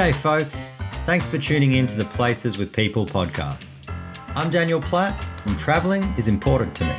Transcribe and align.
G'day, 0.00 0.14
folks. 0.14 0.80
Thanks 1.04 1.28
for 1.28 1.36
tuning 1.36 1.74
in 1.74 1.86
to 1.88 1.98
the 1.98 2.06
Places 2.06 2.56
with 2.56 2.72
People 2.72 3.04
podcast. 3.04 3.86
I'm 4.34 4.48
Daniel 4.48 4.80
Platt, 4.80 5.22
and 5.44 5.58
traveling 5.58 6.14
is 6.16 6.26
important 6.26 6.74
to 6.76 6.84
me. 6.86 6.96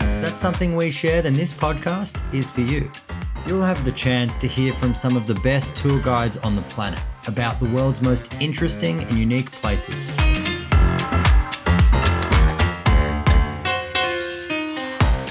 If 0.00 0.22
that's 0.22 0.40
something 0.40 0.74
we 0.74 0.90
share, 0.90 1.22
then 1.22 1.34
this 1.34 1.52
podcast 1.52 2.20
is 2.34 2.50
for 2.50 2.62
you. 2.62 2.90
You'll 3.46 3.62
have 3.62 3.84
the 3.84 3.92
chance 3.92 4.36
to 4.38 4.48
hear 4.48 4.72
from 4.72 4.96
some 4.96 5.16
of 5.16 5.28
the 5.28 5.36
best 5.36 5.76
tour 5.76 6.00
guides 6.00 6.36
on 6.38 6.56
the 6.56 6.62
planet 6.62 6.98
about 7.28 7.60
the 7.60 7.66
world's 7.66 8.02
most 8.02 8.34
interesting 8.40 9.04
and 9.04 9.12
unique 9.12 9.52
places. 9.52 10.16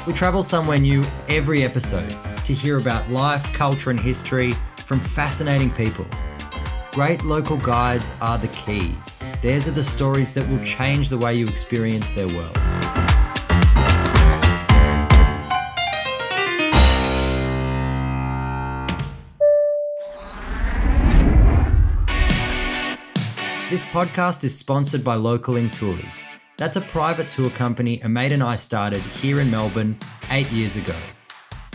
We 0.07 0.13
travel 0.13 0.41
somewhere 0.41 0.79
new 0.79 1.03
every 1.27 1.65
episode 1.65 2.15
to 2.49 2.55
hear 2.55 2.79
about 2.79 3.07
life, 3.11 3.53
culture, 3.53 3.91
and 3.91 3.99
history 3.99 4.53
from 4.83 4.99
fascinating 4.99 5.69
people. 5.69 6.07
Great 6.91 7.23
local 7.23 7.57
guides 7.57 8.11
are 8.21 8.39
the 8.39 8.47
key. 8.47 8.91
Theirs 9.43 9.67
are 9.67 9.71
the 9.71 9.83
stories 9.83 10.33
that 10.33 10.49
will 10.49 10.63
change 10.63 11.09
the 11.09 11.17
way 11.19 11.35
you 11.35 11.47
experience 11.47 12.09
their 12.09 12.27
world. 12.29 12.55
This 23.69 23.83
podcast 23.83 24.43
is 24.43 24.57
sponsored 24.57 25.03
by 25.03 25.17
Localing 25.17 25.71
Tours. 25.71 26.23
That's 26.57 26.77
a 26.77 26.81
private 26.81 27.29
tour 27.29 27.51
company 27.51 28.01
a 28.01 28.09
mate 28.09 28.31
and 28.31 28.41
I 28.41 28.55
started 28.55 29.01
here 29.01 29.39
in 29.39 29.51
Melbourne 29.51 29.99
eight 30.31 30.49
years 30.51 30.77
ago. 30.77 30.95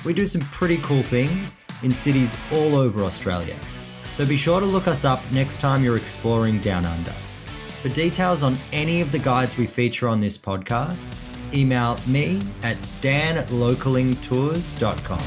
We 0.05 0.13
do 0.13 0.27
some 0.27 0.43
pretty 0.43 0.77
cool 0.79 1.03
things 1.03 1.55
in 1.83 1.93
cities 1.93 2.37
all 2.53 2.77
over 2.77 3.05
Australia. 3.05 3.57
So 4.11 4.27
be 4.27 4.37
sure 4.37 4.61
to 4.61 4.67
look 4.67 4.87
us 4.87 5.05
up 5.05 5.21
next 5.33 5.61
time 5.61 5.83
you're 5.83 5.97
exploring 5.97 6.59
Down 6.59 6.85
Under. 6.85 7.11
For 7.11 7.89
details 7.89 8.43
on 8.43 8.57
any 8.73 9.01
of 9.01 9.13
the 9.13 9.19
guides 9.19 9.57
we 9.57 9.67
feature 9.67 10.09
on 10.09 10.21
this 10.21 10.37
podcast, 10.39 11.19
email 11.55 11.99
me 12.07 12.41
at 12.63 12.77
dan 13.01 13.37
at 13.37 13.49
localingtours.com. 13.49 15.19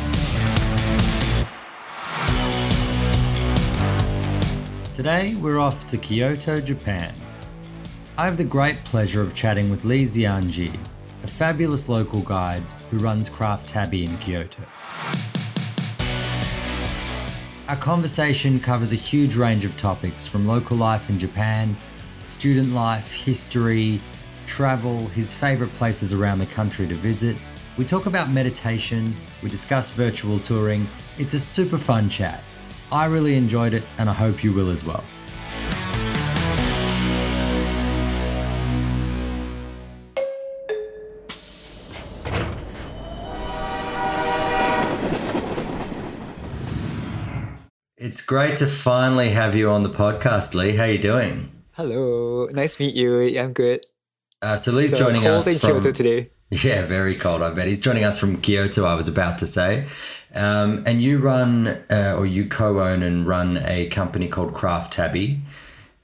Today 4.91 5.35
we're 5.35 5.59
off 5.59 5.85
to 5.87 5.97
Kyoto, 5.97 6.59
Japan. 6.59 7.13
I 8.17 8.25
have 8.25 8.37
the 8.37 8.43
great 8.43 8.77
pleasure 8.77 9.21
of 9.21 9.35
chatting 9.35 9.69
with 9.69 9.85
Lee 9.85 10.03
Xian 10.03 10.49
Jie, 10.49 10.73
a 11.23 11.27
fabulous 11.27 11.87
local 11.87 12.21
guide 12.21 12.63
who 12.89 12.97
runs 12.97 13.29
Craft 13.29 13.67
Tabby 13.67 14.05
in 14.05 14.17
Kyoto. 14.17 14.63
Our 17.67 17.75
conversation 17.75 18.59
covers 18.59 18.93
a 18.93 18.95
huge 18.95 19.35
range 19.35 19.65
of 19.65 19.75
topics 19.75 20.25
from 20.25 20.47
local 20.47 20.77
life 20.77 21.09
in 21.09 21.19
Japan, 21.19 21.75
student 22.27 22.73
life, 22.73 23.13
history, 23.13 23.99
travel, 24.45 25.07
his 25.09 25.33
favourite 25.33 25.73
places 25.73 26.13
around 26.13 26.39
the 26.39 26.45
country 26.45 26.87
to 26.87 26.95
visit. 26.95 27.35
We 27.77 27.85
talk 27.85 28.05
about 28.05 28.29
meditation, 28.29 29.13
we 29.43 29.49
discuss 29.49 29.91
virtual 29.91 30.39
touring. 30.39 30.87
It's 31.17 31.33
a 31.33 31.39
super 31.39 31.77
fun 31.77 32.09
chat. 32.09 32.41
I 32.91 33.05
really 33.05 33.35
enjoyed 33.35 33.73
it, 33.73 33.83
and 33.97 34.09
I 34.09 34.13
hope 34.13 34.43
you 34.43 34.53
will 34.53 34.69
as 34.69 34.85
well. 34.85 35.03
It's 48.17 48.25
great 48.25 48.57
to 48.57 48.65
finally 48.65 49.29
have 49.29 49.55
you 49.55 49.69
on 49.69 49.83
the 49.83 49.91
podcast, 49.91 50.55
Lee. 50.55 50.75
How 50.75 50.85
are 50.85 50.91
you 50.91 50.97
doing? 50.97 51.51
Hello, 51.73 52.47
nice 52.47 52.75
to 52.77 52.81
meet 52.81 52.95
you. 52.95 53.39
I'm 53.39 53.53
good. 53.53 53.81
Uh, 54.41 54.55
so 54.55 54.71
Lee's 54.71 54.89
So 54.89 54.97
joining 54.97 55.21
cold 55.21 55.35
us 55.35 55.45
in 55.47 55.59
from 55.59 55.73
Kyoto 55.73 55.91
today. 55.91 56.29
yeah, 56.49 56.83
very 56.83 57.13
cold. 57.13 57.43
I 57.43 57.51
bet 57.51 57.67
he's 57.67 57.79
joining 57.79 58.03
us 58.03 58.19
from 58.19 58.41
Kyoto. 58.41 58.85
I 58.85 58.95
was 58.95 59.07
about 59.07 59.37
to 59.37 59.45
say, 59.45 59.85
um, 60.33 60.81
and 60.87 60.99
you 60.99 61.19
run 61.19 61.67
uh, 61.91 62.15
or 62.17 62.25
you 62.25 62.49
co-own 62.49 63.03
and 63.03 63.27
run 63.27 63.57
a 63.57 63.85
company 63.89 64.27
called 64.27 64.55
Craft 64.55 64.93
Tabby, 64.93 65.39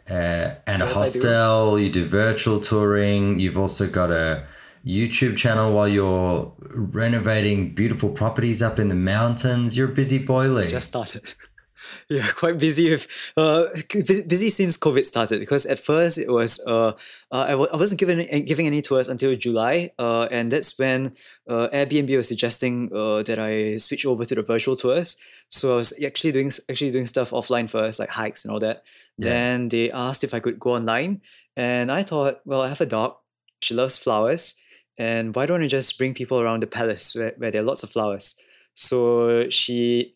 uh, 0.07 0.53
and 0.67 0.83
a 0.83 0.85
Yes, 0.85 0.93
do. 0.93 0.99
hostel. 0.99 1.79
You 1.79 1.89
do 1.89 2.05
virtual 2.05 2.59
touring. 2.59 3.39
You've 3.39 3.57
also 3.57 3.89
got 3.89 4.11
a 4.11 4.45
YouTube 4.85 5.35
channel 5.35 5.73
while 5.73 5.87
you're 5.87 6.53
renovating 6.59 7.73
beautiful 7.73 8.09
properties 8.09 8.61
up 8.61 8.77
in 8.77 8.89
the 8.89 8.95
mountains. 8.95 9.75
You're 9.75 9.89
a 9.89 9.95
busy 9.95 10.23
boy, 10.23 10.49
Lee. 10.49 10.67
Just 10.67 10.89
started. 10.89 11.33
Yeah, 12.09 12.27
quite 12.35 12.59
busy 12.59 12.91
with 12.91 13.07
uh 13.37 13.67
busy, 13.91 14.49
since 14.49 14.77
COVID 14.77 15.05
started 15.05 15.39
because 15.39 15.65
at 15.65 15.79
first 15.79 16.17
it 16.17 16.29
was 16.29 16.63
uh, 16.67 16.89
uh 17.31 17.45
I 17.49 17.51
w- 17.51 17.69
I 17.73 17.77
wasn't 17.77 17.99
given 17.99 18.45
giving 18.45 18.67
any 18.67 18.81
tours 18.81 19.09
until 19.09 19.35
July 19.35 19.91
uh 19.97 20.27
and 20.31 20.51
that's 20.51 20.77
when 20.77 21.13
uh 21.49 21.69
Airbnb 21.73 22.15
was 22.15 22.27
suggesting 22.27 22.89
uh 22.93 23.23
that 23.23 23.39
I 23.39 23.77
switch 23.77 24.05
over 24.05 24.25
to 24.25 24.35
the 24.35 24.43
virtual 24.43 24.75
tours. 24.75 25.17
So 25.49 25.73
I 25.73 25.75
was 25.77 26.03
actually 26.03 26.31
doing 26.31 26.51
actually 26.69 26.91
doing 26.91 27.07
stuff 27.07 27.31
offline 27.31 27.69
first 27.69 27.99
like 27.99 28.09
hikes 28.09 28.45
and 28.45 28.53
all 28.53 28.59
that. 28.59 28.83
Yeah. 29.17 29.29
then 29.29 29.69
they 29.69 29.91
asked 29.91 30.23
if 30.23 30.33
I 30.33 30.39
could 30.39 30.59
go 30.59 30.71
online 30.75 31.21
and 31.55 31.91
I 31.91 32.03
thought 32.03 32.41
well 32.45 32.61
I 32.61 32.69
have 32.69 32.81
a 32.81 32.85
dog. 32.85 33.15
She 33.61 33.73
loves 33.73 33.97
flowers 33.97 34.61
and 34.97 35.35
why 35.35 35.45
don't 35.47 35.63
I 35.63 35.67
just 35.67 35.97
bring 35.97 36.13
people 36.13 36.39
around 36.39 36.61
the 36.61 36.67
palace 36.67 37.15
where, 37.15 37.33
where 37.37 37.49
there 37.51 37.61
are 37.61 37.65
lots 37.65 37.83
of 37.83 37.89
flowers? 37.89 38.37
So 38.75 39.49
she 39.49 40.15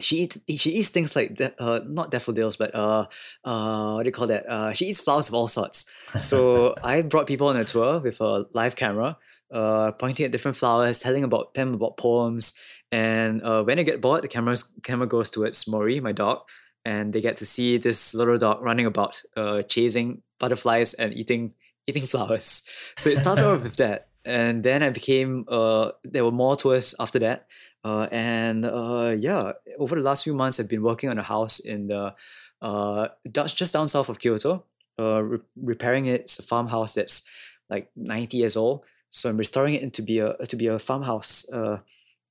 she 0.00 0.16
eats 0.16 0.38
she 0.58 0.70
eats 0.70 0.90
things 0.90 1.14
like 1.14 1.34
da- 1.34 1.54
uh 1.58 1.80
not 1.86 2.10
daffodils 2.10 2.56
but 2.56 2.74
uh 2.74 3.06
uh 3.44 3.92
what 3.94 4.02
do 4.02 4.08
you 4.08 4.12
call 4.12 4.26
that? 4.26 4.46
Uh 4.48 4.72
she 4.72 4.86
eats 4.86 5.00
flowers 5.00 5.28
of 5.28 5.34
all 5.34 5.48
sorts. 5.48 5.94
So 6.16 6.74
i 6.82 7.02
brought 7.02 7.26
people 7.26 7.48
on 7.48 7.56
a 7.56 7.64
tour 7.64 8.00
with 8.00 8.20
a 8.20 8.46
live 8.52 8.76
camera 8.76 9.16
uh 9.52 9.92
pointing 9.92 10.26
at 10.26 10.32
different 10.32 10.56
flowers 10.56 10.98
telling 11.00 11.24
about 11.24 11.54
them 11.54 11.74
about 11.74 11.96
poems. 11.96 12.58
And 12.92 13.42
uh 13.42 13.62
when 13.62 13.78
i 13.78 13.82
get 13.82 14.00
bored 14.00 14.22
the 14.22 14.28
camera's 14.28 14.64
camera 14.82 15.06
goes 15.06 15.30
towards 15.30 15.68
mori 15.68 16.00
my 16.00 16.12
dog 16.12 16.40
and 16.84 17.12
they 17.12 17.20
get 17.20 17.36
to 17.36 17.46
see 17.46 17.78
this 17.78 18.14
little 18.14 18.38
dog 18.38 18.62
running 18.62 18.86
about 18.86 19.22
uh 19.36 19.62
chasing 19.62 20.22
butterflies 20.38 20.94
and 20.94 21.12
eating 21.14 21.54
eating 21.86 22.06
flowers. 22.06 22.68
So 22.96 23.10
it 23.10 23.18
started 23.18 23.44
off 23.44 23.62
with 23.62 23.76
that. 23.84 24.08
And 24.24 24.62
then 24.62 24.82
i 24.82 24.90
became 24.90 25.44
uh 25.48 25.92
there 26.04 26.24
were 26.24 26.30
more 26.32 26.56
tours 26.56 26.94
after 27.00 27.18
that 27.20 27.46
uh, 27.84 28.08
and 28.10 28.64
uh, 28.64 29.14
yeah, 29.18 29.52
over 29.78 29.96
the 29.96 30.02
last 30.02 30.24
few 30.24 30.34
months, 30.34 30.60
I've 30.60 30.68
been 30.68 30.82
working 30.82 31.10
on 31.10 31.18
a 31.18 31.22
house 31.22 31.60
in 31.60 31.88
the 31.88 32.14
uh, 32.60 33.08
just 33.32 33.72
down 33.72 33.88
south 33.88 34.08
of 34.08 34.18
Kyoto. 34.18 34.64
Uh, 34.98 35.22
re- 35.22 35.38
repairing 35.56 36.06
it. 36.06 36.22
It's 36.22 36.38
a 36.38 36.42
farmhouse 36.42 36.94
that's 36.94 37.28
like 37.70 37.90
ninety 37.96 38.36
years 38.36 38.56
old. 38.56 38.84
So 39.08 39.30
I'm 39.30 39.38
restoring 39.38 39.74
it 39.74 39.82
into 39.82 40.02
be 40.02 40.18
a 40.18 40.36
to 40.36 40.56
be 40.56 40.66
a 40.66 40.78
farmhouse. 40.78 41.50
Uh, 41.52 41.78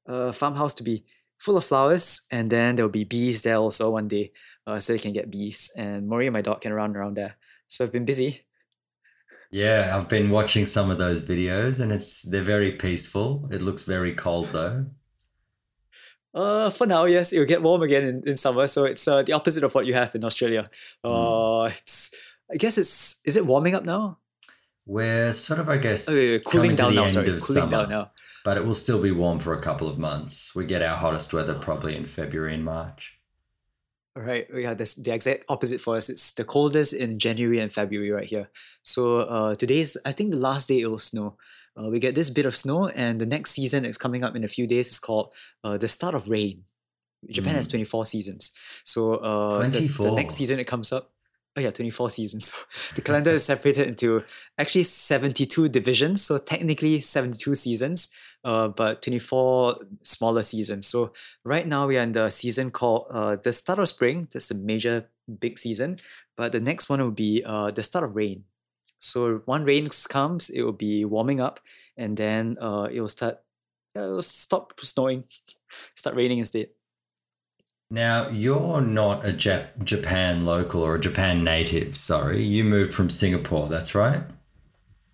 a 0.06 0.34
farmhouse 0.34 0.74
to 0.76 0.84
be 0.84 1.04
full 1.38 1.58
of 1.58 1.66
flowers, 1.66 2.28
and 2.31 2.50
then 2.50 2.76
there'll 2.76 2.92
be 2.92 3.04
bees 3.04 3.44
there 3.44 3.58
also 3.58 3.92
one 3.92 4.08
day, 4.08 4.31
uh, 4.68 4.80
so 4.80 4.94
they 4.94 5.00
can 5.00 5.14
get 5.14 5.31
bees. 5.31 5.72
And 5.78 6.08
Mori 6.08 6.28
and 6.28 6.34
my 6.34 6.42
dog 6.42 6.62
can 6.62 6.74
run 6.74 6.96
around 6.96 7.16
there. 7.16 7.36
So 7.68 7.86
I've 7.86 7.92
been 7.92 8.06
busy. 8.06 8.46
yeah, 9.52 9.96
I've 9.96 10.10
been 10.10 10.30
watching 10.30 10.66
some 10.66 10.92
of 10.92 10.98
those 10.98 11.22
videos, 11.24 11.80
and 11.80 11.92
it's 11.92 12.22
they're 12.24 12.44
very 12.44 12.74
peaceful. 12.74 13.48
It 13.52 13.62
looks 13.62 13.84
very 13.84 14.14
cold 14.14 14.48
though. 14.50 14.86
Uh, 16.34 16.69
for 16.69 16.85
now, 16.85 17.06
yes, 17.06 17.34
it'll 17.34 17.45
get 17.45 17.62
warm 17.62 17.81
again 17.81 18.06
in, 18.06 18.28
in 18.28 18.38
summer. 18.38 18.67
So 18.67 18.85
it's 18.85 19.07
uh, 19.07 19.23
the 19.23 19.34
opposite 19.34 19.63
of 19.63 19.73
what 19.73 19.85
you 19.85 19.94
have 19.94 20.13
in 20.16 20.23
Australia. 20.23 20.69
Mm. 21.03 21.66
Uh, 21.66 21.73
it's 21.75 22.16
I 22.51 22.56
guess 22.56 22.78
it's 22.78 23.22
is 23.25 23.35
it 23.35 23.45
warming 23.45 23.75
up 23.75 23.84
now? 23.84 24.17
We're 24.86 25.33
sort 25.33 25.59
of, 25.59 25.69
I 25.69 25.77
guess, 25.77 26.09
yeah, 26.12 26.39
cooling 26.39 26.75
down 26.75 26.95
now. 26.95 27.07
Sorry, 27.07 27.25
cooling 27.25 27.39
summer, 27.39 27.71
down 27.71 27.89
now. 27.89 28.12
but 28.44 28.57
it 28.57 28.65
will 28.65 28.74
still 28.74 29.01
be 29.01 29.12
warm 29.12 29.38
for 29.38 29.54
a 29.54 29.62
couple 29.62 29.88
of 29.88 30.00
months. 30.00 30.56
We 30.56 30.65
get 30.65 30.81
our 30.81 30.98
hottest 30.98 31.31
weather 31.31 31.54
probably 31.54 31.95
in 31.95 32.07
February 32.07 32.56
and 32.56 32.65
March. 32.65 33.19
All 34.15 34.24
right, 34.24 34.48
yeah, 34.54 34.74
that's 34.74 34.95
the 34.95 35.13
exact 35.13 35.45
opposite 35.48 35.80
for 35.80 35.95
us. 35.95 36.09
It's 36.09 36.33
the 36.33 36.44
coldest 36.44 36.94
in 36.94 37.19
January 37.19 37.59
and 37.59 37.71
February 37.71 38.09
right 38.09 38.25
here. 38.25 38.50
So 38.81 39.19
uh, 39.19 39.54
today's 39.54 39.95
I 40.06 40.12
think 40.12 40.31
the 40.31 40.38
last 40.38 40.68
day 40.68 40.80
it 40.80 40.89
will 40.89 40.98
snow. 40.98 41.38
Uh, 41.80 41.90
we 41.90 42.00
get 42.00 42.14
this 42.16 42.30
bit 42.30 42.46
of 42.46 42.54
snow, 42.56 42.88
and 42.90 43.22
the 43.22 43.26
next 43.26 43.52
season 43.52 43.86
is 43.86 43.98
coming 43.98 44.24
up 44.24 44.36
in 44.36 44.44
a 44.44 44.48
few 44.48 44.68
days. 44.68 44.88
It's 44.88 45.00
called 45.00 45.34
uh, 45.64 45.78
the 45.78 45.88
start 45.88 46.14
of 46.16 46.28
rain. 46.28 46.64
Japan 47.30 47.56
has 47.56 47.68
Mm. 47.68 47.72
twenty 47.72 47.86
four 47.86 48.06
seasons. 48.06 48.52
So 48.84 49.16
uh, 49.16 49.60
the- 49.70 49.80
the, 49.80 50.12
next 50.12 50.36
season 50.36 50.60
it 50.60 50.68
comes 50.68 50.92
up. 50.92 51.12
Oh 51.56 51.62
yeah, 51.62 51.72
twenty 51.72 51.90
four 51.92 52.10
seasons. 52.10 52.66
the 52.96 53.02
calendar 53.02 53.31
is 53.31 53.44
separated 53.52 53.88
into 53.88 54.24
actually 54.58 54.84
seventy 54.84 55.46
two 55.46 55.68
divisions. 55.70 56.22
So 56.22 56.38
technically 56.38 57.02
seventy 57.02 57.38
two 57.38 57.56
seasons. 57.56 58.14
Uh, 58.42 58.70
but 58.70 59.02
24 59.02 59.76
smaller 60.02 60.42
seasons. 60.44 60.88
So 60.88 61.12
right 61.44 61.68
now 61.68 61.88
we 61.88 61.98
are 61.98 62.04
in 62.04 62.14
the 62.14 62.30
season 62.30 62.72
called 62.72 63.08
uh, 63.12 63.36
the 63.36 63.52
start 63.52 63.80
of 63.80 63.90
spring. 63.90 64.30
That's 64.31 64.50
a 64.50 64.56
major 64.56 65.10
big 65.28 65.60
season. 65.60 65.98
But 66.38 66.54
the 66.54 66.62
next 66.62 66.88
one 66.88 67.02
will 67.02 67.12
be 67.12 67.44
uh, 67.46 67.72
the 67.72 67.84
start 67.84 68.06
of 68.06 68.16
rain. 68.16 68.46
So 69.00 69.42
when 69.46 69.63
rain 69.63 69.90
comes, 70.10 70.50
it 70.50 70.62
will 70.62 70.74
be 70.74 71.06
warming 71.06 71.40
up, 71.40 71.60
and 71.98 72.18
then 72.18 72.57
uh, 72.62 72.88
it 72.92 73.00
will 73.00 73.07
start. 73.07 73.40
It 73.96 74.00
will 74.00 74.22
stop 74.22 74.80
snowing, 74.81 75.25
start 75.96 76.16
raining 76.16 76.40
instead. 76.40 76.68
Now, 77.92 78.30
you're 78.30 78.81
not 78.81 79.25
a 79.25 79.34
Jap- 79.34 79.84
Japan 79.84 80.46
local 80.46 80.84
or 80.84 80.96
a 80.96 81.00
Japan 81.00 81.44
native, 81.44 81.98
sorry. 81.98 82.44
You 82.44 82.63
moved 82.63 82.94
from 82.94 83.10
Singapore, 83.10 83.68
that's 83.68 83.96
right? 83.96 84.22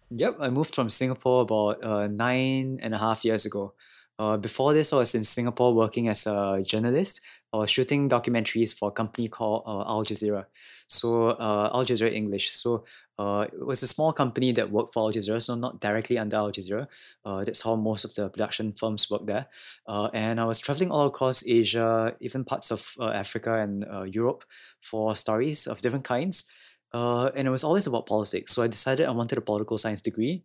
Yep, 0.10 0.38
I 0.42 0.50
moved 0.50 0.76
from 0.76 0.90
Singapore 0.90 1.44
about 1.44 1.84
uh, 1.84 2.08
nine 2.08 2.80
and 2.82 2.94
a 2.94 2.98
half 2.98 3.24
years 3.24 3.46
ago. 3.46 3.74
Uh, 4.20 4.36
before 4.36 4.74
this, 4.74 4.92
I 4.92 4.98
was 4.98 5.16
in 5.16 5.24
Singapore 5.24 5.74
working 5.74 6.10
as 6.10 6.28
a 6.28 6.62
journalist. 6.66 7.22
I 7.54 7.58
was 7.58 7.72
shooting 7.72 8.10
documentaries 8.10 8.78
for 8.78 8.90
a 8.90 8.92
company 8.92 9.30
called 9.30 9.64
uh, 9.66 9.84
Al 9.88 10.04
Jazeera. 10.04 10.46
So, 10.88 11.30
uh, 11.30 11.70
Al 11.74 11.86
Jazeera 11.86 12.14
English. 12.14 12.52
So, 12.52 12.84
uh, 13.18 13.46
it 13.52 13.66
was 13.66 13.82
a 13.82 13.88
small 13.88 14.12
company 14.12 14.52
that 14.52 14.72
worked 14.72 14.94
for 14.94 15.08
Al 15.08 15.14
Jazeera, 15.14 15.42
so 15.42 15.56
not 15.56 15.80
directly 15.80 16.18
under 16.18 16.36
Al 16.36 16.52
Jazeera. 16.52 16.88
Uh, 17.24 17.44
that's 17.44 17.62
how 17.62 17.76
most 17.76 18.04
of 18.04 18.14
the 18.14 18.30
production 18.30 18.74
firms 18.74 19.10
work 19.10 19.26
there. 19.26 19.48
Uh, 19.88 20.10
and 20.14 20.40
I 20.40 20.46
was 20.46 20.60
traveling 20.60 20.92
all 20.92 21.08
across 21.08 21.48
Asia, 21.48 22.16
even 22.20 22.44
parts 22.44 22.72
of 22.72 22.96
uh, 23.00 23.10
Africa 23.10 23.56
and 23.56 23.86
uh, 23.86 24.04
Europe 24.04 24.44
for 24.82 25.16
stories 25.16 25.66
of 25.66 25.82
different 25.82 26.06
kinds. 26.06 26.52
Uh, 26.94 27.30
and 27.36 27.48
it 27.48 27.52
was 27.52 27.64
always 27.64 27.88
about 27.88 28.06
politics. 28.06 28.54
So 28.54 28.64
I 28.64 28.68
decided 28.68 29.08
I 29.08 29.12
wanted 29.12 29.38
a 29.38 29.42
political 29.42 29.78
science 29.78 30.02
degree. 30.02 30.44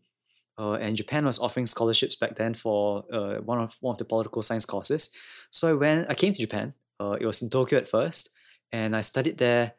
Uh, 0.59 0.75
and 0.75 0.97
Japan 0.97 1.25
was 1.25 1.39
offering 1.39 1.65
scholarships 1.67 2.17
back 2.17 2.37
then 2.37 2.55
for 2.55 3.05
uh, 3.11 3.37
one 3.37 3.61
of 3.61 3.79
one 3.81 3.95
of 3.95 3.99
the 3.99 4.05
political 4.05 4.43
science 4.43 4.67
courses. 4.67 5.11
So 5.51 5.71
I 5.71 5.73
went. 5.73 6.11
I 6.11 6.15
came 6.15 6.33
to 6.35 6.41
Japan. 6.41 6.75
Uh, 7.01 7.17
it 7.21 7.27
was 7.27 7.41
in 7.41 7.49
Tokyo 7.49 7.79
at 7.79 7.89
first, 7.89 8.35
and 8.71 8.95
I 8.95 9.01
studied 9.01 9.39
there, 9.39 9.73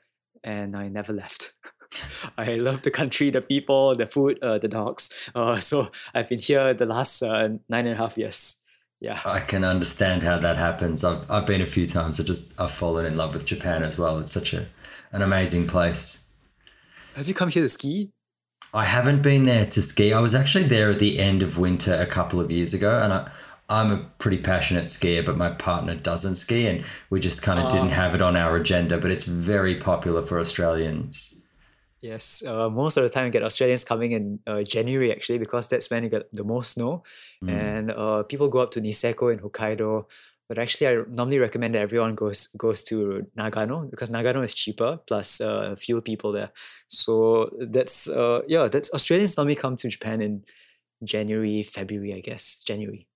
and 0.44 0.76
I 0.76 0.88
never 0.88 1.14
left. 1.14 1.54
I 2.38 2.56
love 2.56 2.82
the 2.82 2.92
country, 2.92 3.30
the 3.30 3.42
people, 3.42 3.96
the 3.96 4.08
food, 4.08 4.40
uh, 4.42 4.58
the 4.58 4.68
dogs. 4.68 5.30
Uh, 5.36 5.60
so 5.60 5.92
I've 6.14 6.30
been 6.30 6.40
here 6.40 6.74
the 6.74 6.86
last 6.86 7.22
uh, 7.22 7.50
nine 7.70 7.86
and 7.86 7.92
a 7.92 7.96
half 7.96 8.18
years. 8.18 8.62
Yeah. 9.00 9.20
I 9.26 9.40
can 9.40 9.64
understand 9.64 10.22
how 10.24 10.38
that 10.38 10.58
happens. 10.58 11.04
I've, 11.04 11.30
I've 11.30 11.46
been 11.46 11.62
a 11.62 11.66
few 11.66 11.88
times. 11.88 12.20
I 12.20 12.24
just 12.24 12.60
I've 12.60 12.72
fallen 12.72 13.06
in 13.06 13.18
love 13.18 13.34
with 13.34 13.46
Japan 13.46 13.84
as 13.84 13.98
well. 13.98 14.20
It's 14.20 14.32
such 14.32 14.54
a 14.54 14.68
an 15.12 15.22
amazing 15.22 15.68
place. 15.68 16.28
Have 17.16 17.28
you 17.28 17.34
come 17.34 17.50
here 17.50 17.64
to 17.64 17.70
ski? 17.70 18.12
I 18.74 18.86
haven't 18.86 19.22
been 19.22 19.44
there 19.44 19.66
to 19.66 19.82
ski. 19.82 20.14
I 20.14 20.20
was 20.20 20.34
actually 20.34 20.64
there 20.66 20.90
at 20.90 21.00
the 21.00 21.20
end 21.20 21.44
of 21.44 21.58
winter 21.58 21.94
a 21.96 22.06
couple 22.06 22.40
of 22.40 22.50
years 22.50 22.74
ago, 22.74 23.00
and 23.00 23.12
I, 23.12 23.30
I'm 23.72 23.90
a 23.92 23.98
pretty 24.20 24.38
passionate 24.40 24.84
skier, 24.84 25.26
but 25.26 25.38
my 25.38 25.50
partner 25.52 25.96
doesn't 25.96 26.36
ski, 26.36 26.68
and 26.68 26.84
we 27.10 27.20
just 27.22 27.42
kind 27.42 27.58
of 27.60 27.70
didn't 27.70 27.92
have 27.92 28.14
it 28.14 28.22
on 28.22 28.36
our 28.36 28.56
agenda. 28.58 28.98
But 28.98 29.12
it's 29.12 29.24
very 29.24 29.76
popular 29.76 30.24
for 30.26 30.40
Australians. 30.40 31.36
Yes, 32.02 32.44
uh, 32.46 32.70
most 32.70 32.98
of 32.98 33.04
the 33.04 33.10
time 33.10 33.28
you 33.28 33.32
get 33.32 33.44
Australians 33.44 33.84
coming 33.86 34.12
in 34.12 34.40
uh, 34.48 34.64
January 34.64 35.12
actually 35.12 35.38
because 35.38 35.70
that's 35.70 35.90
when 35.92 36.04
you 36.04 36.10
get 36.10 36.24
the 36.34 36.44
most 36.44 36.72
snow, 36.74 37.04
Mm. 37.44 37.50
and 37.50 37.92
uh, 37.92 38.24
people 38.24 38.50
go 38.50 38.60
up 38.60 38.72
to 38.72 38.82
Niseko 38.82 39.32
in 39.34 39.40
Hokkaido. 39.40 40.06
But 40.50 40.58
actually, 40.60 40.88
I 40.88 41.04
normally 41.08 41.40
recommend 41.40 41.76
that 41.76 41.82
everyone 41.82 42.14
goes 42.16 42.48
goes 42.58 42.84
to 42.90 43.26
Nagano 43.38 43.90
because 43.90 44.10
Nagano 44.12 44.44
is 44.44 44.54
cheaper 44.54 45.00
plus 45.08 45.40
uh, 45.40 45.76
fewer 45.78 46.02
people 46.02 46.34
there. 46.34 46.52
So 46.88 47.50
that's 47.76 48.10
uh, 48.10 48.42
yeah, 48.48 48.68
that's 48.68 48.92
Australians 48.94 49.38
normally 49.38 49.56
come 49.56 49.76
to 49.78 49.88
Japan 49.88 50.22
in 50.22 50.44
January, 51.04 51.64
February, 51.64 52.14
I 52.16 52.20
guess 52.20 52.64
January. 52.68 53.08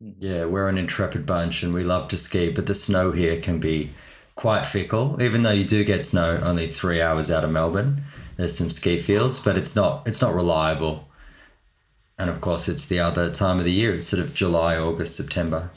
Yeah, 0.00 0.44
we're 0.44 0.68
an 0.68 0.78
intrepid 0.78 1.26
bunch, 1.26 1.62
and 1.62 1.74
we 1.74 1.82
love 1.82 2.08
to 2.08 2.16
ski, 2.16 2.50
but 2.50 2.66
the 2.66 2.74
snow 2.74 3.10
here 3.10 3.40
can 3.40 3.58
be 3.58 3.92
quite 4.36 4.66
fickle. 4.66 5.20
Even 5.20 5.42
though 5.42 5.50
you 5.50 5.64
do 5.64 5.82
get 5.84 6.04
snow 6.04 6.40
only 6.42 6.68
three 6.68 7.00
hours 7.02 7.30
out 7.30 7.42
of 7.44 7.50
Melbourne, 7.50 8.04
there's 8.36 8.56
some 8.56 8.70
ski 8.70 8.98
fields, 8.98 9.40
but 9.40 9.58
it's 9.58 9.74
not 9.74 10.06
it's 10.06 10.22
not 10.22 10.34
reliable. 10.34 11.08
And 12.16 12.30
of 12.30 12.40
course, 12.40 12.68
it's 12.68 12.86
the 12.86 13.00
other 13.00 13.30
time 13.30 13.58
of 13.58 13.64
the 13.64 13.72
year. 13.72 13.94
It's 13.94 14.06
sort 14.06 14.22
of 14.22 14.34
July, 14.34 14.76
August, 14.76 15.16
September. 15.16 15.70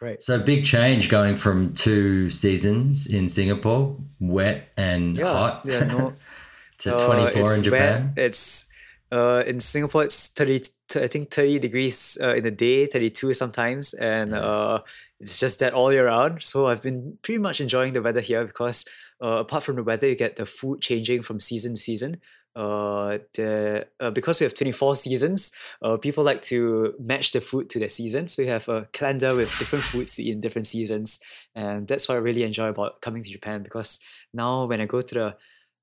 Right. 0.00 0.22
So 0.22 0.38
big 0.38 0.64
change 0.64 1.08
going 1.08 1.36
from 1.36 1.74
two 1.74 2.30
seasons 2.30 3.06
in 3.12 3.28
Singapore, 3.28 3.96
wet 4.20 4.68
and 4.76 5.16
Yeah, 5.16 5.32
hot, 5.32 5.62
yeah, 5.64 5.84
no, 5.84 6.12
to 6.78 6.94
Uh, 6.94 7.06
24 7.06 7.54
in 7.54 7.62
Japan. 7.64 8.12
Wet. 8.16 8.24
It's 8.26 8.72
uh, 9.10 9.42
in 9.46 9.60
Singapore. 9.60 10.04
It's 10.04 10.28
thirty. 10.28 10.60
I 10.96 11.06
think 11.06 11.30
thirty 11.30 11.58
degrees 11.58 12.18
uh, 12.22 12.34
in 12.34 12.44
the 12.44 12.50
day, 12.50 12.86
thirty-two 12.86 13.34
sometimes, 13.34 13.94
and 13.94 14.34
uh, 14.34 14.80
it's 15.20 15.38
just 15.38 15.60
that 15.60 15.74
all 15.74 15.92
year 15.92 16.06
round. 16.06 16.42
So 16.42 16.66
I've 16.66 16.82
been 16.82 17.18
pretty 17.22 17.38
much 17.38 17.60
enjoying 17.60 17.92
the 17.92 18.02
weather 18.02 18.20
here 18.20 18.44
because 18.44 18.88
uh, 19.22 19.40
apart 19.40 19.64
from 19.64 19.76
the 19.76 19.82
weather, 19.82 20.08
you 20.08 20.16
get 20.16 20.36
the 20.36 20.46
food 20.46 20.80
changing 20.80 21.22
from 21.22 21.40
season 21.40 21.74
to 21.74 21.80
season. 21.80 22.20
Uh, 22.56 23.18
the 23.34 23.86
uh, 24.00 24.10
because 24.10 24.40
we 24.40 24.44
have 24.44 24.54
twenty-four 24.54 24.96
seasons, 24.96 25.56
uh, 25.82 25.96
people 25.96 26.24
like 26.24 26.42
to 26.42 26.94
match 26.98 27.30
the 27.32 27.40
food 27.40 27.70
to 27.70 27.78
the 27.78 27.88
season. 27.88 28.26
So 28.26 28.42
you 28.42 28.48
have 28.48 28.68
a 28.68 28.88
calendar 28.92 29.34
with 29.34 29.56
different 29.58 29.84
foods 29.84 30.16
to 30.16 30.24
eat 30.24 30.32
in 30.32 30.40
different 30.40 30.66
seasons, 30.66 31.22
and 31.54 31.86
that's 31.86 32.08
what 32.08 32.16
I 32.16 32.18
really 32.18 32.42
enjoy 32.42 32.68
about 32.68 33.00
coming 33.00 33.22
to 33.22 33.30
Japan 33.30 33.62
because 33.62 34.02
now 34.34 34.66
when 34.66 34.80
I 34.80 34.86
go 34.86 35.00
to 35.00 35.14
the 35.14 35.36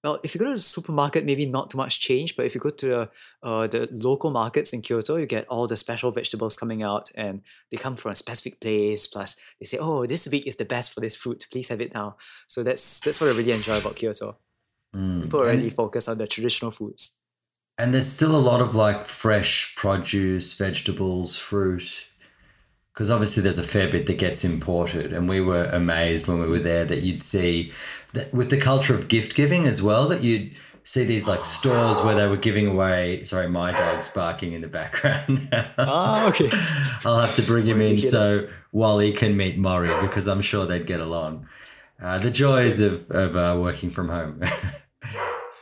well, 0.06 0.20
if 0.22 0.36
you 0.36 0.40
go 0.40 0.46
to 0.46 0.52
the 0.52 0.60
supermarket, 0.60 1.26
maybe 1.26 1.48
not 1.48 1.72
too 1.72 1.80
much 1.80 2.00
change. 2.00 2.36
But 2.36 2.46
if 2.46 2.54
you 2.54 2.62
go 2.62 2.70
to 2.70 2.88
the 2.88 3.10
uh, 3.42 3.66
the 3.66 3.90
local 3.92 4.30
markets 4.30 4.72
in 4.72 4.82
Kyoto, 4.82 5.16
you 5.16 5.26
get 5.26 5.48
all 5.48 5.66
the 5.66 5.76
special 5.76 6.12
vegetables 6.12 6.56
coming 6.56 6.84
out, 6.84 7.10
and 7.16 7.42
they 7.72 7.78
come 7.78 7.96
from 7.96 8.12
a 8.12 8.16
specific 8.16 8.62
place. 8.62 9.08
Plus, 9.08 9.40
they 9.60 9.66
say, 9.66 9.80
"Oh, 9.80 10.06
this 10.06 10.28
week 10.28 10.46
is 10.46 10.58
the 10.58 10.66
best 10.66 10.94
for 10.94 11.02
this 11.02 11.16
fruit. 11.16 11.48
Please 11.52 11.70
have 11.70 11.82
it 11.82 11.96
now." 11.96 12.18
So 12.46 12.62
that's 12.62 13.00
that's 13.00 13.20
what 13.20 13.32
I 13.32 13.34
really 13.34 13.52
enjoy 13.52 13.80
about 13.80 13.96
Kyoto. 13.96 14.38
Mm. 14.96 15.24
People 15.24 15.42
really 15.42 15.72
focus 15.72 16.08
on 16.08 16.20
the 16.20 16.28
traditional 16.28 16.72
foods. 16.72 17.18
And 17.78 17.92
there's 17.94 18.08
still 18.08 18.36
a 18.36 18.46
lot 18.52 18.62
of 18.62 18.76
like 18.76 19.06
fresh 19.06 19.76
produce, 19.76 20.56
vegetables, 20.56 21.36
fruit. 21.36 22.06
Because 22.96 23.12
obviously 23.12 23.44
there's 23.44 23.60
a 23.60 23.64
fair 23.64 23.92
bit 23.92 24.08
that 24.08 24.18
gets 24.18 24.44
imported. 24.44 25.12
And 25.12 25.28
we 25.28 25.42
were 25.42 25.66
amazed 25.66 26.28
when 26.28 26.40
we 26.40 26.48
were 26.48 26.60
there 26.60 26.86
that 26.86 27.02
you'd 27.04 27.20
see 27.20 27.74
that 28.14 28.34
with 28.34 28.50
the 28.50 28.58
culture 28.58 28.96
of 28.96 29.10
gift 29.10 29.36
giving 29.36 29.68
as 29.68 29.84
well, 29.84 30.08
that 30.08 30.24
you'd 30.24 30.56
see 30.86 31.04
these 31.04 31.28
like 31.28 31.44
stores 31.44 32.02
where 32.02 32.16
they 32.16 32.26
were 32.26 32.38
giving 32.38 32.68
away. 32.68 33.22
Sorry, 33.26 33.50
my 33.50 33.74
dog's 33.74 34.08
barking 34.08 34.54
in 34.54 34.62
the 34.62 34.68
background. 34.68 35.50
Ah, 35.78 36.30
okay. 36.30 36.50
I'll 37.06 37.20
have 37.20 37.36
to 37.36 37.42
bring 37.42 37.66
him 37.66 37.82
in 37.82 38.00
so 38.00 38.48
Wally 38.72 39.12
can 39.12 39.36
meet 39.36 39.58
Mori 39.58 39.94
because 40.02 40.28
I'm 40.28 40.42
sure 40.42 40.66
they'd 40.66 40.88
get 40.88 41.02
along. 41.02 41.48
Uh, 42.02 42.18
the 42.18 42.32
joys 42.32 42.80
of, 42.82 43.10
of 43.12 43.36
uh, 43.36 43.60
working 43.60 43.90
from 43.92 44.10
home. 44.10 44.42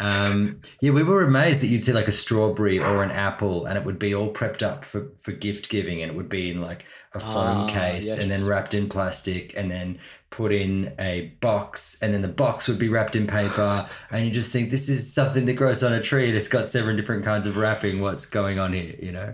um, 0.04 0.60
yeah, 0.82 0.92
we 0.92 1.04
were 1.04 1.24
amazed 1.24 1.62
that 1.64 1.68
you'd 1.68 1.82
see 1.84 1.94
like 1.94 2.08
a 2.08 2.12
strawberry 2.12 2.78
or 2.80 3.04
an 3.04 3.12
apple 3.12 3.66
and 3.66 3.78
it 3.78 3.86
would 3.86 3.98
be 4.00 4.14
all 4.14 4.33
prepped 4.33 4.62
up 4.62 4.83
for, 4.83 5.12
for 5.19 5.31
gift 5.31 5.69
giving 5.69 6.02
and 6.02 6.12
it 6.12 6.16
would 6.16 6.30
be 6.30 6.52
in 6.52 6.62
like 6.62 6.86
a 7.14 7.19
foam 7.19 7.33
Ah, 7.62 7.68
case 7.69 8.14
and 8.19 8.30
then 8.30 8.48
wrapped 8.50 8.74
in 8.74 8.90
plastic 8.90 9.56
and 9.56 9.72
then 9.72 10.00
put 10.30 10.52
in 10.52 10.94
a 11.00 11.33
box 11.42 12.02
and 12.02 12.14
then 12.14 12.22
the 12.22 12.28
box 12.28 12.68
would 12.68 12.80
be 12.80 12.90
wrapped 12.90 13.16
in 13.16 13.28
paper 13.28 13.88
and 14.12 14.26
you 14.26 14.31
just 14.31 14.52
think 14.52 14.72
this 14.72 14.90
is 14.90 15.14
something 15.14 15.45
that 15.45 15.54
grows 15.54 15.83
on 15.83 15.94
a 15.94 16.02
tree 16.02 16.28
and 16.28 16.38
it's 16.38 16.48
got 16.48 16.66
seven 16.66 16.95
different 16.95 17.24
kinds 17.24 17.45
of 17.48 17.56
wrapping 17.56 18.02
what's 18.02 18.26
going 18.26 18.57
on 18.60 18.74
here 18.74 18.95
you 19.02 19.12
know 19.12 19.33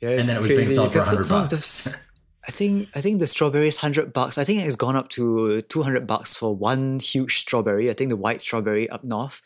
Yeah, 0.00 0.10
And 0.18 0.26
then 0.26 0.36
it 0.36 0.40
was 0.42 0.50
being 0.50 0.64
sold 0.64 0.92
for 0.92 0.98
100 0.98 1.24
some 1.24 1.42
of 1.42 1.48
the 1.48 1.54
bucks. 1.54 1.96
I 2.48 2.50
think 2.50 2.88
I 2.96 3.00
think 3.00 3.20
the 3.20 3.28
strawberry 3.28 3.68
is 3.68 3.76
hundred 3.76 4.12
bucks. 4.12 4.36
I 4.36 4.42
think 4.42 4.64
it's 4.64 4.74
gone 4.74 4.96
up 4.96 5.10
to 5.10 5.60
two 5.62 5.82
hundred 5.84 6.08
bucks 6.08 6.34
for 6.34 6.52
one 6.56 6.98
huge 6.98 7.38
strawberry. 7.38 7.88
I 7.88 7.92
think 7.92 8.10
the 8.10 8.16
white 8.16 8.40
strawberry 8.40 8.90
up 8.90 9.04
north, 9.04 9.40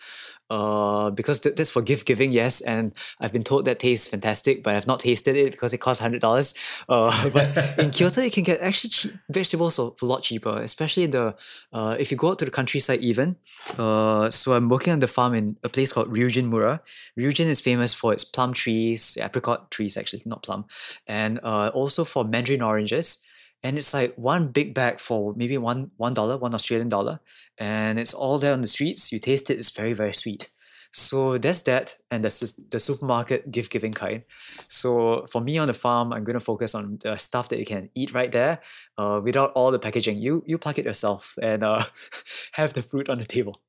uh, 0.50 1.10
because 1.10 1.40
th- 1.40 1.56
that's 1.56 1.70
for 1.70 1.82
gift 1.82 2.06
giving. 2.06 2.32
Yes, 2.32 2.60
and 2.60 2.92
I've 3.20 3.32
been 3.32 3.42
told 3.44 3.64
that 3.64 3.78
tastes 3.78 4.08
fantastic, 4.08 4.62
but 4.62 4.74
I've 4.74 4.86
not 4.86 5.00
tasted 5.00 5.36
it 5.36 5.52
because 5.52 5.72
it 5.72 5.78
costs 5.78 6.00
hundred 6.00 6.20
dollars. 6.20 6.54
Uh, 6.88 7.30
but 7.30 7.78
in 7.78 7.90
Kyoto, 7.96 8.20
you 8.22 8.30
can 8.30 8.44
get 8.44 8.60
actually 8.60 8.90
cheap 8.90 9.12
vegetables 9.28 9.78
a 9.78 9.90
lot 10.02 10.22
cheaper, 10.22 10.56
especially 10.58 11.04
in 11.04 11.10
the 11.10 11.34
uh, 11.72 11.96
if 11.98 12.10
you 12.10 12.16
go 12.16 12.30
out 12.30 12.38
to 12.38 12.44
the 12.44 12.50
countryside 12.50 13.00
even. 13.00 13.36
Uh, 13.76 14.30
so 14.30 14.52
I'm 14.54 14.68
working 14.68 14.92
on 14.92 15.00
the 15.00 15.08
farm 15.08 15.34
in 15.34 15.56
a 15.64 15.68
place 15.68 15.92
called 15.92 16.12
Ryujin 16.12 16.46
Mura. 16.46 16.80
Ryujin 17.18 17.46
is 17.46 17.60
famous 17.60 17.92
for 17.92 18.12
its 18.12 18.24
plum 18.24 18.52
trees, 18.52 19.18
apricot 19.20 19.70
trees 19.70 19.96
actually, 19.96 20.22
not 20.26 20.42
plum, 20.42 20.66
and 21.06 21.40
uh, 21.42 21.70
also 21.74 22.04
for 22.04 22.24
mandarin 22.24 22.62
oranges. 22.62 23.24
And 23.62 23.78
it's 23.78 23.92
like 23.92 24.14
one 24.14 24.48
big 24.48 24.74
bag 24.74 25.00
for 25.00 25.34
maybe 25.34 25.58
one 25.58 25.90
one 25.96 26.14
dollar, 26.14 26.36
one 26.36 26.54
Australian 26.54 26.88
dollar, 26.88 27.20
and 27.58 27.98
it's 27.98 28.14
all 28.14 28.38
there 28.38 28.52
on 28.52 28.60
the 28.62 28.66
streets. 28.68 29.12
You 29.12 29.18
taste 29.18 29.50
it; 29.50 29.58
it's 29.58 29.70
very 29.70 29.92
very 29.92 30.14
sweet. 30.14 30.52
So 30.92 31.36
there's 31.36 31.62
that, 31.64 31.98
and 32.10 32.24
the- 32.24 32.52
the 32.70 32.80
supermarket 32.80 33.50
gift 33.50 33.70
giving 33.72 33.92
kind. 33.92 34.22
So 34.68 35.26
for 35.30 35.42
me 35.42 35.58
on 35.58 35.66
the 35.68 35.74
farm, 35.74 36.12
I'm 36.12 36.24
going 36.24 36.38
to 36.38 36.44
focus 36.44 36.74
on 36.74 36.98
the 37.02 37.16
stuff 37.18 37.48
that 37.50 37.58
you 37.58 37.66
can 37.66 37.90
eat 37.94 38.14
right 38.14 38.32
there, 38.32 38.60
uh, 38.96 39.20
without 39.22 39.52
all 39.54 39.70
the 39.70 39.78
packaging. 39.78 40.18
You 40.22 40.42
you 40.46 40.58
pluck 40.58 40.78
it 40.78 40.86
yourself 40.86 41.36
and 41.42 41.62
uh, 41.62 41.84
have 42.52 42.72
the 42.72 42.82
fruit 42.82 43.08
on 43.10 43.18
the 43.18 43.26
table. 43.26 43.60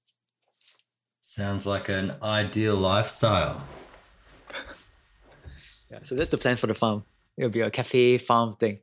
Sounds 1.19 1.65
like 1.67 1.89
an 1.89 2.15
ideal 2.23 2.75
lifestyle. 2.75 3.61
Yeah, 5.89 5.99
so 6.03 6.15
that's 6.15 6.29
the 6.31 6.37
plan 6.37 6.57
for 6.57 6.67
the 6.67 6.73
farm. 6.73 7.03
It'll 7.37 7.49
be 7.49 7.61
a 7.61 7.69
cafe 7.71 8.17
farm 8.17 8.53
thing. 8.55 8.79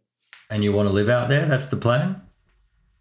And 0.48 0.64
you 0.64 0.72
want 0.72 0.88
to 0.88 0.94
live 0.94 1.10
out 1.10 1.28
there? 1.28 1.44
That's 1.46 1.66
the 1.66 1.76
plan? 1.76 2.22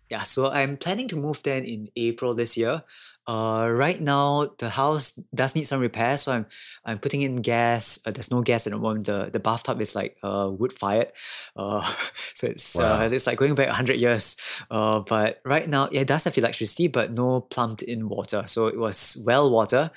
Yeah, 0.10 0.22
so 0.22 0.52
I'm 0.52 0.78
planning 0.78 1.08
to 1.10 1.16
move 1.16 1.42
there 1.44 1.58
in 1.64 1.90
April 1.96 2.34
this 2.36 2.56
year. 2.58 2.84
Uh, 3.26 3.70
right 3.74 4.02
now 4.02 4.48
the 4.58 4.70
house 4.70 5.16
does 5.34 5.56
need 5.56 5.64
some 5.64 5.80
repair, 5.80 6.18
so 6.18 6.34
I'm 6.34 6.46
I'm 6.86 7.00
putting 7.00 7.22
in 7.22 7.38
gas. 7.42 8.00
Uh, 8.06 8.12
there's 8.12 8.30
no 8.30 8.42
gas 8.42 8.68
at 8.68 8.74
the 8.74 8.78
moment. 8.80 9.06
The 9.06 9.30
the 9.32 9.40
bathtub 9.40 9.80
is 9.82 9.96
like 9.96 10.18
uh 10.22 10.50
wood 10.52 10.74
fired, 10.74 11.12
uh, 11.56 11.82
so 12.36 12.48
it's 12.48 12.78
Wow. 12.78 13.06
uh, 13.06 13.10
it's 13.12 13.26
like 13.26 13.38
going 13.38 13.56
back 13.56 13.70
hundred 13.70 13.98
years. 13.98 14.38
Uh, 14.70 15.00
but 15.00 15.40
right 15.46 15.68
now 15.70 15.88
yeah, 15.92 16.02
it 16.02 16.08
does 16.08 16.26
have 16.26 16.38
electricity, 16.38 16.88
but 16.90 17.12
no 17.14 17.42
plumbed 17.42 17.82
in 17.82 18.10
water. 18.10 18.44
So 18.46 18.68
it 18.68 18.78
was 18.78 19.24
well 19.26 19.50
water, 19.50 19.90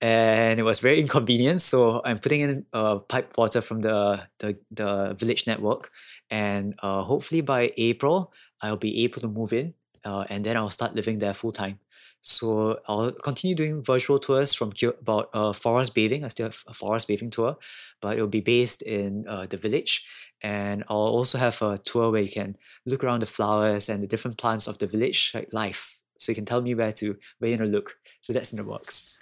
and 0.00 0.60
it 0.60 0.62
was 0.62 0.78
very 0.80 1.00
inconvenient. 1.04 1.60
So 1.60 2.00
I'm 2.04 2.18
putting 2.18 2.40
in 2.40 2.66
uh 2.72 2.98
pipe 2.98 3.36
water 3.36 3.60
from 3.60 3.80
the 3.82 4.28
the 4.38 4.58
the 4.70 5.14
village 5.18 5.46
network, 5.46 5.90
and 6.30 6.74
uh 6.82 7.02
hopefully 7.02 7.40
by 7.40 7.72
April 7.76 8.32
I'll 8.62 8.76
be 8.76 9.04
able 9.04 9.20
to 9.20 9.28
move 9.28 9.52
in, 9.52 9.74
uh, 10.04 10.24
and 10.28 10.44
then 10.44 10.56
I'll 10.56 10.70
start 10.70 10.94
living 10.94 11.18
there 11.18 11.34
full 11.34 11.52
time. 11.52 11.78
So 12.20 12.80
I'll 12.88 13.12
continue 13.12 13.54
doing 13.54 13.82
virtual 13.82 14.18
tours 14.18 14.52
from 14.52 14.72
about 15.00 15.30
uh, 15.32 15.52
forest 15.52 15.94
bathing. 15.94 16.24
I 16.24 16.28
still 16.28 16.46
have 16.46 16.64
a 16.66 16.74
forest 16.74 17.06
bathing 17.08 17.30
tour, 17.30 17.56
but 18.00 18.16
it'll 18.16 18.26
be 18.26 18.40
based 18.40 18.82
in 18.82 19.24
uh, 19.28 19.46
the 19.46 19.56
village. 19.56 20.04
And 20.42 20.84
I'll 20.88 20.96
also 20.98 21.38
have 21.38 21.60
a 21.62 21.78
tour 21.78 22.10
where 22.10 22.22
you 22.22 22.28
can 22.28 22.56
look 22.86 23.04
around 23.04 23.20
the 23.22 23.26
flowers 23.26 23.88
and 23.88 24.02
the 24.02 24.06
different 24.06 24.38
plants 24.38 24.66
of 24.66 24.78
the 24.78 24.86
village, 24.86 25.32
like 25.34 25.52
life. 25.52 26.00
So 26.18 26.32
you 26.32 26.34
can 26.34 26.44
tell 26.44 26.60
me 26.60 26.74
where 26.74 26.92
to 26.92 27.16
where 27.38 27.50
you 27.50 27.56
to 27.56 27.64
look. 27.64 27.98
So 28.20 28.32
that's 28.32 28.52
in 28.52 28.56
the 28.56 28.64
works. 28.64 29.20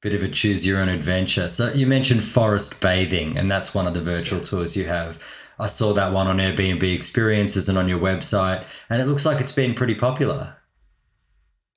Bit 0.00 0.14
of 0.14 0.22
a 0.22 0.28
choose 0.28 0.66
your 0.66 0.80
own 0.80 0.88
adventure. 0.88 1.48
So 1.48 1.72
you 1.72 1.86
mentioned 1.86 2.22
forest 2.22 2.80
bathing, 2.80 3.36
and 3.36 3.50
that's 3.50 3.74
one 3.74 3.86
of 3.86 3.94
the 3.94 4.00
virtual 4.00 4.40
tours 4.40 4.76
you 4.76 4.84
have. 4.84 5.22
I 5.58 5.66
saw 5.66 5.92
that 5.94 6.12
one 6.12 6.26
on 6.26 6.38
Airbnb 6.38 6.82
experiences 6.94 7.68
and 7.68 7.76
on 7.76 7.88
your 7.88 7.98
website, 7.98 8.64
and 8.90 9.02
it 9.02 9.06
looks 9.06 9.26
like 9.26 9.40
it's 9.40 9.52
been 9.52 9.74
pretty 9.74 9.94
popular. 9.94 10.54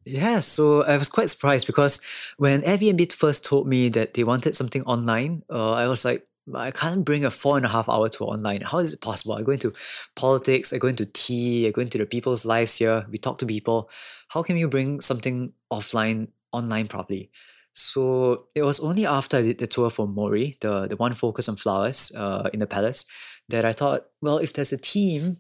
Yeah, 0.06 0.40
so 0.40 0.84
I 0.84 0.98
was 0.98 1.10
quite 1.10 1.30
surprised 1.30 1.68
because 1.68 2.04
when 2.38 2.62
Airbnb 2.62 3.14
first 3.14 3.46
told 3.46 3.68
me 3.68 3.90
that 3.90 4.16
they 4.16 4.24
wanted 4.24 4.56
something 4.56 4.84
online, 4.84 5.44
uh, 5.50 5.72
I 5.72 5.88
was 5.88 6.04
like, 6.06 6.28
I 6.56 6.72
can't 6.72 7.06
bring 7.06 7.24
a 7.24 7.30
four 7.30 7.58
and 7.58 7.66
a 7.66 7.70
half 7.70 7.88
hour 7.88 8.10
tour 8.10 8.30
online. 8.30 8.62
How 8.62 8.80
is 8.80 8.94
it 8.96 9.02
possible? 9.02 9.36
I 9.36 9.44
go 9.44 9.52
into 9.52 9.74
politics, 10.16 10.74
I 10.74 10.80
go 10.80 10.88
into 10.88 11.06
tea, 11.06 11.68
I 11.68 11.72
go 11.72 11.82
into 11.82 12.00
the 12.00 12.08
people's 12.08 12.46
lives 12.46 12.78
here, 12.78 13.06
we 13.12 13.18
talk 13.18 13.38
to 13.40 13.46
people. 13.46 13.90
How 14.30 14.42
can 14.42 14.58
you 14.58 14.68
bring 14.68 15.02
something 15.02 15.54
offline 15.72 16.30
online 16.52 16.88
properly? 16.88 17.30
So 17.74 18.48
it 18.56 18.64
was 18.64 18.80
only 18.80 19.06
after 19.06 19.38
I 19.38 19.44
did 19.44 19.60
the 19.60 19.68
tour 19.68 19.90
for 19.90 20.08
Mori, 20.08 20.58
the, 20.62 20.88
the 20.88 20.98
one 20.98 21.14
focused 21.14 21.48
on 21.48 21.56
flowers 21.56 22.14
uh, 22.18 22.50
in 22.52 22.60
the 22.60 22.68
palace, 22.68 23.06
that 23.52 23.66
I 23.66 23.72
thought, 23.74 24.08
well, 24.22 24.38
if 24.38 24.54
there's 24.54 24.74
a 24.74 24.78
team 24.78 25.38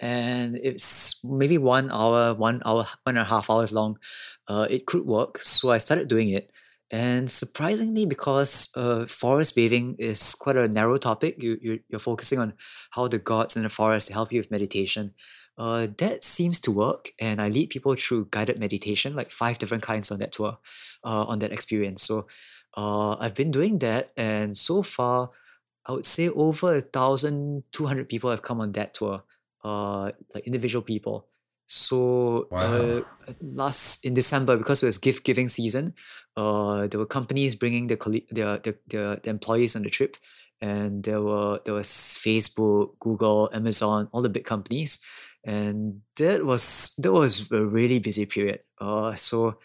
and 0.00 0.58
it's 0.62 1.20
maybe 1.24 1.58
one 1.58 1.90
hour, 1.92 2.34
one 2.34 2.62
hour, 2.64 2.86
one 3.04 3.16
and 3.16 3.18
a 3.18 3.24
half 3.24 3.50
hours 3.50 3.72
long, 3.72 3.98
uh, 4.48 4.66
it 4.70 4.86
could 4.86 5.06
work. 5.06 5.38
So 5.38 5.70
I 5.70 5.78
started 5.78 6.08
doing 6.08 6.30
it. 6.30 6.50
And 6.90 7.30
surprisingly, 7.30 8.04
because 8.04 8.72
uh, 8.76 9.06
forest 9.06 9.54
bathing 9.54 9.94
is 9.98 10.34
quite 10.34 10.56
a 10.56 10.66
narrow 10.66 10.96
topic, 10.96 11.40
you, 11.40 11.56
you, 11.62 11.80
you're 11.88 12.00
focusing 12.00 12.40
on 12.40 12.54
how 12.90 13.06
the 13.06 13.18
gods 13.18 13.56
in 13.56 13.62
the 13.62 13.68
forest 13.68 14.10
help 14.10 14.32
you 14.32 14.40
with 14.40 14.50
meditation. 14.50 15.14
Uh, 15.56 15.86
that 15.98 16.24
seems 16.24 16.58
to 16.58 16.72
work, 16.72 17.10
and 17.20 17.40
I 17.40 17.48
lead 17.48 17.70
people 17.70 17.94
through 17.94 18.28
guided 18.30 18.58
meditation, 18.58 19.14
like 19.14 19.28
five 19.28 19.58
different 19.58 19.82
kinds 19.82 20.10
on 20.10 20.18
that 20.18 20.32
tour, 20.32 20.58
uh, 21.04 21.24
on 21.24 21.38
that 21.40 21.52
experience. 21.52 22.02
So 22.02 22.26
uh, 22.76 23.16
I've 23.20 23.34
been 23.34 23.50
doing 23.50 23.78
that, 23.80 24.10
and 24.16 24.56
so 24.56 24.82
far, 24.82 25.28
I 25.86 25.92
would 25.92 26.06
say 26.06 26.28
over 26.28 26.76
a 26.76 26.80
thousand 26.80 27.64
two 27.72 27.86
hundred 27.86 28.08
people 28.08 28.30
have 28.30 28.42
come 28.42 28.60
on 28.60 28.72
that 28.72 28.94
tour, 28.94 29.22
uh, 29.64 30.12
like 30.34 30.46
individual 30.46 30.82
people. 30.82 31.26
So 31.66 32.48
Wow. 32.50 32.64
uh, 32.66 33.00
last 33.40 34.04
in 34.04 34.12
December, 34.14 34.56
because 34.56 34.82
it 34.82 34.86
was 34.86 34.98
gift 34.98 35.24
giving 35.24 35.48
season, 35.48 35.94
uh, 36.36 36.86
there 36.88 36.98
were 36.98 37.06
companies 37.06 37.54
bringing 37.54 37.86
their, 37.86 37.96
colle- 37.96 38.26
their, 38.30 38.58
their, 38.58 38.74
their, 38.88 39.16
their 39.16 39.30
employees 39.30 39.76
on 39.76 39.82
the 39.82 39.90
trip, 39.90 40.16
and 40.60 41.04
there 41.04 41.22
were 41.22 41.60
there 41.64 41.74
was 41.74 41.86
Facebook, 41.88 42.98
Google, 42.98 43.48
Amazon, 43.52 44.08
all 44.12 44.20
the 44.22 44.28
big 44.28 44.44
companies, 44.44 45.00
and 45.44 46.02
that 46.16 46.44
was 46.44 46.94
that 46.98 47.12
was 47.12 47.50
a 47.52 47.64
really 47.64 47.98
busy 48.00 48.26
period. 48.26 48.60
Uh, 48.80 49.14
so 49.14 49.58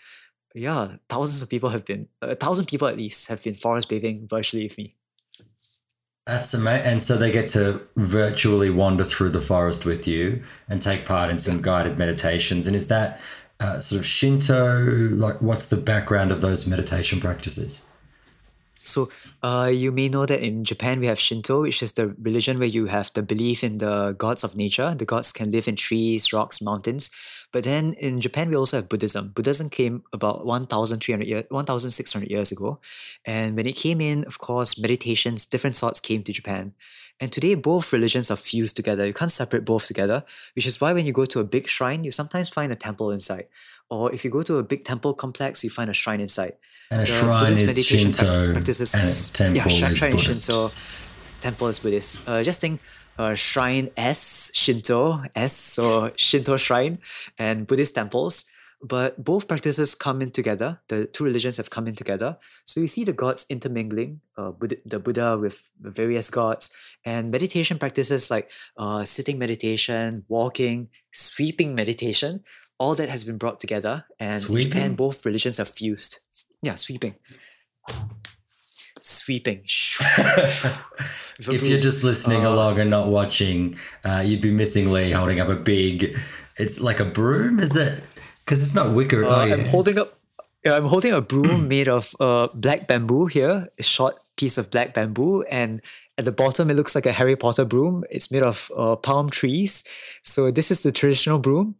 yeah, 0.53 0.95
thousands 1.09 1.41
of 1.41 1.49
people 1.49 1.69
have 1.69 1.85
been 1.85 2.07
a 2.21 2.35
thousand 2.35 2.65
people 2.67 2.87
at 2.87 2.97
least 2.97 3.27
have 3.29 3.43
been 3.43 3.55
forest 3.55 3.89
bathing 3.89 4.27
virtually 4.29 4.63
with 4.65 4.77
me. 4.77 4.95
That's 6.25 6.53
amazing. 6.55 6.85
And 6.85 7.01
so 7.01 7.17
they 7.17 7.31
get 7.31 7.47
to 7.49 7.81
virtually 7.95 8.71
wander 8.71 9.03
through 9.03 9.29
the 9.29 9.41
forest 9.41 9.85
with 9.85 10.07
you 10.07 10.43
and 10.67 10.81
take 10.81 11.05
part 11.05 11.29
in 11.29 11.37
some 11.37 11.61
guided 11.61 11.99
meditations. 11.99 12.65
And 12.65 12.75
is 12.75 12.87
that 12.87 13.21
uh, 13.59 13.79
sort 13.79 13.99
of 13.99 14.05
Shinto? 14.07 15.09
Like, 15.15 15.39
what's 15.41 15.67
the 15.67 15.77
background 15.77 16.31
of 16.31 16.41
those 16.41 16.65
meditation 16.65 17.19
practices? 17.19 17.83
So, 18.75 19.09
uh, 19.41 19.71
you 19.73 19.91
may 19.91 20.09
know 20.09 20.25
that 20.25 20.41
in 20.41 20.63
Japan 20.63 20.99
we 20.99 21.07
have 21.07 21.19
Shinto, 21.19 21.61
which 21.61 21.81
is 21.81 21.93
the 21.93 22.15
religion 22.21 22.59
where 22.59 22.67
you 22.67 22.85
have 22.85 23.11
the 23.13 23.23
belief 23.23 23.63
in 23.63 23.79
the 23.79 24.13
gods 24.17 24.43
of 24.43 24.55
nature. 24.55 24.93
The 24.93 25.05
gods 25.05 25.31
can 25.31 25.51
live 25.51 25.67
in 25.67 25.75
trees, 25.75 26.31
rocks, 26.31 26.61
mountains. 26.61 27.09
But 27.55 27.63
then 27.63 27.93
in 27.93 28.19
Japan 28.19 28.49
we 28.49 28.57
also 28.57 28.75
have 28.75 28.89
Buddhism. 28.89 29.29
Buddhism 29.29 29.69
came 29.69 30.03
about 30.11 30.45
1,300 30.45 31.25
years, 31.25 31.45
1,600 31.47 32.29
years 32.29 32.51
ago. 32.51 32.79
And 33.23 33.55
when 33.55 33.65
it 33.65 33.77
came 33.77 34.01
in, 34.01 34.25
of 34.25 34.39
course, 34.39 34.77
meditations, 34.77 35.45
different 35.45 35.77
sorts 35.77 36.01
came 36.01 36.21
to 36.23 36.33
Japan. 36.33 36.73
And 37.21 37.31
today 37.31 37.55
both 37.55 37.93
religions 37.93 38.29
are 38.29 38.35
fused 38.35 38.75
together. 38.75 39.07
You 39.07 39.13
can't 39.13 39.31
separate 39.31 39.63
both 39.63 39.87
together, 39.87 40.25
which 40.53 40.67
is 40.67 40.81
why 40.81 40.91
when 40.91 41.05
you 41.05 41.13
go 41.13 41.23
to 41.23 41.39
a 41.39 41.45
big 41.45 41.69
shrine, 41.69 42.03
you 42.03 42.11
sometimes 42.11 42.49
find 42.49 42.73
a 42.73 42.75
temple 42.75 43.09
inside. 43.09 43.47
Or 43.89 44.13
if 44.13 44.25
you 44.25 44.31
go 44.31 44.43
to 44.43 44.57
a 44.57 44.63
big 44.63 44.83
temple 44.83 45.13
complex, 45.13 45.63
you 45.63 45.69
find 45.69 45.89
a 45.89 45.93
shrine 45.93 46.19
inside 46.19 46.57
And 46.91 46.99
a 46.99 47.05
the 47.05 47.09
shrine 47.09 47.43
Buddhist 47.43 47.61
is 47.61 47.67
meditation 47.69 48.11
Shinto, 48.11 48.51
practices. 48.51 48.93
and 48.93 49.07
a 49.07 49.33
temple 49.33 49.71
yeah, 49.71 49.77
shrine, 49.79 49.91
is 49.93 50.01
Buddhist. 50.01 50.45
Shinto, 50.45 50.71
temple 51.39 51.67
is 51.69 51.79
Buddhist. 51.79 52.27
Uh, 52.27 52.43
just 52.43 52.59
think, 52.59 52.81
uh, 53.17 53.33
shrine 53.35 53.89
S 53.97 54.51
Shinto 54.53 55.23
S, 55.35 55.55
so 55.55 56.11
Shinto 56.15 56.57
shrine 56.57 56.99
and 57.37 57.67
Buddhist 57.67 57.95
temples. 57.95 58.49
But 58.81 59.23
both 59.23 59.47
practices 59.47 59.95
come 59.95 60.21
in 60.21 60.29
together. 60.31 60.81
The 60.89 61.07
two 61.07 61.23
religions 61.23 61.57
have 61.57 61.69
come 61.71 61.87
in 61.87 61.95
together. 61.95 62.37
So 62.65 62.81
you 62.81 62.87
see 62.87 63.03
the 63.03 63.13
gods 63.13 63.47
intermingling, 63.49 64.21
uh, 64.37 64.51
Buddha, 64.51 64.75
the 64.85 64.99
Buddha 64.99 65.37
with 65.39 65.63
various 65.79 66.29
gods, 66.29 66.75
and 67.03 67.31
meditation 67.31 67.79
practices 67.79 68.29
like 68.29 68.51
uh, 68.77 69.03
sitting 69.05 69.39
meditation, 69.39 70.25
walking, 70.27 70.89
sweeping 71.11 71.73
meditation. 71.73 72.43
All 72.77 72.93
that 72.95 73.07
has 73.07 73.23
been 73.23 73.37
brought 73.37 73.61
together, 73.61 74.05
and 74.19 74.33
Sweeping? 74.33 74.71
Japan, 74.71 74.95
both 74.95 75.25
religions 75.25 75.61
are 75.61 75.65
fused. 75.65 76.19
Yeah, 76.61 76.75
sweeping. 76.75 77.15
Sweeping. 79.05 79.61
If 81.37 81.67
you're 81.67 81.79
just 81.79 82.03
listening 82.03 82.45
Uh, 82.45 82.53
along 82.53 82.79
and 82.79 82.89
not 82.89 83.07
watching, 83.07 83.77
uh, 84.03 84.23
you'd 84.25 84.41
be 84.41 84.51
missing 84.51 84.89
Lee 84.91 85.11
holding 85.11 85.39
up 85.39 85.49
a 85.49 85.55
big. 85.55 86.17
It's 86.57 86.79
like 86.79 86.99
a 86.99 87.05
broom, 87.05 87.59
is 87.59 87.75
it? 87.75 88.01
Because 88.39 88.61
it's 88.63 88.73
not 88.73 88.95
wicker. 88.95 89.25
Uh, 89.25 89.29
oh, 89.29 89.43
yeah. 89.43 89.53
I'm 89.55 89.65
holding 89.65 89.97
up. 89.99 90.17
Yeah, 90.65 90.77
I'm 90.77 90.85
holding 90.85 91.13
a 91.13 91.21
broom 91.21 91.67
made 91.75 91.87
of 91.87 92.15
uh, 92.19 92.47
black 92.55 92.87
bamboo 92.87 93.25
here, 93.27 93.67
a 93.77 93.83
short 93.83 94.15
piece 94.37 94.57
of 94.57 94.71
black 94.71 94.93
bamboo, 94.95 95.43
and 95.43 95.81
at 96.17 96.25
the 96.25 96.31
bottom 96.31 96.71
it 96.71 96.75
looks 96.75 96.95
like 96.95 97.05
a 97.05 97.11
Harry 97.11 97.35
Potter 97.35 97.65
broom. 97.65 98.05
It's 98.09 98.31
made 98.31 98.43
of 98.43 98.71
uh, 98.75 98.95
palm 98.95 99.29
trees. 99.29 99.83
So 100.23 100.49
this 100.49 100.71
is 100.71 100.81
the 100.81 100.91
traditional 100.91 101.37
broom 101.39 101.75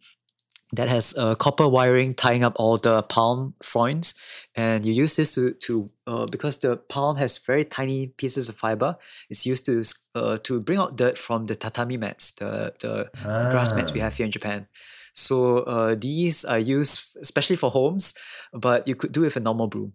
that 0.73 0.89
has 0.89 1.15
uh, 1.17 1.35
copper 1.35 1.67
wiring 1.67 2.13
tying 2.15 2.43
up 2.43 2.53
all 2.57 2.77
the 2.77 3.03
palm 3.03 3.53
fronds, 3.61 4.15
and 4.55 4.85
you 4.85 4.93
use 4.93 5.15
this 5.15 5.35
to 5.35 5.51
to 5.51 5.91
uh, 6.07 6.25
because 6.31 6.59
the 6.59 6.77
palm 6.77 7.17
has 7.17 7.37
very 7.37 7.63
tiny 7.63 8.07
pieces 8.07 8.49
of 8.49 8.55
fiber. 8.55 8.97
It's 9.29 9.45
used 9.45 9.65
to 9.67 9.83
uh, 10.15 10.37
to 10.43 10.59
bring 10.59 10.79
out 10.79 10.97
dirt 10.97 11.17
from 11.19 11.45
the 11.45 11.55
tatami 11.55 11.97
mats, 11.97 12.33
the 12.33 12.73
the 12.79 13.09
grass 13.51 13.75
mats 13.75 13.93
we 13.93 14.01
Ah. 14.01 14.05
have 14.05 14.17
here 14.17 14.25
in 14.25 14.31
Japan. 14.31 14.67
So 15.13 15.59
uh, 15.59 15.95
these 15.95 16.43
are 16.43 16.59
used 16.59 17.15
especially 17.21 17.55
for 17.55 17.71
homes, 17.71 18.17
but 18.51 18.87
you 18.87 18.95
could 18.95 19.11
do 19.13 19.21
it 19.21 19.25
with 19.27 19.37
a 19.37 19.39
normal 19.39 19.67
broom. 19.67 19.93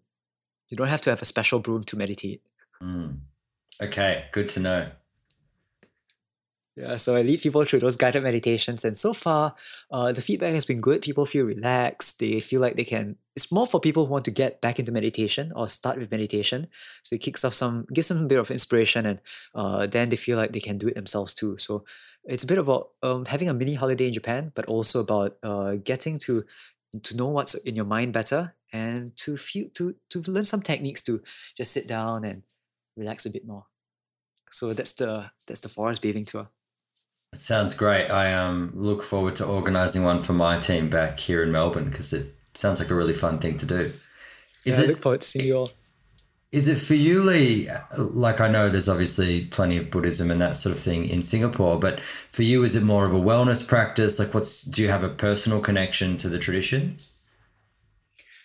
You 0.68 0.76
don't 0.76 0.88
have 0.88 1.02
to 1.02 1.10
have 1.10 1.20
a 1.20 1.26
special 1.26 1.58
broom 1.58 1.82
to 1.84 1.96
meditate. 1.96 2.40
Mm. 2.82 3.18
Okay, 3.82 4.24
good 4.32 4.48
to 4.50 4.60
know. 4.60 4.86
Yeah, 6.80 6.96
so 6.96 7.14
I 7.14 7.20
lead 7.20 7.42
people 7.42 7.62
through 7.64 7.80
those 7.80 7.96
guided 7.96 8.22
meditations, 8.22 8.86
and 8.86 8.96
so 8.96 9.12
far, 9.12 9.54
uh, 9.90 10.12
the 10.12 10.22
feedback 10.22 10.54
has 10.54 10.64
been 10.64 10.80
good. 10.80 11.02
People 11.02 11.26
feel 11.26 11.44
relaxed. 11.44 12.20
They 12.20 12.40
feel 12.40 12.62
like 12.62 12.76
they 12.76 12.84
can. 12.84 13.16
It's 13.36 13.52
more 13.52 13.66
for 13.66 13.80
people 13.80 14.06
who 14.06 14.12
want 14.12 14.24
to 14.24 14.30
get 14.30 14.62
back 14.62 14.78
into 14.78 14.90
meditation 14.90 15.52
or 15.54 15.68
start 15.68 15.98
with 15.98 16.10
meditation. 16.10 16.68
So 17.02 17.16
it 17.16 17.20
kicks 17.20 17.44
off 17.44 17.52
some, 17.52 17.86
gives 17.92 18.08
them 18.08 18.24
a 18.24 18.26
bit 18.26 18.38
of 18.38 18.50
inspiration, 18.50 19.04
and 19.04 19.20
uh, 19.54 19.88
then 19.88 20.08
they 20.08 20.16
feel 20.16 20.38
like 20.38 20.52
they 20.52 20.60
can 20.60 20.78
do 20.78 20.88
it 20.88 20.94
themselves 20.94 21.34
too. 21.34 21.58
So 21.58 21.84
it's 22.24 22.44
a 22.44 22.46
bit 22.46 22.56
about 22.56 22.92
um, 23.02 23.26
having 23.26 23.50
a 23.50 23.54
mini 23.54 23.74
holiday 23.74 24.06
in 24.06 24.14
Japan, 24.14 24.52
but 24.54 24.64
also 24.64 25.00
about 25.00 25.36
uh, 25.42 25.72
getting 25.84 26.18
to 26.20 26.44
to 27.02 27.14
know 27.14 27.28
what's 27.28 27.54
in 27.54 27.76
your 27.76 27.84
mind 27.84 28.14
better 28.14 28.54
and 28.72 29.14
to 29.18 29.36
feel 29.36 29.68
to 29.74 29.96
to 30.08 30.22
learn 30.22 30.44
some 30.44 30.62
techniques 30.62 31.02
to 31.02 31.20
just 31.58 31.72
sit 31.72 31.86
down 31.86 32.24
and 32.24 32.42
relax 32.96 33.26
a 33.26 33.30
bit 33.30 33.46
more. 33.46 33.66
So 34.50 34.72
that's 34.72 34.94
the 34.94 35.30
that's 35.46 35.60
the 35.60 35.68
forest 35.68 36.00
bathing 36.00 36.24
tour. 36.24 36.48
It 37.32 37.38
sounds 37.38 37.74
great. 37.74 38.10
I 38.10 38.32
um, 38.34 38.72
look 38.74 39.04
forward 39.04 39.36
to 39.36 39.46
organising 39.46 40.02
one 40.02 40.22
for 40.22 40.32
my 40.32 40.58
team 40.58 40.90
back 40.90 41.20
here 41.20 41.42
in 41.42 41.52
Melbourne 41.52 41.88
because 41.88 42.12
it 42.12 42.34
sounds 42.54 42.80
like 42.80 42.90
a 42.90 42.94
really 42.94 43.14
fun 43.14 43.38
thing 43.38 43.56
to 43.58 43.66
do. 43.66 43.76
Is 43.76 44.02
yeah, 44.64 44.80
it, 44.80 44.84
I 44.84 44.86
look 44.88 45.02
forward 45.02 45.20
to 45.20 45.26
seeing 45.26 45.46
you 45.46 45.56
all. 45.58 45.70
Is 46.50 46.66
it 46.66 46.78
for 46.78 46.94
you, 46.94 47.22
Lee? 47.22 47.68
Like 47.96 48.40
I 48.40 48.48
know 48.48 48.68
there's 48.68 48.88
obviously 48.88 49.44
plenty 49.46 49.76
of 49.76 49.92
Buddhism 49.92 50.32
and 50.32 50.40
that 50.40 50.56
sort 50.56 50.74
of 50.74 50.82
thing 50.82 51.08
in 51.08 51.22
Singapore, 51.22 51.78
but 51.78 52.00
for 52.26 52.42
you, 52.42 52.64
is 52.64 52.74
it 52.74 52.82
more 52.82 53.06
of 53.06 53.14
a 53.14 53.20
wellness 53.20 53.66
practice? 53.66 54.18
Like, 54.18 54.34
what's 54.34 54.62
do 54.62 54.82
you 54.82 54.88
have 54.88 55.04
a 55.04 55.08
personal 55.08 55.60
connection 55.60 56.18
to 56.18 56.28
the 56.28 56.40
traditions? 56.40 57.16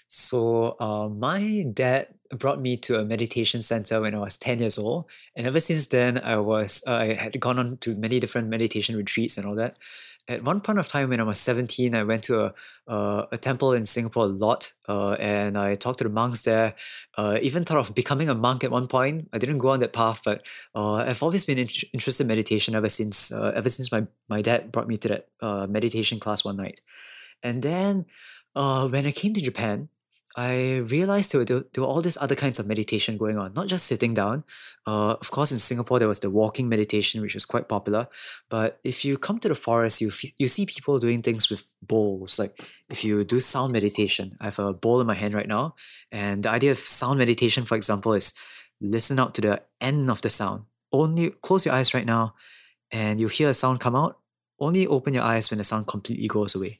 So, 0.07 0.77
uh, 0.79 1.09
my 1.09 1.65
dad 1.73 2.14
brought 2.29 2.59
me 2.59 2.77
to 2.77 2.99
a 2.99 3.05
meditation 3.05 3.61
center 3.61 4.01
when 4.01 4.15
I 4.15 4.19
was 4.19 4.37
10 4.37 4.59
years 4.59 4.77
old. 4.77 5.05
And 5.35 5.45
ever 5.45 5.59
since 5.59 5.87
then, 5.87 6.19
I 6.19 6.37
was 6.37 6.83
uh, 6.87 6.95
I 6.95 7.13
had 7.13 7.39
gone 7.39 7.59
on 7.59 7.77
to 7.77 7.95
many 7.95 8.19
different 8.19 8.47
meditation 8.49 8.95
retreats 8.95 9.37
and 9.37 9.45
all 9.45 9.55
that. 9.55 9.77
At 10.27 10.43
one 10.43 10.61
point 10.61 10.79
of 10.79 10.87
time 10.87 11.09
when 11.09 11.19
I 11.19 11.23
was 11.23 11.39
17, 11.39 11.93
I 11.93 12.01
went 12.01 12.23
to 12.23 12.45
a, 12.45 12.53
uh, 12.87 13.27
a 13.31 13.37
temple 13.37 13.73
in 13.73 13.85
Singapore 13.85 14.23
a 14.23 14.27
lot 14.27 14.73
uh, 14.87 15.15
and 15.19 15.55
I 15.55 15.75
talked 15.75 15.99
to 15.99 16.03
the 16.03 16.09
monks 16.09 16.41
there. 16.43 16.73
Uh, 17.15 17.37
even 17.43 17.63
thought 17.63 17.77
of 17.77 17.93
becoming 17.93 18.27
a 18.27 18.33
monk 18.33 18.63
at 18.63 18.71
one 18.71 18.87
point. 18.87 19.29
I 19.33 19.37
didn't 19.37 19.59
go 19.59 19.69
on 19.69 19.81
that 19.81 19.93
path, 19.93 20.21
but 20.25 20.43
uh, 20.73 20.95
I've 20.95 21.21
always 21.21 21.45
been 21.45 21.59
in- 21.59 21.69
interested 21.93 22.23
in 22.23 22.27
meditation 22.27 22.73
ever 22.73 22.89
since 22.89 23.31
uh, 23.31 23.51
ever 23.55 23.69
since 23.69 23.91
my, 23.91 24.07
my 24.27 24.41
dad 24.41 24.71
brought 24.71 24.87
me 24.87 24.97
to 24.97 25.07
that 25.09 25.69
meditation 25.69 26.19
class 26.19 26.43
one 26.43 26.57
night. 26.57 26.81
And 27.43 27.61
then 27.61 28.05
when 28.53 29.05
I 29.05 29.11
came 29.11 29.35
to 29.35 29.41
Japan, 29.41 29.89
I 30.37 30.77
realized 30.79 31.31
there 31.31 31.39
were, 31.39 31.45
there 31.45 31.81
were 31.83 31.87
all 31.87 32.01
these 32.01 32.17
other 32.19 32.35
kinds 32.35 32.59
of 32.59 32.67
meditation 32.67 33.17
going 33.17 33.37
on, 33.37 33.53
not 33.53 33.67
just 33.67 33.85
sitting 33.85 34.13
down. 34.13 34.43
Uh, 34.85 35.15
of 35.21 35.31
course, 35.31 35.53
in 35.53 35.59
Singapore, 35.59 35.97
there 35.97 36.09
was 36.09 36.19
the 36.19 36.29
walking 36.29 36.67
meditation, 36.67 37.21
which 37.21 37.35
was 37.35 37.45
quite 37.45 37.69
popular. 37.69 38.07
But 38.49 38.79
if 38.83 39.05
you 39.05 39.17
come 39.17 39.39
to 39.39 39.47
the 39.47 39.55
forest, 39.55 40.01
you, 40.01 40.09
f- 40.09 40.33
you 40.37 40.49
see 40.49 40.65
people 40.65 40.99
doing 40.99 41.21
things 41.21 41.49
with 41.49 41.71
bowls. 41.81 42.37
Like 42.37 42.59
if 42.89 43.05
you 43.05 43.23
do 43.23 43.39
sound 43.39 43.71
meditation, 43.71 44.35
I 44.41 44.45
have 44.45 44.59
a 44.59 44.73
bowl 44.73 44.99
in 44.99 45.07
my 45.07 45.15
hand 45.15 45.33
right 45.33 45.47
now. 45.47 45.75
And 46.11 46.43
the 46.43 46.49
idea 46.49 46.71
of 46.71 46.79
sound 46.79 47.17
meditation, 47.17 47.65
for 47.65 47.75
example, 47.75 48.13
is 48.13 48.33
listen 48.81 49.19
out 49.19 49.35
to 49.35 49.41
the 49.41 49.61
end 49.79 50.09
of 50.11 50.21
the 50.21 50.29
sound. 50.29 50.63
Only 50.91 51.29
close 51.29 51.65
your 51.65 51.75
eyes 51.75 51.93
right 51.93 52.05
now 52.05 52.35
and 52.91 53.21
you 53.21 53.29
hear 53.29 53.49
a 53.49 53.53
sound 53.53 53.79
come 53.79 53.95
out. 53.95 54.19
Only 54.59 54.85
open 54.85 55.13
your 55.13 55.23
eyes 55.23 55.49
when 55.49 55.59
the 55.59 55.63
sound 55.63 55.87
completely 55.87 56.27
goes 56.27 56.55
away. 56.55 56.79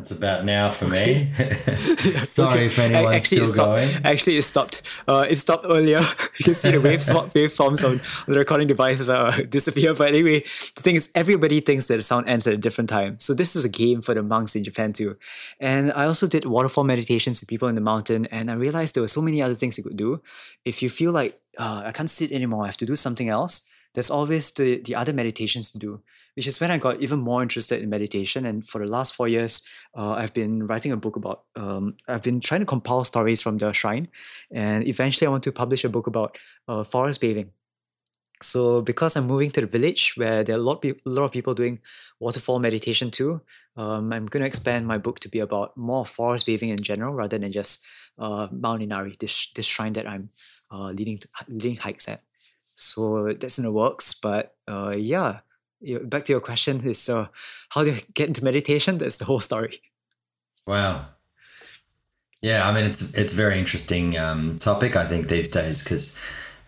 That's 0.00 0.12
about 0.12 0.46
now 0.46 0.70
for 0.70 0.86
me. 0.86 1.30
Sorry 1.76 2.52
okay. 2.52 2.66
if 2.66 2.78
anyone's 2.78 3.16
actually, 3.16 3.44
still 3.44 3.66
going. 3.66 3.90
Actually, 4.02 4.38
it 4.38 4.42
stopped. 4.44 4.80
Uh, 5.06 5.26
it 5.28 5.36
stopped 5.36 5.66
earlier. 5.68 5.98
you 6.38 6.44
can 6.46 6.54
see 6.54 6.70
the 6.70 6.80
wave 6.80 7.00
waveforms 7.00 7.84
on, 7.84 8.00
on 8.00 8.32
the 8.32 8.38
recording 8.38 8.66
devices 8.66 9.10
uh, 9.10 9.30
disappear. 9.50 9.92
But 9.92 10.08
anyway, 10.08 10.40
the 10.40 10.80
thing 10.80 10.96
is, 10.96 11.12
everybody 11.14 11.60
thinks 11.60 11.88
that 11.88 11.96
the 11.96 12.02
sound 12.02 12.30
ends 12.30 12.46
at 12.46 12.54
a 12.54 12.56
different 12.56 12.88
time. 12.88 13.18
So 13.18 13.34
this 13.34 13.54
is 13.54 13.66
a 13.66 13.68
game 13.68 14.00
for 14.00 14.14
the 14.14 14.22
monks 14.22 14.56
in 14.56 14.64
Japan 14.64 14.94
too. 14.94 15.18
And 15.60 15.92
I 15.92 16.06
also 16.06 16.26
did 16.26 16.46
waterfall 16.46 16.84
meditations 16.84 17.42
with 17.42 17.50
people 17.50 17.68
in 17.68 17.74
the 17.74 17.82
mountain, 17.82 18.24
and 18.30 18.50
I 18.50 18.54
realized 18.54 18.94
there 18.94 19.02
were 19.02 19.08
so 19.08 19.20
many 19.20 19.42
other 19.42 19.52
things 19.52 19.76
you 19.76 19.84
could 19.84 19.98
do. 19.98 20.22
If 20.64 20.82
you 20.82 20.88
feel 20.88 21.12
like 21.12 21.38
uh, 21.58 21.82
I 21.84 21.92
can't 21.92 22.08
sit 22.08 22.32
anymore, 22.32 22.62
I 22.62 22.68
have 22.68 22.78
to 22.78 22.86
do 22.86 22.96
something 22.96 23.28
else. 23.28 23.68
There's 23.94 24.10
always 24.10 24.50
the 24.52 24.80
the 24.82 24.94
other 24.94 25.12
meditations 25.12 25.72
to 25.72 25.78
do 25.78 26.02
which 26.34 26.46
is 26.46 26.60
when 26.60 26.70
I 26.70 26.78
got 26.78 27.00
even 27.00 27.20
more 27.20 27.42
interested 27.42 27.82
in 27.82 27.90
meditation. 27.90 28.46
And 28.46 28.66
for 28.66 28.84
the 28.84 28.90
last 28.90 29.14
four 29.14 29.28
years, 29.28 29.62
uh, 29.96 30.12
I've 30.12 30.34
been 30.34 30.66
writing 30.66 30.92
a 30.92 30.96
book 30.96 31.16
about, 31.16 31.44
um, 31.56 31.96
I've 32.08 32.22
been 32.22 32.40
trying 32.40 32.60
to 32.60 32.66
compile 32.66 33.04
stories 33.04 33.42
from 33.42 33.58
the 33.58 33.72
shrine. 33.72 34.08
And 34.50 34.86
eventually, 34.86 35.26
I 35.26 35.30
want 35.30 35.42
to 35.44 35.52
publish 35.52 35.84
a 35.84 35.88
book 35.88 36.06
about 36.06 36.38
uh, 36.68 36.84
forest 36.84 37.20
bathing. 37.20 37.50
So, 38.42 38.80
because 38.80 39.16
I'm 39.16 39.26
moving 39.26 39.50
to 39.50 39.60
the 39.60 39.66
village 39.66 40.14
where 40.16 40.42
there 40.42 40.56
are 40.56 40.58
a 40.58 40.62
lot, 40.62 40.82
a 40.82 40.94
lot 41.04 41.24
of 41.24 41.32
people 41.32 41.52
doing 41.52 41.80
waterfall 42.20 42.58
meditation 42.58 43.10
too, 43.10 43.42
um, 43.76 44.12
I'm 44.12 44.26
going 44.26 44.40
to 44.40 44.46
expand 44.46 44.86
my 44.86 44.96
book 44.96 45.20
to 45.20 45.28
be 45.28 45.40
about 45.40 45.76
more 45.76 46.06
forest 46.06 46.46
bathing 46.46 46.70
in 46.70 46.82
general 46.82 47.12
rather 47.12 47.36
than 47.36 47.52
just 47.52 47.84
uh, 48.18 48.48
Mount 48.50 48.82
Inari, 48.82 49.16
this, 49.20 49.50
this 49.52 49.66
shrine 49.66 49.92
that 49.92 50.08
I'm 50.08 50.30
uh, 50.72 50.90
leading, 50.90 51.18
to, 51.18 51.28
leading 51.48 51.76
hikes 51.76 52.08
at. 52.08 52.22
So 52.80 53.32
that's 53.38 53.58
in 53.58 53.64
the 53.64 53.72
works. 53.72 54.14
But 54.14 54.54
uh, 54.66 54.94
yeah, 54.96 55.40
back 56.04 56.24
to 56.24 56.32
your 56.32 56.40
question 56.40 56.80
is 56.84 57.08
uh, 57.08 57.26
how 57.70 57.84
do 57.84 57.92
you 57.92 57.98
get 58.14 58.28
into 58.28 58.44
meditation? 58.44 58.98
That's 58.98 59.18
the 59.18 59.26
whole 59.26 59.40
story. 59.40 59.80
Wow. 60.66 61.04
Yeah, 62.42 62.66
I 62.66 62.74
mean 62.74 62.86
it's 62.86 63.14
it's 63.14 63.32
a 63.32 63.36
very 63.36 63.58
interesting 63.58 64.16
um, 64.16 64.58
topic 64.58 64.96
I 64.96 65.06
think 65.06 65.28
these 65.28 65.50
days 65.50 65.82
because 65.82 66.18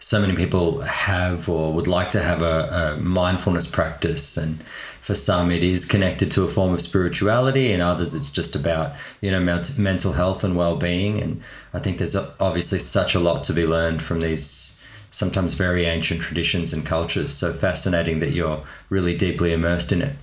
so 0.03 0.21
many 0.21 0.35
people 0.35 0.81
have 0.81 1.49
or 1.49 1.73
would 1.73 1.87
like 1.87 2.11
to 2.11 2.21
have 2.21 2.43
a, 2.43 2.97
a, 2.97 3.01
mindfulness 3.01 3.71
practice 3.71 4.37
and 4.37 4.63
for 5.01 5.15
some 5.15 5.51
it 5.53 5.63
is 5.63 5.85
connected 5.85 6.29
to 6.33 6.43
a 6.43 6.49
form 6.49 6.75
of 6.75 6.81
spirituality 6.81 7.73
and 7.73 7.81
others 7.81 8.13
it's 8.13 8.31
just 8.31 8.57
about 8.57 8.95
you 9.21 9.31
know 9.31 9.41
mental 9.79 10.13
health 10.13 10.43
and 10.43 10.57
well-being 10.57 11.23
and 11.23 11.41
i 11.73 11.79
think 11.79 11.99
there's 11.99 12.17
obviously 12.41 12.81
such 12.81 13.15
a 13.15 13.21
lot 13.21 13.45
to 13.45 13.53
be 13.53 13.65
learned 13.65 14.03
from 14.03 14.19
these 14.21 14.82
sometimes 15.13 15.55
very 15.55 15.85
ancient 15.85 16.21
traditions 16.21 16.73
and 16.73 16.85
cultures. 16.85 17.33
So 17.33 17.53
fascinating 17.53 18.19
that 18.21 18.33
you're 18.33 18.65
really 18.91 19.17
deeply 19.17 19.53
immersed 19.53 19.93
in 19.93 20.03
it. 20.03 20.17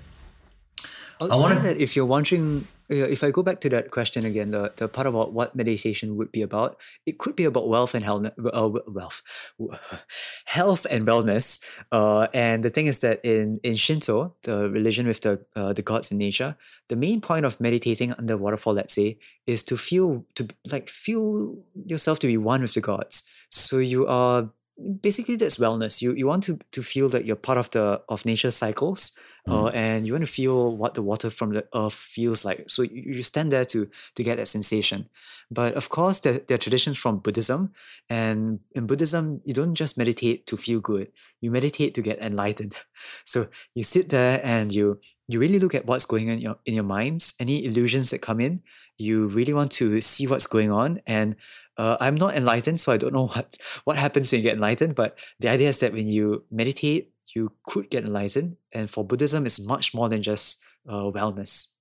I'll 1.21 1.33
I 1.33 1.37
want 1.37 1.57
to 1.57 1.63
that 1.63 1.77
if 1.77 1.95
you're 1.95 2.05
wondering, 2.05 2.67
if 2.87 3.23
I 3.23 3.31
go 3.31 3.43
back 3.43 3.59
to 3.61 3.69
that 3.69 3.91
question 3.91 4.25
again, 4.25 4.51
the, 4.51 4.71
the 4.77 4.87
part 4.87 5.05
about 5.05 5.33
what 5.33 5.53
meditation 5.53 6.15
would 6.15 6.31
be 6.31 6.41
about, 6.41 6.79
it 7.05 7.17
could 7.17 7.35
be 7.35 7.43
about 7.43 7.67
wealth 7.67 7.93
and 7.93 8.05
health, 8.05 8.27
uh, 8.41 8.69
wealth, 8.87 9.21
health 10.45 10.87
and 10.89 11.05
wellness. 11.05 11.63
Uh, 11.91 12.27
and 12.33 12.63
the 12.63 12.69
thing 12.69 12.87
is 12.87 12.99
that 12.99 13.19
in 13.23 13.59
in 13.63 13.75
Shinto, 13.75 14.35
the 14.43 14.69
religion 14.69 15.07
with 15.07 15.21
the 15.21 15.45
uh, 15.57 15.73
the 15.73 15.81
gods 15.81 16.09
in 16.09 16.17
nature, 16.17 16.55
the 16.87 16.95
main 16.95 17.19
point 17.19 17.45
of 17.45 17.59
meditating 17.59 18.13
under 18.13 18.37
waterfall, 18.37 18.73
let's 18.73 18.93
say, 18.93 19.19
is 19.45 19.61
to 19.63 19.75
feel 19.75 20.25
to 20.35 20.47
like 20.71 20.87
feel 20.87 21.57
yourself 21.85 22.19
to 22.19 22.27
be 22.27 22.37
one 22.37 22.61
with 22.61 22.75
the 22.75 22.81
gods. 22.81 23.29
So 23.49 23.79
you 23.79 24.07
are 24.07 24.51
basically 25.01 25.35
that's 25.35 25.57
wellness. 25.57 26.01
You 26.01 26.13
you 26.13 26.27
want 26.27 26.43
to 26.43 26.59
to 26.71 26.83
feel 26.83 27.09
that 27.09 27.25
you're 27.25 27.35
part 27.35 27.57
of 27.57 27.69
the 27.71 28.01
of 28.09 28.25
nature 28.25 28.51
cycles. 28.51 29.17
Uh, 29.47 29.71
mm. 29.71 29.73
and 29.73 30.05
you 30.05 30.13
want 30.13 30.25
to 30.25 30.31
feel 30.31 30.75
what 30.75 30.93
the 30.93 31.01
water 31.01 31.29
from 31.29 31.53
the 31.53 31.65
earth 31.73 31.93
feels 31.93 32.43
like. 32.43 32.65
So 32.67 32.83
you, 32.83 33.15
you 33.15 33.23
stand 33.23 33.51
there 33.51 33.65
to 33.65 33.89
to 34.15 34.23
get 34.23 34.37
that 34.37 34.47
sensation. 34.47 35.09
But 35.49 35.73
of 35.73 35.89
course, 35.89 36.19
there, 36.19 36.39
there 36.39 36.55
are 36.55 36.59
traditions 36.59 36.97
from 36.97 37.19
Buddhism, 37.19 37.73
and 38.09 38.59
in 38.73 38.85
Buddhism, 38.85 39.41
you 39.45 39.53
don't 39.53 39.75
just 39.75 39.97
meditate 39.97 40.45
to 40.47 40.57
feel 40.57 40.81
good. 40.81 41.11
You 41.41 41.51
meditate 41.51 41.95
to 41.95 42.01
get 42.01 42.19
enlightened. 42.19 42.75
So 43.23 43.47
you 43.73 43.83
sit 43.83 44.09
there 44.09 44.41
and 44.43 44.73
you 44.73 44.99
you 45.27 45.39
really 45.39 45.57
look 45.57 45.73
at 45.73 45.85
what's 45.85 46.05
going 46.05 46.29
on 46.29 46.35
in 46.35 46.41
your 46.41 46.57
in 46.65 46.73
your 46.75 46.83
minds, 46.83 47.33
any 47.39 47.65
illusions 47.65 48.09
that 48.09 48.21
come 48.21 48.41
in. 48.41 48.61
You 48.97 49.27
really 49.27 49.53
want 49.53 49.71
to 49.79 50.01
see 50.01 50.27
what's 50.27 50.47
going 50.47 50.69
on, 50.69 51.01
and 51.07 51.37
uh, 51.79 51.95
I'm 52.01 52.15
not 52.15 52.35
enlightened, 52.35 52.81
so 52.81 52.91
I 52.91 52.97
don't 52.97 53.13
know 53.13 53.27
what 53.33 53.57
what 53.85 53.95
happens 53.95 54.31
when 54.31 54.39
you 54.39 54.43
get 54.43 54.55
enlightened. 54.55 54.95
But 54.95 55.17
the 55.39 55.47
idea 55.47 55.69
is 55.69 55.79
that 55.79 55.93
when 55.93 56.07
you 56.07 56.43
meditate, 56.51 57.13
you 57.33 57.53
could 57.63 57.89
get 57.89 58.03
enlightened, 58.03 58.57
and 58.73 58.89
for 58.89 59.05
Buddhism, 59.05 59.45
it's 59.45 59.65
much 59.65 59.93
more 59.93 60.09
than 60.09 60.21
just 60.21 60.61
uh, 60.87 61.07
wellness. 61.09 61.71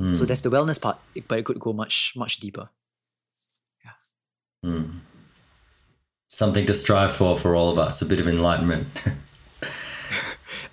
Mm. 0.00 0.16
So 0.16 0.22
hmm. 0.22 0.26
that's 0.26 0.40
the 0.40 0.50
wellness 0.50 0.80
part, 0.80 0.98
but 1.28 1.38
it 1.38 1.44
could 1.44 1.60
go 1.60 1.72
much 1.74 2.14
much 2.16 2.38
deeper. 2.38 2.70
Yeah. 3.84 4.70
Mm. 4.70 5.00
Something 6.28 6.64
to 6.66 6.74
strive 6.74 7.12
for 7.12 7.36
for 7.36 7.54
all 7.54 7.70
of 7.70 7.78
us, 7.78 8.00
a 8.00 8.06
bit 8.06 8.20
of 8.20 8.26
enlightenment. 8.26 8.88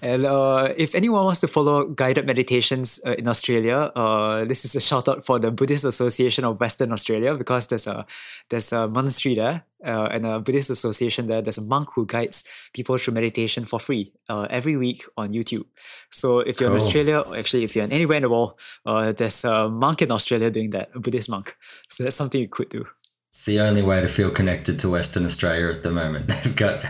And 0.01 0.25
uh, 0.25 0.73
if 0.77 0.95
anyone 0.95 1.25
wants 1.25 1.41
to 1.41 1.47
follow 1.47 1.85
guided 1.85 2.25
meditations 2.25 2.99
uh, 3.05 3.13
in 3.13 3.27
Australia, 3.27 3.91
uh, 3.95 4.45
this 4.45 4.65
is 4.65 4.75
a 4.75 4.81
shout 4.81 5.07
out 5.07 5.23
for 5.23 5.37
the 5.37 5.51
Buddhist 5.51 5.85
Association 5.85 6.43
of 6.43 6.59
Western 6.59 6.91
Australia 6.91 7.35
because 7.35 7.67
there's 7.67 7.85
a 7.85 8.05
there's 8.49 8.73
a 8.73 8.89
monastery 8.89 9.35
there 9.35 9.63
uh, 9.85 10.09
and 10.11 10.25
a 10.25 10.39
Buddhist 10.39 10.71
association 10.71 11.27
there. 11.27 11.43
There's 11.43 11.59
a 11.59 11.65
monk 11.65 11.89
who 11.93 12.07
guides 12.07 12.51
people 12.73 12.97
through 12.97 13.13
meditation 13.13 13.65
for 13.65 13.79
free 13.79 14.11
uh, 14.27 14.47
every 14.49 14.75
week 14.75 15.05
on 15.17 15.33
YouTube. 15.33 15.65
So 16.09 16.39
if 16.39 16.59
you're 16.59 16.69
cool. 16.69 16.77
in 16.77 16.83
Australia, 16.83 17.23
or 17.27 17.37
actually 17.37 17.63
if 17.63 17.75
you're 17.75 17.85
in 17.85 17.93
anywhere 17.93 18.17
in 18.17 18.23
the 18.23 18.31
world, 18.31 18.59
uh, 18.87 19.11
there's 19.11 19.45
a 19.45 19.69
monk 19.69 20.01
in 20.01 20.11
Australia 20.11 20.49
doing 20.49 20.71
that, 20.71 20.89
a 20.95 20.99
Buddhist 20.99 21.29
monk. 21.29 21.55
So 21.89 22.03
that's 22.03 22.15
something 22.15 22.41
you 22.41 22.49
could 22.49 22.69
do. 22.69 22.87
It's 23.29 23.45
the 23.45 23.59
only 23.59 23.83
way 23.83 24.01
to 24.01 24.07
feel 24.07 24.31
connected 24.31 24.79
to 24.79 24.89
Western 24.89 25.25
Australia 25.25 25.69
at 25.69 25.83
the 25.83 25.91
moment. 25.91 26.27
They've 26.43 26.55
got 26.55 26.83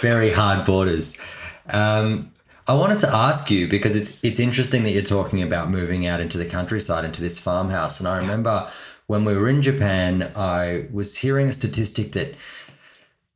very 0.00 0.32
hard 0.32 0.66
borders. 0.66 1.16
Um, 1.70 2.32
I 2.68 2.74
wanted 2.74 2.98
to 3.00 3.14
ask 3.14 3.50
you 3.50 3.68
because 3.68 3.94
it's 3.94 4.22
it's 4.24 4.40
interesting 4.40 4.82
that 4.82 4.90
you're 4.90 5.02
talking 5.02 5.42
about 5.42 5.70
moving 5.70 6.06
out 6.06 6.20
into 6.20 6.36
the 6.36 6.46
countryside 6.46 7.04
into 7.04 7.20
this 7.20 7.38
farmhouse, 7.38 8.00
and 8.00 8.08
I 8.08 8.18
remember 8.18 8.70
when 9.06 9.24
we 9.24 9.36
were 9.36 9.48
in 9.48 9.62
Japan, 9.62 10.32
I 10.34 10.86
was 10.90 11.16
hearing 11.16 11.48
a 11.48 11.52
statistic 11.52 12.12
that, 12.12 12.34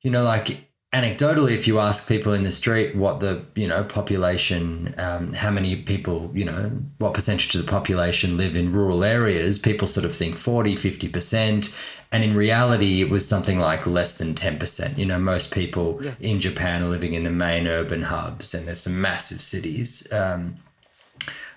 you 0.02 0.10
know, 0.10 0.24
like 0.24 0.69
anecdotally, 0.92 1.52
if 1.52 1.68
you 1.68 1.78
ask 1.78 2.08
people 2.08 2.32
in 2.32 2.42
the 2.42 2.50
street 2.50 2.96
what 2.96 3.20
the 3.20 3.44
you 3.54 3.66
know 3.66 3.84
population, 3.84 4.94
um, 4.98 5.32
how 5.32 5.50
many 5.50 5.76
people, 5.76 6.30
you 6.34 6.44
know, 6.44 6.70
what 6.98 7.14
percentage 7.14 7.54
of 7.54 7.64
the 7.64 7.70
population 7.70 8.36
live 8.36 8.56
in 8.56 8.72
rural 8.72 9.04
areas, 9.04 9.58
people 9.58 9.86
sort 9.86 10.04
of 10.04 10.14
think 10.14 10.36
40, 10.36 10.74
50 10.76 11.08
percent, 11.08 11.76
and 12.10 12.24
in 12.24 12.34
reality, 12.34 13.00
it 13.00 13.10
was 13.10 13.28
something 13.28 13.58
like 13.58 13.86
less 13.86 14.18
than 14.18 14.34
ten 14.34 14.58
percent. 14.58 14.98
You 14.98 15.06
know, 15.06 15.18
most 15.18 15.52
people 15.54 16.00
yeah. 16.02 16.14
in 16.20 16.40
Japan 16.40 16.82
are 16.82 16.88
living 16.88 17.14
in 17.14 17.24
the 17.24 17.30
main 17.30 17.66
urban 17.66 18.02
hubs, 18.02 18.54
and 18.54 18.66
there's 18.66 18.80
some 18.80 19.00
massive 19.00 19.40
cities 19.40 20.10
um, 20.12 20.56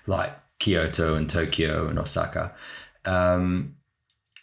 like 0.06 0.36
Kyoto 0.60 1.16
and 1.16 1.28
Tokyo 1.28 1.88
and 1.88 1.98
Osaka. 1.98 2.54
Um, 3.04 3.76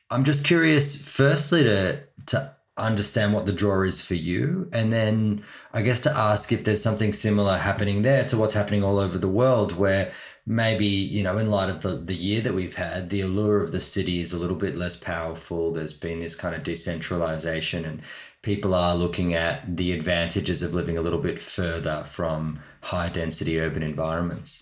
I'm 0.10 0.25
just 0.25 0.45
curious, 0.45 1.15
firstly, 1.15 1.63
to 1.63 2.04
to 2.27 2.56
understand 2.77 3.34
what 3.34 3.45
the 3.45 3.51
draw 3.51 3.84
is 3.84 4.01
for 4.01 4.15
you. 4.15 4.69
And 4.71 4.91
then 4.91 5.43
i 5.73 5.81
guess 5.81 6.01
to 6.01 6.17
ask 6.17 6.51
if 6.51 6.63
there's 6.63 6.84
something 6.84 7.13
similar 7.13 7.57
happening 7.57 8.01
there 8.01 8.25
to 8.25 8.38
what's 8.38 8.53
happening 8.53 8.84
all 8.84 8.99
over 8.99 9.17
the 9.17 9.27
world 9.27 9.77
where 9.77 10.12
maybe 10.45 10.86
you 10.86 11.23
know 11.23 11.38
in 11.38 11.51
light 11.51 11.69
of 11.69 11.81
the, 11.81 11.95
the 11.97 12.15
year 12.15 12.41
that 12.41 12.53
we've 12.53 12.75
had 12.75 13.10
the 13.10 13.21
allure 13.21 13.62
of 13.62 13.71
the 13.71 13.79
city 13.79 14.19
is 14.19 14.34
a 14.34 14.39
little 14.39 14.55
bit 14.55 14.75
less 14.77 14.97
powerful. 14.97 15.71
There's 15.71 15.93
been 15.93 16.19
this 16.19 16.36
kind 16.36 16.55
of 16.55 16.63
decentralization 16.63 17.86
and 17.86 18.01
people 18.41 18.73
are 18.73 18.95
looking 18.95 19.34
at 19.36 19.77
the 19.77 19.91
advantages 19.91 20.63
of 20.63 20.73
living 20.73 20.97
a 20.97 21.01
little 21.01 21.19
bit 21.19 21.41
further 21.41 22.03
from 22.05 22.60
high 22.81 23.10
density 23.10 23.60
urban 23.60 23.84
environments 23.84 24.61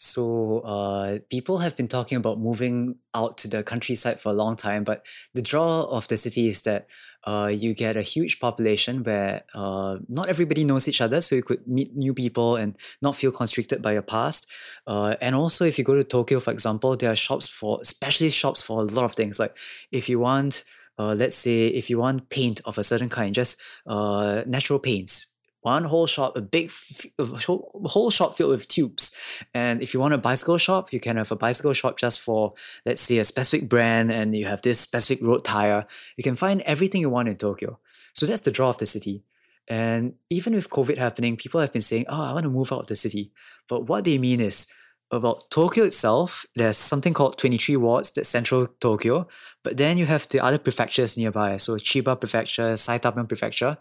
so 0.00 0.60
uh, 0.60 1.18
people 1.28 1.58
have 1.58 1.76
been 1.76 1.88
talking 1.88 2.18
about 2.18 2.38
moving 2.38 2.98
out 3.16 3.36
to 3.38 3.48
the 3.48 3.64
countryside 3.64 4.20
for 4.20 4.28
a 4.28 4.32
long 4.32 4.54
time, 4.54 4.84
but 4.84 5.04
the 5.34 5.42
draw 5.42 5.82
of 5.82 6.06
the 6.06 6.16
city 6.16 6.46
is 6.46 6.62
that 6.62 6.86
uh, 7.24 7.50
you 7.52 7.74
get 7.74 7.96
a 7.96 8.02
huge 8.02 8.38
population 8.38 9.02
where 9.02 9.42
uh, 9.56 9.96
not 10.08 10.28
everybody 10.28 10.62
knows 10.62 10.86
each 10.86 11.00
other, 11.00 11.20
so 11.20 11.34
you 11.34 11.42
could 11.42 11.66
meet 11.66 11.96
new 11.96 12.14
people 12.14 12.54
and 12.54 12.76
not 13.02 13.16
feel 13.16 13.32
constricted 13.32 13.82
by 13.82 13.92
your 13.92 14.02
past. 14.02 14.46
Uh, 14.86 15.16
and 15.20 15.34
also, 15.34 15.64
if 15.64 15.78
you 15.78 15.84
go 15.84 15.96
to 15.96 16.04
Tokyo, 16.04 16.38
for 16.38 16.52
example, 16.52 16.96
there 16.96 17.10
are 17.10 17.16
shops 17.16 17.48
for, 17.48 17.80
especially 17.82 18.30
shops 18.30 18.62
for 18.62 18.78
a 18.78 18.84
lot 18.84 19.04
of 19.04 19.14
things. 19.14 19.40
Like 19.40 19.58
if 19.90 20.08
you 20.08 20.20
want, 20.20 20.62
uh, 20.96 21.14
let's 21.14 21.36
say, 21.36 21.66
if 21.66 21.90
you 21.90 21.98
want 21.98 22.30
paint 22.30 22.60
of 22.64 22.78
a 22.78 22.84
certain 22.84 23.08
kind, 23.08 23.34
just 23.34 23.60
uh, 23.84 24.44
natural 24.46 24.78
paints 24.78 25.27
one 25.62 25.84
whole 25.84 26.06
shop, 26.06 26.36
a 26.36 26.40
big 26.40 26.70
whole 27.18 28.10
shop 28.10 28.36
filled 28.36 28.50
with 28.50 28.68
tubes. 28.68 29.16
And 29.52 29.82
if 29.82 29.92
you 29.92 30.00
want 30.00 30.14
a 30.14 30.18
bicycle 30.18 30.58
shop, 30.58 30.92
you 30.92 31.00
can 31.00 31.16
have 31.16 31.32
a 31.32 31.36
bicycle 31.36 31.72
shop 31.72 31.98
just 31.98 32.20
for, 32.20 32.54
let's 32.86 33.02
say, 33.02 33.18
a 33.18 33.24
specific 33.24 33.68
brand 33.68 34.12
and 34.12 34.36
you 34.36 34.46
have 34.46 34.62
this 34.62 34.80
specific 34.80 35.24
road 35.24 35.44
tire. 35.44 35.86
You 36.16 36.22
can 36.22 36.36
find 36.36 36.60
everything 36.62 37.00
you 37.00 37.10
want 37.10 37.28
in 37.28 37.36
Tokyo. 37.36 37.78
So 38.12 38.26
that's 38.26 38.42
the 38.42 38.50
draw 38.52 38.68
of 38.70 38.78
the 38.78 38.86
city. 38.86 39.24
And 39.66 40.14
even 40.30 40.54
with 40.54 40.70
COVID 40.70 40.96
happening, 40.98 41.36
people 41.36 41.60
have 41.60 41.72
been 41.72 41.82
saying, 41.82 42.06
oh, 42.08 42.24
I 42.24 42.32
want 42.32 42.44
to 42.44 42.50
move 42.50 42.72
out 42.72 42.80
of 42.80 42.86
the 42.86 42.96
city. 42.96 43.32
But 43.68 43.86
what 43.86 44.04
they 44.04 44.16
mean 44.16 44.40
is, 44.40 44.72
about 45.10 45.50
Tokyo 45.50 45.84
itself, 45.84 46.44
there's 46.54 46.76
something 46.76 47.14
called 47.14 47.38
23 47.38 47.76
wards, 47.76 48.10
that's 48.12 48.28
central 48.28 48.66
Tokyo. 48.66 49.26
But 49.62 49.78
then 49.78 49.96
you 49.96 50.06
have 50.06 50.28
the 50.28 50.40
other 50.40 50.58
prefectures 50.58 51.16
nearby. 51.16 51.56
So 51.56 51.76
Chiba 51.76 52.18
Prefecture, 52.20 52.74
Saitama 52.74 53.26
Prefecture 53.26 53.78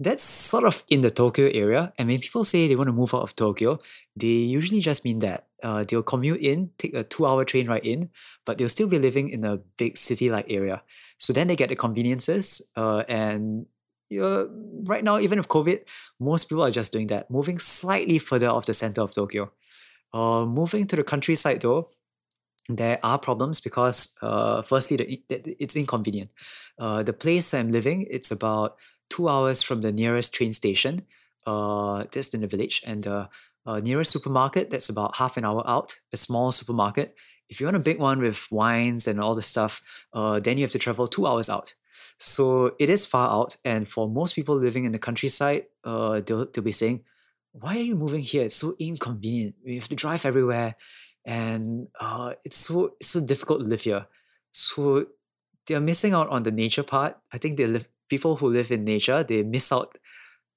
that's 0.00 0.22
sort 0.22 0.64
of 0.64 0.84
in 0.90 1.00
the 1.00 1.10
Tokyo 1.10 1.50
area. 1.52 1.92
And 1.98 2.08
when 2.08 2.20
people 2.20 2.44
say 2.44 2.68
they 2.68 2.76
want 2.76 2.88
to 2.88 2.92
move 2.92 3.14
out 3.14 3.22
of 3.22 3.34
Tokyo, 3.34 3.78
they 4.14 4.26
usually 4.26 4.80
just 4.80 5.04
mean 5.04 5.18
that 5.20 5.48
uh, 5.62 5.84
they'll 5.88 6.02
commute 6.02 6.40
in, 6.40 6.70
take 6.78 6.94
a 6.94 7.02
two 7.02 7.26
hour 7.26 7.44
train 7.44 7.66
ride 7.66 7.84
in, 7.84 8.10
but 8.46 8.58
they'll 8.58 8.68
still 8.68 8.88
be 8.88 8.98
living 8.98 9.28
in 9.28 9.44
a 9.44 9.56
big 9.76 9.96
city 9.96 10.30
like 10.30 10.46
area. 10.48 10.82
So 11.18 11.32
then 11.32 11.48
they 11.48 11.56
get 11.56 11.68
the 11.68 11.76
conveniences. 11.76 12.70
Uh, 12.76 13.02
and 13.08 13.66
uh, 14.16 14.46
right 14.84 15.02
now, 15.02 15.18
even 15.18 15.38
with 15.38 15.48
COVID, 15.48 15.80
most 16.20 16.48
people 16.48 16.62
are 16.62 16.70
just 16.70 16.92
doing 16.92 17.08
that, 17.08 17.30
moving 17.30 17.58
slightly 17.58 18.18
further 18.18 18.48
off 18.48 18.66
the 18.66 18.74
center 18.74 19.02
of 19.02 19.12
Tokyo. 19.14 19.50
Uh, 20.14 20.46
moving 20.46 20.86
to 20.86 20.96
the 20.96 21.04
countryside 21.04 21.60
though, 21.60 21.86
there 22.68 22.98
are 23.02 23.18
problems 23.18 23.60
because 23.60 24.16
uh, 24.22 24.62
firstly, 24.62 24.96
the, 25.28 25.56
it's 25.58 25.74
inconvenient. 25.74 26.30
Uh, 26.78 27.02
the 27.02 27.12
place 27.12 27.52
I'm 27.52 27.72
living, 27.72 28.06
it's 28.10 28.30
about 28.30 28.76
two 29.10 29.28
hours 29.28 29.62
from 29.62 29.80
the 29.80 29.92
nearest 29.92 30.34
train 30.34 30.52
station. 30.52 31.06
Uh, 31.46 32.04
just 32.12 32.34
in 32.34 32.42
the 32.42 32.46
village, 32.46 32.82
and 32.84 33.04
the 33.04 33.28
uh, 33.64 33.80
nearest 33.80 34.10
supermarket 34.10 34.68
that's 34.68 34.90
about 34.90 35.16
half 35.16 35.38
an 35.38 35.46
hour 35.46 35.62
out. 35.66 35.98
A 36.12 36.16
small 36.16 36.52
supermarket. 36.52 37.14
If 37.48 37.58
you 37.58 37.66
want 37.66 37.76
a 37.76 37.80
big 37.80 37.98
one 37.98 38.20
with 38.20 38.48
wines 38.50 39.08
and 39.08 39.18
all 39.18 39.34
the 39.34 39.40
stuff, 39.40 39.80
uh, 40.12 40.40
then 40.40 40.58
you 40.58 40.64
have 40.64 40.72
to 40.72 40.78
travel 40.78 41.06
two 41.06 41.26
hours 41.26 41.48
out. 41.48 41.74
So 42.18 42.74
it 42.78 42.90
is 42.90 43.06
far 43.06 43.30
out, 43.30 43.56
and 43.64 43.88
for 43.88 44.10
most 44.10 44.34
people 44.34 44.56
living 44.56 44.84
in 44.84 44.92
the 44.92 44.98
countryside, 44.98 45.66
uh, 45.84 46.20
they'll, 46.20 46.44
they'll 46.50 46.64
be 46.64 46.72
saying, 46.72 47.04
"Why 47.52 47.76
are 47.76 47.88
you 47.90 47.94
moving 47.94 48.20
here? 48.20 48.44
It's 48.44 48.56
so 48.56 48.74
inconvenient. 48.78 49.54
We 49.64 49.76
have 49.76 49.88
to 49.88 49.96
drive 49.96 50.26
everywhere, 50.26 50.74
and 51.24 51.88
uh, 51.98 52.34
it's 52.44 52.58
so 52.58 52.96
it's 53.00 53.08
so 53.08 53.24
difficult 53.24 53.62
to 53.62 53.68
live 53.68 53.82
here." 53.82 54.06
So 54.52 55.06
they're 55.68 55.80
missing 55.80 56.14
out 56.14 56.28
on 56.30 56.42
the 56.42 56.50
nature 56.50 56.82
part. 56.82 57.16
I 57.30 57.38
think 57.38 57.56
they 57.56 57.66
live 57.66 57.88
people 58.08 58.36
who 58.36 58.48
live 58.48 58.72
in 58.72 58.84
nature, 58.84 59.22
they 59.22 59.42
miss 59.42 59.70
out. 59.70 59.98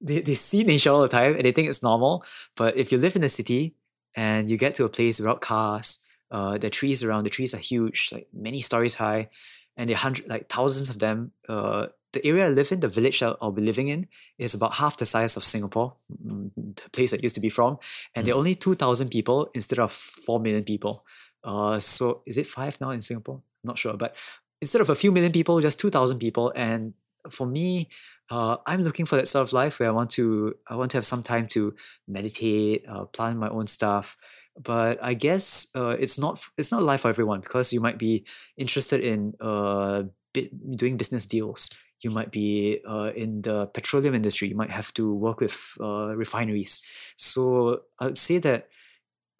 They, 0.03 0.21
they 0.21 0.33
see 0.33 0.63
nature 0.63 0.89
all 0.89 1.03
the 1.03 1.07
time 1.07 1.35
and 1.35 1.45
they 1.45 1.51
think 1.51 1.69
it's 1.69 1.83
normal. 1.83 2.25
But 2.57 2.75
if 2.75 2.91
you 2.91 2.97
live 2.97 3.15
in 3.15 3.23
a 3.23 3.29
city 3.29 3.75
and 4.15 4.49
you 4.49 4.57
get 4.57 4.73
to 4.75 4.85
a 4.85 4.89
place 4.89 5.19
without 5.19 5.41
cars, 5.41 6.03
uh, 6.31 6.57
the 6.57 6.69
trees 6.69 7.03
around, 7.03 7.25
the 7.25 7.29
trees 7.29 7.53
are 7.53 7.59
huge, 7.59 8.09
like 8.11 8.27
many 8.33 8.61
stories 8.61 8.95
high, 8.95 9.29
and 9.77 9.89
there 9.89 9.95
are 9.95 9.99
hundred, 9.99 10.27
like 10.27 10.49
thousands 10.49 10.89
of 10.89 10.99
them. 10.99 11.33
Uh, 11.47 11.87
the 12.13 12.25
area 12.25 12.45
I 12.45 12.49
live 12.49 12.71
in, 12.71 12.79
the 12.79 12.87
village 12.87 13.19
that 13.19 13.37
I'll 13.41 13.51
be 13.51 13.61
living 13.61 13.89
in, 13.89 14.07
is 14.37 14.53
about 14.53 14.75
half 14.75 14.97
the 14.97 15.05
size 15.05 15.37
of 15.37 15.43
Singapore, 15.43 15.93
mm, 16.25 16.49
the 16.55 16.89
place 16.89 17.13
I 17.13 17.17
used 17.17 17.35
to 17.35 17.41
be 17.41 17.49
from, 17.49 17.77
and 18.15 18.23
mm. 18.23 18.25
there 18.25 18.35
are 18.35 18.37
only 18.37 18.55
two 18.55 18.75
thousand 18.75 19.09
people 19.09 19.49
instead 19.53 19.79
of 19.79 19.91
four 19.91 20.39
million 20.39 20.63
people. 20.63 21.05
Uh, 21.43 21.79
so 21.79 22.21
is 22.25 22.37
it 22.37 22.47
five 22.47 22.79
now 22.81 22.91
in 22.91 23.01
Singapore? 23.01 23.41
I'm 23.63 23.67
not 23.67 23.79
sure, 23.79 23.93
but 23.93 24.15
instead 24.61 24.81
of 24.81 24.89
a 24.89 24.95
few 24.95 25.11
million 25.11 25.31
people, 25.31 25.59
just 25.59 25.79
two 25.79 25.89
thousand 25.89 26.19
people, 26.19 26.53
and 26.55 26.93
for 27.29 27.45
me, 27.45 27.89
uh, 28.29 28.57
I'm 28.65 28.81
looking 28.81 29.05
for 29.05 29.15
that 29.17 29.27
sort 29.27 29.47
of 29.47 29.53
life 29.53 29.79
where 29.79 29.89
I 29.89 29.91
want 29.91 30.11
to 30.11 30.55
I 30.67 30.75
want 30.75 30.91
to 30.91 30.97
have 30.97 31.05
some 31.05 31.23
time 31.23 31.47
to 31.47 31.75
meditate, 32.07 32.85
uh, 32.87 33.05
plan 33.05 33.37
my 33.37 33.49
own 33.49 33.67
stuff. 33.67 34.17
But 34.61 34.99
I 35.01 35.13
guess 35.13 35.71
uh, 35.75 35.95
it's 35.99 36.19
not 36.19 36.43
it's 36.57 36.71
not 36.71 36.83
life 36.83 37.01
for 37.01 37.09
everyone 37.09 37.41
because 37.41 37.73
you 37.73 37.81
might 37.81 37.97
be 37.97 38.25
interested 38.57 39.01
in 39.01 39.33
uh, 39.39 40.03
doing 40.75 40.97
business 40.97 41.25
deals. 41.25 41.77
You 42.01 42.09
might 42.09 42.31
be 42.31 42.81
uh, 42.85 43.11
in 43.15 43.43
the 43.43 43.67
petroleum 43.67 44.15
industry. 44.15 44.47
You 44.47 44.55
might 44.55 44.71
have 44.71 44.93
to 44.95 45.13
work 45.13 45.39
with 45.39 45.73
uh, 45.79 46.15
refineries. 46.15 46.83
So 47.15 47.83
I'd 47.99 48.17
say 48.17 48.39
that 48.39 48.69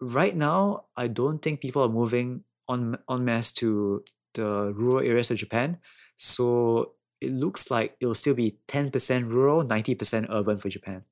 right 0.00 0.36
now, 0.36 0.84
I 0.96 1.08
don't 1.08 1.42
think 1.42 1.60
people 1.60 1.82
are 1.82 1.88
moving 1.88 2.44
on 2.68 2.98
en 3.10 3.24
masse 3.24 3.52
to 3.52 4.04
the 4.34 4.72
rural 4.74 5.00
areas 5.00 5.30
of 5.30 5.36
Japan. 5.36 5.78
So 6.16 6.92
it 7.20 7.32
looks 7.32 7.70
like 7.70 7.96
it 8.00 8.06
will 8.06 8.14
still 8.14 8.34
be 8.34 8.58
10% 8.68 9.28
rural, 9.28 9.64
90% 9.64 10.26
urban 10.28 10.58
for 10.58 10.68
Japan. 10.68 11.02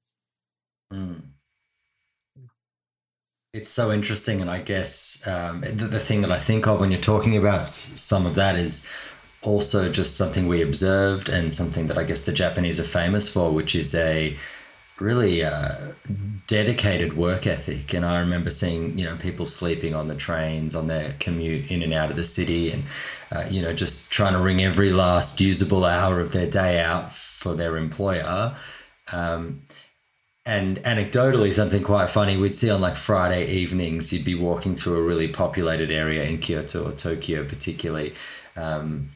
Mm. 0.93 1.23
It's 3.53 3.69
so 3.69 3.93
interesting. 3.93 4.41
And 4.41 4.51
I 4.51 4.61
guess 4.61 5.27
um, 5.27 5.61
the, 5.63 5.87
the 5.87 6.01
thing 6.01 6.23
that 6.23 6.31
I 6.31 6.39
think 6.39 6.67
of 6.67 6.81
when 6.81 6.91
you're 6.91 7.01
talking 7.01 7.37
about 7.37 7.67
some 7.67 8.27
of 8.27 8.35
that 8.37 8.57
is 8.57 8.89
also 9.43 9.91
just 9.91 10.17
something 10.17 10.47
we 10.47 10.63
observed 10.63 11.29
and 11.29 11.53
something 11.53 11.87
that 11.87 11.99
I 11.99 12.05
guess 12.05 12.25
the 12.25 12.33
Japanese 12.33 12.79
are 12.79 12.85
famous 12.85 13.29
for, 13.29 13.53
which 13.53 13.75
is 13.75 13.95
a 13.95 14.39
really 15.01 15.45
uh, 15.45 15.77
dedicated 16.47 17.17
work 17.17 17.47
ethic. 17.47 17.95
And 17.95 18.05
I 18.05 18.19
remember 18.21 18.51
seeing, 18.51 18.99
you 18.99 19.05
know, 19.05 19.17
people 19.17 19.47
sleeping 19.47 19.95
on 19.95 20.09
the 20.09 20.15
trains 20.15 20.75
on 20.75 20.87
their 20.87 21.15
commute 21.21 21.71
in 21.71 21.83
and 21.83 21.93
out 21.93 22.11
of 22.11 22.17
the 22.17 22.25
city 22.25 22.71
and, 22.71 22.85
uh, 23.33 23.47
you 23.51 23.63
know, 23.63 23.73
just 23.73 24.13
trying 24.13 24.33
to 24.33 24.39
wring 24.41 24.63
every 24.63 24.91
last 24.91 25.41
usable 25.41 25.85
hour 25.85 26.21
of 26.21 26.33
their 26.33 26.49
day 26.49 26.81
out 26.81 27.13
for 27.13 27.55
their 27.55 27.77
employer. 27.77 28.57
Um, 29.13 29.63
and 30.47 30.79
anecdotally, 30.79 31.53
something 31.53 31.83
quite 31.83 32.11
funny, 32.11 32.37
we'd 32.37 32.55
see 32.55 32.71
on 32.71 32.81
like 32.81 32.97
Friday 32.97 33.47
evenings, 33.53 34.13
you'd 34.13 34.25
be 34.25 34.35
walking 34.35 34.75
through 34.75 34.97
a 34.97 35.03
really 35.03 35.29
populated 35.29 35.91
area 35.91 36.25
in 36.25 36.39
Kyoto 36.39 36.89
or 36.89 36.93
Tokyo, 36.93 37.45
particularly. 37.45 38.15
Um, 38.57 39.11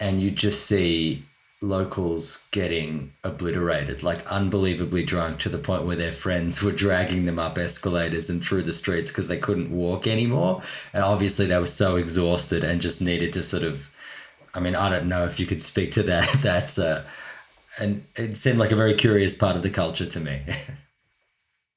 and 0.00 0.20
you'd 0.20 0.36
just 0.36 0.66
see 0.66 1.24
locals 1.62 2.48
getting 2.50 3.12
obliterated, 3.22 4.02
like 4.02 4.26
unbelievably 4.26 5.04
drunk 5.04 5.38
to 5.40 5.48
the 5.48 5.58
point 5.58 5.84
where 5.84 5.96
their 5.96 6.12
friends 6.12 6.62
were 6.62 6.72
dragging 6.72 7.24
them 7.24 7.38
up 7.38 7.56
escalators 7.56 8.28
and 8.28 8.42
through 8.42 8.62
the 8.62 8.72
streets 8.72 9.10
because 9.10 9.28
they 9.28 9.38
couldn't 9.38 9.70
walk 9.70 10.06
anymore. 10.06 10.60
And 10.92 11.02
obviously, 11.04 11.46
they 11.46 11.58
were 11.58 11.66
so 11.66 11.96
exhausted 11.96 12.64
and 12.64 12.80
just 12.80 13.00
needed 13.00 13.32
to 13.34 13.42
sort 13.42 13.62
of. 13.62 13.90
I 14.54 14.60
mean, 14.60 14.74
I 14.74 14.90
don't 14.90 15.08
know 15.08 15.24
if 15.24 15.40
you 15.40 15.46
could 15.46 15.60
speak 15.60 15.92
to 15.92 16.02
that. 16.04 16.28
That's 16.42 16.76
a. 16.78 17.06
And 17.78 18.04
it 18.16 18.36
seemed 18.36 18.58
like 18.58 18.70
a 18.70 18.76
very 18.76 18.94
curious 18.94 19.34
part 19.34 19.56
of 19.56 19.62
the 19.62 19.70
culture 19.70 20.06
to 20.06 20.20
me. 20.20 20.42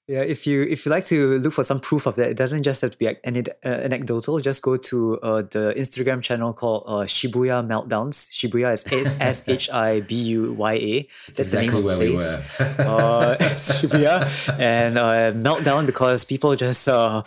Yeah, 0.08 0.22
if 0.22 0.46
you 0.46 0.62
if 0.62 0.86
you 0.86 0.92
like 0.92 1.04
to 1.06 1.40
look 1.40 1.54
for 1.54 1.64
some 1.64 1.80
proof 1.80 2.06
of 2.06 2.16
that, 2.18 2.30
it 2.30 2.38
doesn't 2.38 2.62
just 2.62 2.84
have 2.84 2.92
to 2.92 2.98
be 2.98 3.08
an, 3.08 3.38
uh, 3.66 3.68
anecdotal. 3.68 4.40
Just 4.40 4.62
go 4.62 4.78
to 4.78 5.20
uh, 5.22 5.42
the 5.50 5.74
Instagram 5.76 6.22
channel 6.22 6.54
called 6.54 6.84
uh, 6.86 7.06
Shibuya 7.06 7.66
Meltdowns. 7.66 8.30
Shibuya 8.30 8.74
is 8.74 8.86
S 9.20 9.50
H 9.50 9.68
I 9.72 10.02
B 10.02 10.16
U 10.16 10.54
Y 10.54 10.74
A. 10.74 11.08
That's 11.26 11.40
exactly 11.40 11.82
where 11.82 11.98
we 11.98 12.12
were. 12.12 12.44
uh, 12.60 13.38
Shibuya 13.58 14.60
and 14.60 15.00
uh, 15.00 15.32
meltdown 15.32 15.88
because 15.88 16.24
people 16.24 16.56
just 16.56 16.88
uh, 16.88 17.24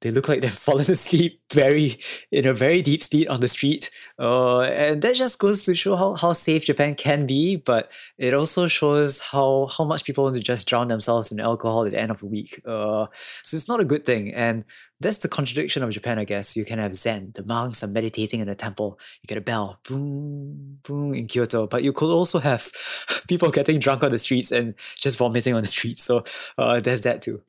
they 0.00 0.10
look 0.10 0.28
like 0.28 0.40
they've 0.40 0.52
fallen 0.68 0.90
asleep 0.90 1.40
very 1.52 1.98
in 2.30 2.46
a 2.46 2.52
very 2.52 2.82
deep 2.82 3.02
state 3.02 3.28
on 3.28 3.40
the 3.40 3.48
street. 3.48 3.90
Uh, 4.18 4.60
and 4.60 5.02
that 5.02 5.14
just 5.14 5.38
goes 5.38 5.64
to 5.64 5.74
show 5.74 5.96
how, 5.96 6.14
how 6.14 6.32
safe 6.32 6.64
Japan 6.64 6.94
can 6.94 7.26
be, 7.26 7.56
but 7.56 7.90
it 8.18 8.34
also 8.34 8.66
shows 8.66 9.20
how 9.20 9.68
how 9.76 9.84
much 9.84 10.04
people 10.04 10.24
want 10.24 10.36
to 10.36 10.42
just 10.42 10.68
drown 10.68 10.88
themselves 10.88 11.32
in 11.32 11.40
alcohol 11.40 11.84
at 11.84 11.92
the 11.92 11.98
end 11.98 12.10
of 12.10 12.20
the 12.20 12.26
week. 12.26 12.60
Uh, 12.64 13.06
so 13.42 13.56
it's 13.56 13.68
not 13.68 13.80
a 13.80 13.84
good 13.84 14.06
thing. 14.06 14.32
And 14.34 14.64
that's 15.00 15.18
the 15.18 15.28
contradiction 15.28 15.82
of 15.82 15.90
Japan, 15.90 16.18
I 16.18 16.24
guess. 16.24 16.56
You 16.56 16.64
can 16.64 16.78
have 16.78 16.94
Zen, 16.94 17.32
the 17.34 17.44
monks 17.44 17.82
are 17.82 17.88
meditating 17.88 18.40
in 18.40 18.48
a 18.48 18.54
temple. 18.54 18.98
You 19.22 19.28
get 19.28 19.38
a 19.38 19.40
bell, 19.40 19.80
boom, 19.88 20.78
boom 20.82 21.14
in 21.14 21.26
Kyoto. 21.26 21.66
But 21.66 21.82
you 21.82 21.92
could 21.92 22.12
also 22.12 22.38
have 22.38 22.70
people 23.28 23.50
getting 23.50 23.80
drunk 23.80 24.02
on 24.04 24.12
the 24.12 24.18
streets 24.18 24.52
and 24.52 24.74
just 24.96 25.16
vomiting 25.16 25.54
on 25.54 25.62
the 25.62 25.68
streets. 25.68 26.02
So 26.02 26.24
uh, 26.58 26.80
there's 26.80 27.00
that 27.02 27.22
too. 27.22 27.42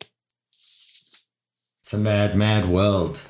It's 1.81 1.93
a 1.93 1.97
mad, 1.97 2.35
mad 2.35 2.69
world. 2.69 3.23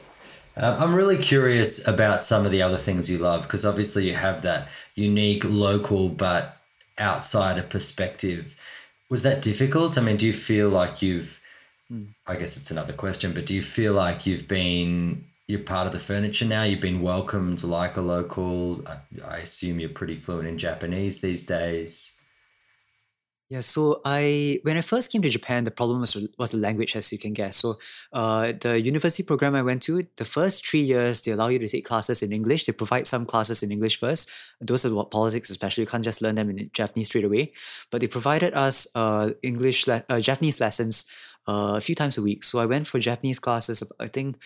Um, 0.58 0.76
I'm 0.78 0.94
really 0.94 1.18
curious 1.18 1.88
about 1.88 2.22
some 2.22 2.46
of 2.46 2.52
the 2.52 2.62
other 2.62 2.78
things 2.78 3.10
you 3.10 3.18
love 3.18 3.44
because 3.44 3.66
obviously 3.66 4.10
you 4.10 4.16
have 4.16 4.42
that 4.42 4.68
unique 4.94 5.46
local 5.46 6.10
but 6.10 6.58
outsider 7.00 7.64
perspective. 7.64 8.58
Was 9.10 9.24
that 9.24 9.42
difficult? 9.42 9.98
I 9.98 10.02
mean, 10.02 10.18
do 10.18 10.28
you 10.28 10.34
feel 10.34 10.68
like 10.68 11.02
you've, 11.02 11.40
mm. 11.90 12.08
I 12.28 12.36
guess 12.36 12.58
it's 12.58 12.72
another 12.72 12.92
question, 12.92 13.32
but 13.32 13.46
do 13.46 13.56
you 13.56 13.62
feel 13.62 13.94
like 13.94 14.26
you've 14.26 14.50
been, 14.50 15.24
you're 15.48 15.62
part 15.62 15.88
of 15.88 15.94
the 15.94 16.00
furniture 16.00 16.46
now? 16.46 16.64
You've 16.64 16.82
been 16.82 17.02
welcomed 17.02 17.64
like 17.64 17.96
a 17.96 18.02
local? 18.02 18.86
I, 18.86 18.98
I 19.26 19.38
assume 19.38 19.80
you're 19.80 19.90
pretty 19.90 20.18
fluent 20.18 20.50
in 20.50 20.58
Japanese 20.58 21.22
these 21.22 21.46
days. 21.46 22.18
Yeah, 23.52 23.60
so 23.60 24.00
I 24.06 24.60
when 24.64 24.78
I 24.78 24.82
first 24.82 25.12
came 25.12 25.22
to 25.24 25.30
Japan, 25.30 25.66
the 25.66 25.72
problem 25.72 26.00
was 26.00 26.16
was 26.40 26.52
the 26.52 26.58
language, 26.58 26.96
as 26.96 27.12
you 27.12 27.20
can 27.20 27.34
guess. 27.34 27.58
So, 27.58 27.80
uh, 28.14 28.54
the 28.58 28.80
university 28.80 29.24
program 29.24 29.56
I 29.56 29.62
went 29.62 29.84
to, 29.84 30.08
the 30.16 30.24
first 30.24 30.66
three 30.66 30.80
years 30.80 31.20
they 31.22 31.34
allow 31.34 31.50
you 31.50 31.60
to 31.60 31.68
take 31.68 31.84
classes 31.84 32.24
in 32.24 32.32
English. 32.32 32.64
They 32.66 32.72
provide 32.72 33.08
some 33.08 33.26
classes 33.26 33.62
in 33.62 33.70
English 33.70 34.00
first. 34.00 34.32
Those 34.62 34.86
are 34.86 34.96
what 34.96 35.12
politics, 35.12 35.50
especially. 35.50 35.82
You 35.84 35.88
can't 35.88 36.06
just 36.06 36.22
learn 36.22 36.36
them 36.36 36.50
in 36.50 36.70
Japanese 36.72 37.08
straight 37.08 37.26
away. 37.26 37.52
But 37.92 38.00
they 38.00 38.08
provided 38.08 38.54
us 38.54 38.88
uh, 38.96 39.32
English 39.44 39.86
le- 39.86 40.06
uh, 40.08 40.22
Japanese 40.22 40.62
lessons 40.62 41.12
uh, 41.46 41.76
a 41.76 41.82
few 41.82 41.94
times 41.94 42.18
a 42.18 42.22
week. 42.22 42.46
So 42.46 42.60
I 42.60 42.66
went 42.66 42.88
for 42.88 43.00
Japanese 43.00 43.40
classes. 43.40 43.84
I 44.00 44.08
think 44.08 44.38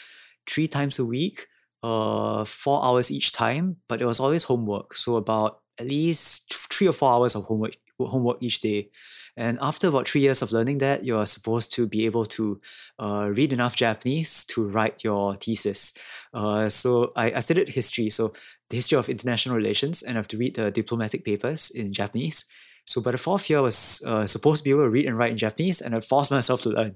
three 0.49 0.67
times 0.67 0.97
a 0.97 1.05
week, 1.05 1.45
uh, 1.83 2.43
four 2.43 2.83
hours 2.83 3.11
each 3.11 3.33
time. 3.33 3.77
But 3.87 4.01
it 4.01 4.05
was 4.05 4.19
always 4.19 4.45
homework. 4.45 4.95
So 4.95 5.17
about 5.17 5.61
at 5.79 5.85
least 5.85 6.51
three 6.73 6.87
or 6.87 6.93
four 6.93 7.11
hours 7.11 7.35
of 7.35 7.43
homework 7.43 7.75
homework 7.99 8.37
each 8.41 8.59
day. 8.59 8.89
And 9.37 9.57
after 9.61 9.87
about 9.87 10.07
three 10.07 10.21
years 10.21 10.41
of 10.41 10.51
learning 10.51 10.77
that, 10.79 11.03
you're 11.03 11.25
supposed 11.25 11.73
to 11.73 11.87
be 11.87 12.05
able 12.05 12.25
to 12.25 12.61
uh, 12.99 13.31
read 13.33 13.51
enough 13.51 13.75
Japanese 13.75 14.45
to 14.45 14.63
write 14.63 15.03
your 15.03 15.35
thesis. 15.35 15.97
Uh, 16.33 16.69
so 16.69 17.11
I, 17.15 17.33
I 17.33 17.39
studied 17.41 17.69
history, 17.69 18.09
so 18.09 18.33
the 18.69 18.77
history 18.77 18.97
of 18.97 19.09
international 19.09 19.55
relations, 19.55 20.01
and 20.01 20.17
I 20.17 20.19
have 20.19 20.27
to 20.29 20.37
read 20.37 20.55
the 20.55 20.71
diplomatic 20.71 21.23
papers 21.25 21.69
in 21.69 21.93
Japanese. 21.93 22.45
So 22.85 23.01
by 23.01 23.11
the 23.11 23.17
fourth 23.17 23.49
year, 23.49 23.59
I 23.59 23.61
was 23.61 24.03
uh, 24.05 24.27
supposed 24.27 24.63
to 24.63 24.63
be 24.63 24.69
able 24.69 24.83
to 24.83 24.89
read 24.89 25.07
and 25.07 25.17
write 25.17 25.31
in 25.31 25.37
Japanese, 25.37 25.81
and 25.81 25.95
I 25.95 25.99
forced 25.99 26.31
myself 26.31 26.61
to 26.63 26.69
learn. 26.69 26.95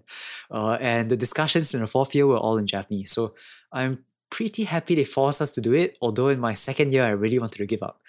Uh, 0.52 0.78
and 0.80 1.10
the 1.10 1.18
discussions 1.18 1.74
in 1.74 1.82
the 1.82 1.88
fourth 1.88 2.14
year 2.14 2.28
were 2.28 2.38
all 2.38 2.58
in 2.58 2.68
Japanese. 2.68 3.12
So 3.12 3.34
I'm 3.72 4.06
pretty 4.30 4.64
happy 4.66 4.96
they 4.96 5.04
forced 5.04 5.42
us 5.42 5.52
to 5.52 5.62
do 5.62 5.74
it, 5.74 5.98
although 6.02 6.30
in 6.30 6.40
my 6.40 6.54
second 6.54 6.94
year, 6.94 7.04
I 7.04 7.10
really 7.10 7.40
wanted 7.40 7.58
to 7.58 7.66
give 7.66 7.82
up 7.82 8.00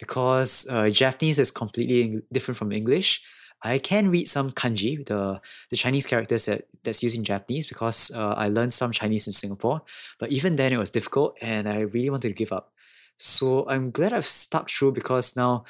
because 0.00 0.68
uh, 0.70 0.88
Japanese 0.88 1.38
is 1.38 1.50
completely 1.50 2.22
different 2.32 2.58
from 2.58 2.72
English. 2.72 3.22
I 3.62 3.78
can 3.78 4.10
read 4.10 4.26
some 4.26 4.52
kanji, 4.52 5.06
the 5.06 5.40
the 5.68 5.76
Chinese 5.76 6.06
characters 6.06 6.46
that 6.46 6.64
that's 6.82 7.02
used 7.02 7.16
in 7.16 7.24
Japanese, 7.24 7.66
because 7.66 8.10
uh, 8.16 8.34
I 8.36 8.48
learned 8.48 8.72
some 8.72 8.90
Chinese 8.90 9.26
in 9.26 9.34
Singapore. 9.34 9.82
But 10.18 10.32
even 10.32 10.56
then, 10.56 10.72
it 10.72 10.78
was 10.78 10.90
difficult, 10.90 11.36
and 11.42 11.68
I 11.68 11.80
really 11.80 12.10
wanted 12.10 12.28
to 12.28 12.34
give 12.34 12.52
up. 12.52 12.72
So 13.18 13.68
I'm 13.68 13.90
glad 13.90 14.14
I've 14.14 14.24
stuck 14.24 14.70
through 14.70 14.92
because 14.92 15.36
now, 15.36 15.64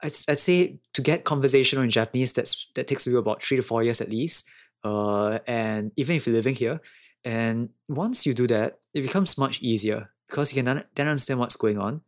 I'd, 0.00 0.14
I'd 0.28 0.38
say 0.38 0.78
to 0.92 1.02
get 1.02 1.24
conversational 1.24 1.82
in 1.82 1.90
Japanese, 1.90 2.32
that's 2.32 2.70
that 2.76 2.86
takes 2.86 3.06
you 3.06 3.18
about 3.18 3.42
three 3.42 3.56
to 3.56 3.62
four 3.64 3.82
years 3.82 4.00
at 4.00 4.10
least. 4.10 4.48
Uh, 4.84 5.40
and 5.46 5.90
even 5.96 6.14
if 6.14 6.26
you're 6.26 6.36
living 6.36 6.54
here, 6.54 6.80
and 7.24 7.70
once 7.88 8.26
you 8.26 8.34
do 8.34 8.46
that, 8.46 8.78
it 8.92 9.02
becomes 9.02 9.36
much 9.38 9.60
easier 9.60 10.10
because 10.28 10.52
you 10.54 10.62
can 10.62 10.84
then 10.94 11.08
understand 11.08 11.40
what's 11.40 11.56
going 11.56 11.78
on 11.78 12.02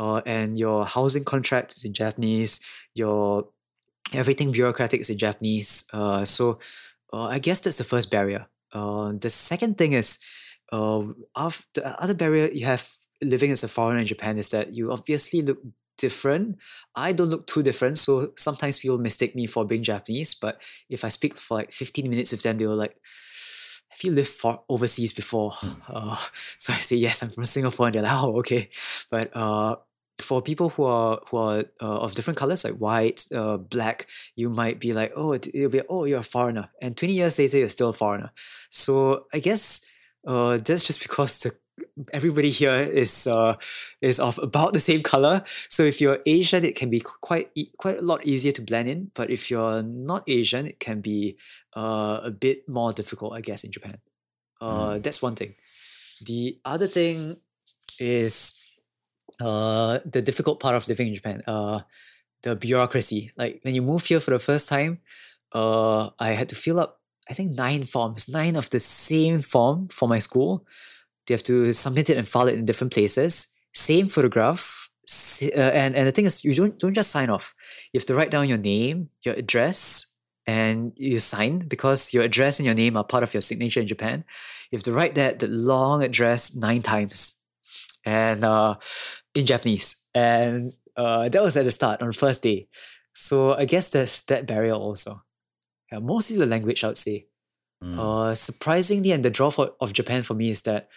uh, 0.00 0.22
and 0.24 0.58
your 0.58 0.86
housing 0.86 1.24
contract 1.24 1.76
is 1.76 1.84
in 1.84 1.92
Japanese, 1.92 2.60
your 2.94 3.48
everything 4.14 4.50
bureaucratic 4.50 4.98
is 5.02 5.10
in 5.10 5.18
Japanese. 5.18 5.86
Uh, 5.92 6.24
so 6.24 6.58
uh, 7.12 7.26
I 7.26 7.38
guess 7.38 7.60
that's 7.60 7.76
the 7.76 7.84
first 7.84 8.10
barrier. 8.10 8.46
Uh, 8.72 9.12
the 9.12 9.28
second 9.28 9.76
thing 9.76 9.92
is, 9.92 10.18
uh, 10.72 11.02
of 11.34 11.66
the 11.74 12.02
other 12.02 12.14
barrier 12.14 12.48
you 12.50 12.64
have 12.64 12.94
living 13.20 13.50
as 13.50 13.62
a 13.62 13.68
foreigner 13.68 14.00
in 14.00 14.06
Japan 14.06 14.38
is 14.38 14.48
that 14.48 14.72
you 14.72 14.90
obviously 14.90 15.42
look 15.42 15.58
different. 15.98 16.56
I 16.96 17.12
don't 17.12 17.28
look 17.28 17.46
too 17.46 17.62
different, 17.62 17.98
so 17.98 18.32
sometimes 18.38 18.78
people 18.78 18.96
mistake 18.96 19.36
me 19.36 19.46
for 19.46 19.66
being 19.66 19.82
Japanese. 19.82 20.34
But 20.34 20.62
if 20.88 21.04
I 21.04 21.08
speak 21.08 21.36
for 21.36 21.58
like 21.58 21.72
15 21.72 22.08
minutes 22.08 22.32
with 22.32 22.42
them, 22.42 22.56
they 22.56 22.66
were 22.66 22.74
like, 22.74 22.96
have 23.90 24.02
you 24.02 24.12
lived 24.12 24.28
for 24.28 24.64
overseas 24.70 25.12
before? 25.12 25.50
Hmm. 25.52 25.72
Uh, 25.86 26.16
so 26.58 26.72
I 26.72 26.76
say, 26.76 26.96
yes, 26.96 27.22
I'm 27.22 27.28
from 27.28 27.44
Singapore. 27.44 27.86
And 27.88 27.96
they're 27.96 28.02
like, 28.02 28.22
oh, 28.22 28.38
okay. 28.38 28.70
But 29.10 29.36
uh, 29.36 29.76
for 30.22 30.42
people 30.42 30.70
who 30.70 30.84
are 30.84 31.20
who 31.30 31.36
are 31.36 31.64
uh, 31.80 31.98
of 32.00 32.14
different 32.14 32.38
colors 32.38 32.64
like 32.64 32.74
white 32.74 33.26
uh, 33.34 33.56
black 33.56 34.06
you 34.36 34.48
might 34.48 34.80
be 34.80 34.92
like 34.92 35.12
oh 35.16 35.32
it'll 35.34 35.68
be 35.68 35.82
oh 35.88 36.04
you're 36.04 36.20
a 36.20 36.22
foreigner 36.22 36.68
and 36.80 36.96
20 36.96 37.14
years 37.14 37.38
later 37.38 37.58
you're 37.58 37.68
still 37.68 37.90
a 37.90 37.94
foreigner 37.94 38.30
so 38.70 39.26
i 39.32 39.38
guess 39.38 39.90
uh, 40.26 40.58
that's 40.58 40.86
just 40.86 41.02
because 41.02 41.40
the 41.40 41.52
everybody 42.12 42.50
here 42.50 42.80
is 42.80 43.26
uh, 43.26 43.56
is 44.00 44.20
of 44.20 44.38
about 44.38 44.72
the 44.72 44.80
same 44.80 45.02
color. 45.02 45.42
So 45.68 45.82
if 45.82 46.00
you're 46.00 46.18
Asian, 46.26 46.64
it 46.64 46.76
can 46.76 46.90
be 46.90 47.00
quite 47.00 47.50
quite 47.78 47.98
a 47.98 48.02
lot 48.02 48.26
easier 48.26 48.52
to 48.52 48.62
blend 48.62 48.88
in. 48.88 49.10
But 49.14 49.30
if 49.30 49.50
you're 49.50 49.82
not 49.82 50.24
Asian, 50.28 50.66
it 50.66 50.80
can 50.80 51.00
be 51.00 51.36
uh, 51.74 52.20
a 52.24 52.30
bit 52.30 52.68
more 52.68 52.92
difficult, 52.92 53.34
I 53.34 53.40
guess, 53.40 53.64
in 53.64 53.72
Japan. 53.72 53.98
Uh, 54.60 54.94
mm. 54.94 55.02
That's 55.02 55.22
one 55.22 55.36
thing. 55.36 55.54
The 56.24 56.58
other 56.64 56.86
thing 56.86 57.36
is 57.98 58.59
uh, 59.40 59.98
the 60.04 60.22
difficult 60.22 60.60
part 60.60 60.74
of 60.74 60.88
living 60.88 61.08
in 61.08 61.14
Japan, 61.14 61.42
uh, 61.46 61.80
the 62.42 62.56
bureaucracy. 62.56 63.30
Like 63.36 63.60
when 63.62 63.74
you 63.74 63.82
move 63.82 64.04
here 64.04 64.20
for 64.20 64.30
the 64.30 64.38
first 64.38 64.68
time, 64.68 65.00
uh, 65.52 66.10
I 66.18 66.30
had 66.30 66.48
to 66.50 66.54
fill 66.54 66.78
up, 66.78 67.00
I 67.28 67.34
think, 67.34 67.52
nine 67.52 67.84
forms, 67.84 68.28
nine 68.28 68.56
of 68.56 68.70
the 68.70 68.80
same 68.80 69.40
form 69.40 69.88
for 69.88 70.08
my 70.08 70.18
school. 70.18 70.66
They 71.26 71.34
have 71.34 71.42
to 71.44 71.72
submit 71.72 72.10
it 72.10 72.16
and 72.16 72.26
file 72.26 72.48
it 72.48 72.54
in 72.54 72.64
different 72.64 72.92
places. 72.92 73.52
Same 73.72 74.06
photograph. 74.06 74.88
Uh, 75.42 75.58
and, 75.58 75.96
and 75.96 76.06
the 76.06 76.12
thing 76.12 76.24
is, 76.24 76.44
you 76.44 76.54
don't, 76.54 76.78
don't 76.78 76.94
just 76.94 77.10
sign 77.10 77.30
off. 77.30 77.54
You 77.92 77.98
have 77.98 78.06
to 78.06 78.14
write 78.14 78.30
down 78.30 78.48
your 78.48 78.58
name, 78.58 79.10
your 79.22 79.34
address, 79.34 80.14
and 80.46 80.92
you 80.96 81.20
sign 81.20 81.60
because 81.68 82.12
your 82.12 82.24
address 82.24 82.58
and 82.58 82.66
your 82.66 82.74
name 82.74 82.96
are 82.96 83.04
part 83.04 83.22
of 83.22 83.34
your 83.34 83.40
signature 83.40 83.80
in 83.80 83.86
Japan. 83.86 84.24
You 84.70 84.76
have 84.76 84.84
to 84.84 84.92
write 84.92 85.14
that, 85.16 85.38
the 85.40 85.48
long 85.48 86.02
address 86.02 86.56
nine 86.56 86.82
times. 86.82 87.40
And 88.04 88.44
uh, 88.44 88.76
in 89.34 89.46
Japanese, 89.46 90.06
and 90.14 90.72
uh, 90.96 91.28
that 91.28 91.42
was 91.42 91.56
at 91.56 91.64
the 91.64 91.70
start 91.70 92.02
on 92.02 92.08
the 92.08 92.14
first 92.14 92.42
day. 92.42 92.68
So 93.14 93.54
I 93.54 93.64
guess 93.64 93.90
there's 93.90 94.22
that 94.22 94.46
barrier 94.46 94.72
also. 94.72 95.22
Yeah, 95.90 95.98
mostly 95.98 96.36
the 96.36 96.46
language, 96.46 96.84
I 96.84 96.88
would 96.88 96.96
say. 96.96 97.26
Mm. 97.82 97.98
Uh, 97.98 98.34
surprisingly, 98.34 99.12
and 99.12 99.24
the 99.24 99.30
draw 99.30 99.50
for, 99.50 99.72
of 99.80 99.92
Japan 99.92 100.22
for 100.22 100.34
me 100.34 100.50
is 100.50 100.62
that 100.62 100.88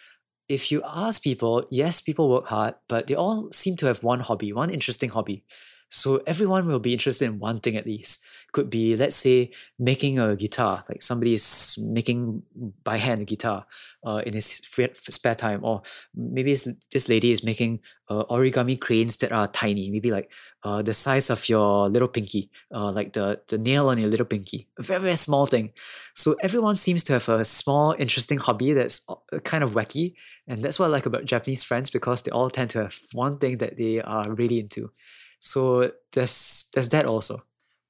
if 0.49 0.71
you 0.71 0.81
ask 0.85 1.23
people, 1.23 1.65
yes, 1.69 2.01
people 2.01 2.29
work 2.29 2.47
hard, 2.47 2.75
but 2.87 3.07
they 3.07 3.15
all 3.15 3.51
seem 3.51 3.75
to 3.77 3.87
have 3.87 4.03
one 4.03 4.19
hobby, 4.19 4.51
one 4.51 4.69
interesting 4.69 5.09
hobby. 5.09 5.43
So 5.89 6.21
everyone 6.27 6.67
will 6.67 6.79
be 6.79 6.93
interested 6.93 7.25
in 7.25 7.39
one 7.39 7.59
thing 7.59 7.77
at 7.77 7.85
least. 7.85 8.25
Could 8.53 8.69
be, 8.69 8.95
let's 8.95 9.15
say, 9.15 9.49
making 9.79 10.19
a 10.19 10.35
guitar, 10.35 10.85
like 10.87 11.01
somebody 11.01 11.33
is 11.33 11.79
making 11.81 12.43
by 12.83 12.97
hand 12.97 13.21
a 13.21 13.25
guitar 13.25 13.65
uh, 14.05 14.21
in 14.25 14.33
his 14.33 14.45
spare 14.45 15.35
time, 15.35 15.61
or 15.63 15.81
maybe 16.13 16.55
this 16.91 17.09
lady 17.09 17.31
is 17.31 17.43
making 17.43 17.79
uh, 18.09 18.23
origami 18.25 18.79
cranes 18.79 19.17
that 19.17 19.31
are 19.31 19.47
tiny, 19.47 19.89
maybe 19.89 20.11
like 20.11 20.31
uh, 20.63 20.83
the 20.83 20.93
size 20.93 21.31
of 21.31 21.49
your 21.49 21.89
little 21.89 22.07
pinky, 22.07 22.51
uh, 22.71 22.91
like 22.91 23.13
the, 23.13 23.41
the 23.47 23.57
nail 23.57 23.89
on 23.89 23.97
your 23.97 24.09
little 24.09 24.25
pinky, 24.25 24.67
a 24.77 24.83
very, 24.83 25.01
very 25.01 25.15
small 25.15 25.47
thing. 25.47 25.71
So 26.13 26.35
everyone 26.43 26.75
seems 26.75 27.03
to 27.05 27.13
have 27.13 27.27
a 27.29 27.43
small, 27.43 27.95
interesting 27.97 28.37
hobby 28.37 28.73
that's 28.73 29.09
uh, 29.09 29.39
kind 29.39 29.63
of 29.63 29.71
wacky. 29.71 30.13
And 30.47 30.63
that's 30.63 30.77
what 30.77 30.85
I 30.85 30.89
like 30.89 31.07
about 31.07 31.25
Japanese 31.25 31.63
friends 31.63 31.89
because 31.89 32.21
they 32.21 32.31
all 32.31 32.49
tend 32.49 32.69
to 32.71 32.83
have 32.83 32.99
one 33.13 33.39
thing 33.39 33.57
that 33.57 33.77
they 33.77 34.01
are 34.01 34.31
really 34.31 34.59
into. 34.59 34.91
So 35.39 35.91
there's 36.11 36.69
there's 36.73 36.89
that 36.89 37.05
also. 37.05 37.43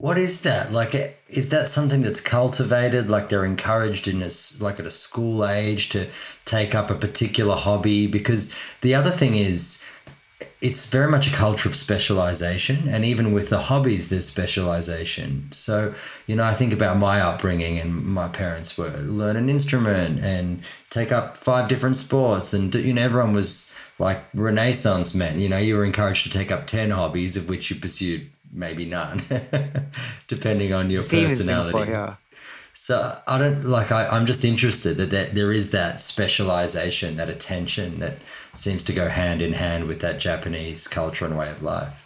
What 0.04 0.18
is 0.18 0.42
that? 0.42 0.74
Like, 0.74 0.94
eh, 0.96 1.12
is 1.30 1.48
that 1.48 1.70
something 1.70 2.02
that's 2.02 2.20
cultivated? 2.20 3.10
Like 3.10 3.30
they're 3.30 3.46
encouraged 3.46 4.06
in 4.06 4.20
this, 4.20 4.60
like 4.60 4.78
at 4.78 4.86
a 4.86 4.92
school 4.92 5.46
age, 5.46 5.88
to 5.92 6.10
take 6.44 6.76
up 6.76 6.90
a 6.90 6.96
particular 6.96 7.56
hobby? 7.56 8.06
Because 8.08 8.54
the 8.82 8.96
other 8.96 9.12
thing 9.12 9.38
is, 9.38 9.90
it's 10.60 10.90
very 10.90 11.10
much 11.10 11.32
a 11.32 11.34
culture 11.34 11.70
of 11.70 11.76
specialization, 11.78 12.90
and 12.90 13.06
even 13.06 13.32
with 13.32 13.48
the 13.48 13.62
hobbies, 13.62 14.10
there's 14.10 14.28
specialization. 14.28 15.48
So, 15.54 15.94
you 16.28 16.36
know, 16.36 16.44
I 16.44 16.54
think 16.54 16.74
about 16.74 16.98
my 16.98 17.22
upbringing, 17.22 17.80
and 17.80 18.06
my 18.06 18.28
parents 18.28 18.78
were 18.78 18.90
learn 18.90 19.38
an 19.38 19.50
instrument 19.50 20.20
and 20.20 20.66
take 20.90 21.14
up 21.14 21.38
five 21.38 21.70
different 21.70 21.96
sports, 21.96 22.52
and 22.52 22.76
you 22.76 22.94
know, 22.94 23.02
everyone 23.02 23.34
was 23.34 23.74
like 24.00 24.22
Renaissance 24.34 25.16
men. 25.16 25.40
You 25.40 25.48
know, 25.48 25.60
you 25.60 25.78
were 25.78 25.86
encouraged 25.86 26.26
to 26.26 26.30
take 26.30 26.52
up 26.52 26.68
ten 26.68 26.90
hobbies, 26.90 27.38
of 27.38 27.48
which 27.48 27.70
you 27.70 27.78
pursued 27.78 28.30
maybe 28.54 28.86
none, 28.86 29.22
depending 30.28 30.74
on 30.74 30.90
your 30.90 31.02
Same 31.02 31.28
personality. 31.28 31.92
yeah. 31.92 32.16
So 32.76 33.20
I 33.28 33.38
don't 33.38 33.66
like. 33.66 33.92
I, 33.92 34.08
I'm 34.08 34.26
just 34.26 34.44
interested 34.44 34.98
that, 34.98 35.12
that 35.12 35.36
there 35.36 35.52
is 35.52 35.72
that 35.72 36.02
specialization, 36.02 37.18
that 37.18 37.30
attention 37.30 38.00
that 38.00 38.18
seems 38.54 38.84
to 38.84 38.94
go 38.94 39.10
hand 39.10 39.42
in 39.42 39.54
hand 39.54 39.88
with 39.88 40.02
that 40.02 40.20
Japanese 40.20 40.88
culture 40.88 41.26
and 41.26 41.38
way 41.38 41.52
of 41.52 41.62
life. 41.62 42.00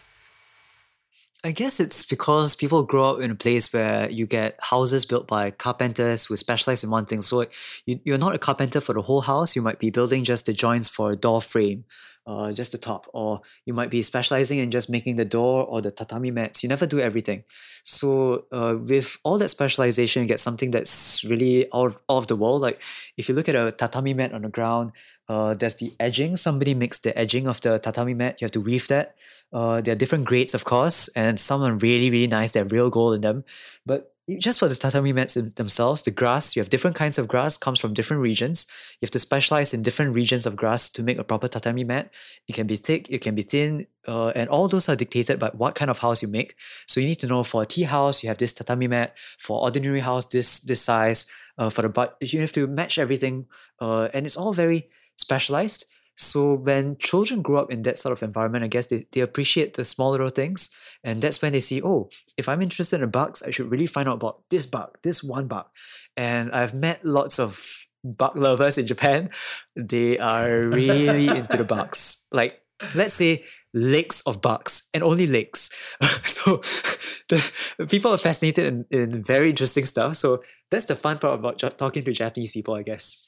I 1.43 1.51
guess 1.51 1.79
it's 1.79 2.05
because 2.05 2.55
people 2.55 2.83
grow 2.83 3.11
up 3.11 3.21
in 3.21 3.31
a 3.31 3.35
place 3.35 3.71
where 3.71 4.09
you 4.09 4.25
get 4.25 4.57
houses 4.59 5.05
built 5.05 5.27
by 5.27 5.51
carpenters 5.51 6.25
who 6.25 6.35
specialize 6.35 6.83
in 6.83 6.89
one 6.89 7.05
thing. 7.05 7.21
So 7.21 7.45
you, 7.85 8.01
you're 8.03 8.17
not 8.17 8.35
a 8.35 8.39
carpenter 8.39 8.81
for 8.81 8.93
the 8.93 9.03
whole 9.03 9.21
house. 9.21 9.55
You 9.55 9.61
might 9.61 9.79
be 9.79 9.89
building 9.89 10.25
just 10.25 10.47
the 10.47 10.53
joints 10.53 10.89
for 10.89 11.11
a 11.11 11.15
door 11.15 11.41
frame 11.41 11.85
uh, 12.27 12.51
just 12.51 12.73
the 12.73 12.77
top, 12.77 13.07
or 13.13 13.41
you 13.65 13.73
might 13.73 13.89
be 13.89 14.03
specializing 14.03 14.59
in 14.59 14.69
just 14.69 14.89
making 14.89 15.15
the 15.15 15.25
door 15.25 15.63
or 15.63 15.81
the 15.81 15.91
tatami 15.91 16.29
mats. 16.29 16.61
You 16.61 16.69
never 16.69 16.85
do 16.85 16.99
everything. 16.99 17.43
So 17.83 18.45
uh, 18.51 18.75
with 18.77 19.17
all 19.23 19.37
that 19.37 19.47
specialization, 19.47 20.23
you 20.23 20.27
get 20.27 20.39
something 20.39 20.71
that's 20.71 21.23
really 21.23 21.67
out 21.73 22.01
of, 22.09 22.27
the 22.27 22.35
world. 22.35 22.61
Like 22.61 22.81
if 23.15 23.29
you 23.29 23.35
look 23.35 23.47
at 23.47 23.55
a 23.55 23.71
tatami 23.71 24.13
mat 24.13 24.33
on 24.33 24.41
the 24.41 24.49
ground, 24.49 24.91
uh, 25.29 25.53
there's 25.53 25.75
the 25.75 25.93
edging. 25.99 26.35
Somebody 26.35 26.73
makes 26.73 26.99
the 26.99 27.17
edging 27.17 27.47
of 27.47 27.61
the 27.61 27.79
tatami 27.79 28.13
mat. 28.13 28.41
You 28.41 28.45
have 28.45 28.51
to 28.51 28.61
weave 28.61 28.89
that. 28.89 29.15
Uh, 29.53 29.79
there 29.79 29.93
are 29.93 29.97
different 29.97 30.25
grades, 30.25 30.53
of 30.53 30.65
course, 30.65 31.07
and 31.15 31.39
some 31.39 31.63
are 31.63 31.73
really, 31.73 32.11
really 32.11 32.27
nice. 32.27 32.51
They 32.51 32.59
have 32.59 32.73
real 32.73 32.89
gold 32.89 33.15
in 33.15 33.21
them. 33.21 33.45
But 33.85 34.13
just 34.35 34.59
for 34.59 34.67
the 34.67 34.75
tatami 34.75 35.13
mats 35.13 35.35
themselves, 35.35 36.03
the 36.03 36.11
grass, 36.11 36.55
you 36.55 36.61
have 36.61 36.69
different 36.69 36.97
kinds 36.97 37.17
of 37.17 37.29
grass, 37.29 37.57
comes 37.57 37.79
from 37.79 37.93
different 37.93 38.21
regions. 38.21 38.67
You 38.99 39.05
have 39.05 39.11
to 39.11 39.19
specialize 39.19 39.73
in 39.73 39.83
different 39.83 40.13
regions 40.13 40.45
of 40.45 40.57
grass 40.57 40.89
to 40.91 41.03
make 41.03 41.17
a 41.17 41.23
proper 41.23 41.47
tatami 41.47 41.85
mat. 41.85 42.11
It 42.47 42.53
can 42.53 42.67
be 42.67 42.75
thick, 42.75 43.09
it 43.09 43.21
can 43.21 43.35
be 43.35 43.41
thin, 43.43 43.87
uh, 44.05 44.33
and 44.35 44.49
all 44.49 44.67
those 44.67 44.89
are 44.89 44.97
dictated 44.97 45.39
by 45.39 45.51
what 45.53 45.75
kind 45.75 45.89
of 45.89 45.99
house 45.99 46.21
you 46.21 46.27
make. 46.27 46.55
So 46.87 46.99
you 46.99 47.07
need 47.07 47.19
to 47.19 47.27
know 47.27 47.43
for 47.43 47.61
a 47.61 47.65
tea 47.65 47.83
house, 47.83 48.21
you 48.21 48.27
have 48.27 48.37
this 48.37 48.53
tatami 48.53 48.87
mat. 48.87 49.15
For 49.39 49.61
ordinary 49.61 50.01
house, 50.01 50.25
this 50.25 50.59
this 50.61 50.81
size. 50.81 51.31
Uh, 51.57 51.71
for 51.71 51.81
the 51.81 51.89
but 51.89 52.17
you 52.21 52.39
have 52.41 52.51
to 52.51 52.67
match 52.67 52.99
everything, 52.99 53.47
uh, 53.79 54.09
and 54.13 54.25
it's 54.27 54.37
all 54.37 54.53
very 54.53 54.89
specialized. 55.15 55.85
So 56.15 56.55
when 56.55 56.97
children 56.97 57.41
grow 57.41 57.61
up 57.61 57.71
in 57.71 57.83
that 57.83 57.97
sort 57.97 58.11
of 58.11 58.21
environment, 58.23 58.63
I 58.63 58.67
guess 58.67 58.87
they, 58.87 59.05
they 59.11 59.21
appreciate 59.21 59.75
the 59.75 59.85
small 59.85 60.11
little 60.11 60.29
things 60.29 60.75
and 61.03 61.21
that's 61.21 61.41
when 61.41 61.53
they 61.53 61.59
see, 61.59 61.81
oh, 61.81 62.09
if 62.37 62.49
I'm 62.49 62.61
interested 62.61 63.01
in 63.01 63.09
bugs, 63.09 63.43
I 63.43 63.51
should 63.51 63.71
really 63.71 63.87
find 63.87 64.07
out 64.07 64.15
about 64.15 64.41
this 64.49 64.65
bug, 64.65 64.97
this 65.03 65.23
one 65.23 65.47
bug. 65.47 65.67
And 66.15 66.51
I've 66.51 66.73
met 66.73 67.05
lots 67.05 67.39
of 67.39 67.87
bug 68.03 68.37
lovers 68.37 68.77
in 68.77 68.87
Japan. 68.87 69.29
They 69.75 70.17
are 70.17 70.61
really 70.61 71.27
into 71.27 71.57
the 71.57 71.65
bugs. 71.65 72.27
Like, 72.31 72.61
let's 72.93 73.15
say 73.15 73.45
legs 73.73 74.21
of 74.25 74.41
bugs 74.41 74.89
and 74.93 75.03
only 75.03 75.27
legs. 75.27 75.73
so 76.23 76.57
the, 77.29 77.87
people 77.89 78.11
are 78.11 78.17
fascinated 78.17 78.65
in, 78.65 78.85
in 78.91 79.23
very 79.23 79.49
interesting 79.49 79.85
stuff. 79.85 80.15
So 80.15 80.43
that's 80.69 80.85
the 80.85 80.95
fun 80.95 81.19
part 81.19 81.39
about 81.39 81.59
talking 81.77 82.03
to 82.03 82.11
Japanese 82.11 82.51
people, 82.51 82.73
I 82.75 82.83
guess. 82.83 83.26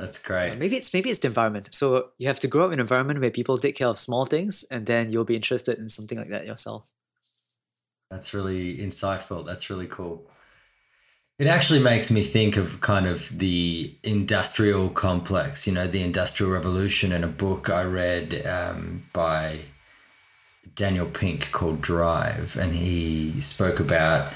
That's 0.00 0.18
great. 0.18 0.56
Maybe 0.56 0.76
it's 0.76 0.92
maybe 0.94 1.10
it's 1.10 1.18
the 1.18 1.28
environment. 1.28 1.68
So 1.72 2.10
you 2.16 2.26
have 2.26 2.40
to 2.40 2.48
grow 2.48 2.64
up 2.64 2.72
in 2.72 2.74
an 2.74 2.80
environment 2.80 3.20
where 3.20 3.30
people 3.30 3.58
take 3.58 3.76
care 3.76 3.88
of 3.88 3.98
small 3.98 4.24
things, 4.24 4.64
and 4.70 4.86
then 4.86 5.12
you'll 5.12 5.24
be 5.24 5.36
interested 5.36 5.78
in 5.78 5.90
something 5.90 6.16
like 6.16 6.30
that 6.30 6.46
yourself. 6.46 6.90
That's 8.10 8.32
really 8.32 8.78
insightful. 8.78 9.44
That's 9.44 9.68
really 9.68 9.86
cool. 9.86 10.24
It 11.38 11.46
actually 11.46 11.82
makes 11.82 12.10
me 12.10 12.22
think 12.22 12.56
of 12.56 12.80
kind 12.80 13.06
of 13.06 13.38
the 13.38 13.94
industrial 14.02 14.88
complex, 14.90 15.66
you 15.66 15.72
know, 15.72 15.86
the 15.86 16.02
Industrial 16.02 16.50
Revolution, 16.50 17.12
and 17.12 17.24
a 17.24 17.28
book 17.28 17.68
I 17.68 17.82
read 17.82 18.46
um, 18.46 19.04
by 19.12 19.60
Daniel 20.74 21.06
Pink 21.06 21.50
called 21.52 21.80
Drive, 21.80 22.56
and 22.56 22.74
he 22.74 23.40
spoke 23.40 23.80
about 23.80 24.32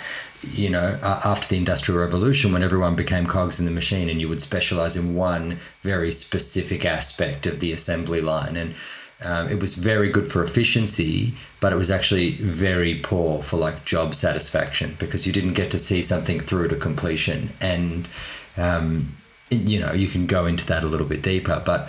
you 0.53 0.69
know, 0.69 0.99
after 1.03 1.49
the 1.49 1.57
Industrial 1.57 2.01
Revolution, 2.01 2.53
when 2.53 2.63
everyone 2.63 2.97
became 2.97 3.27
cogs 3.27 3.59
in 3.59 3.65
the 3.65 3.71
machine 3.71 4.09
and 4.09 4.21
you 4.21 4.29
would 4.29 4.43
specialize 4.43 4.97
in 4.97 5.15
one 5.15 5.59
very 5.83 6.11
specific 6.11 6.85
aspect 6.85 7.47
of 7.47 7.61
the 7.61 7.73
assembly 7.73 8.21
line. 8.21 8.57
And 8.57 8.75
um, 9.23 9.49
it 9.49 9.61
was 9.61 9.75
very 9.75 10.11
good 10.11 10.31
for 10.31 10.45
efficiency, 10.45 11.35
but 11.61 11.73
it 11.73 11.77
was 11.77 11.91
actually 11.91 12.33
very 12.33 12.97
poor 12.97 13.43
for 13.43 13.57
like 13.57 13.85
job 13.85 14.15
satisfaction 14.15 14.97
because 14.99 15.27
you 15.27 15.33
didn't 15.33 15.55
get 15.55 15.71
to 15.71 15.79
see 15.79 16.03
something 16.03 16.41
through 16.41 16.69
to 16.69 16.77
completion. 16.77 17.53
And, 17.61 18.09
um, 18.57 19.17
you 19.51 19.81
know, 19.81 19.93
you 19.93 20.09
can 20.09 20.27
go 20.27 20.47
into 20.47 20.67
that 20.67 20.85
a 20.85 20.87
little 20.87 21.07
bit 21.07 21.23
deeper, 21.23 21.63
but 21.65 21.89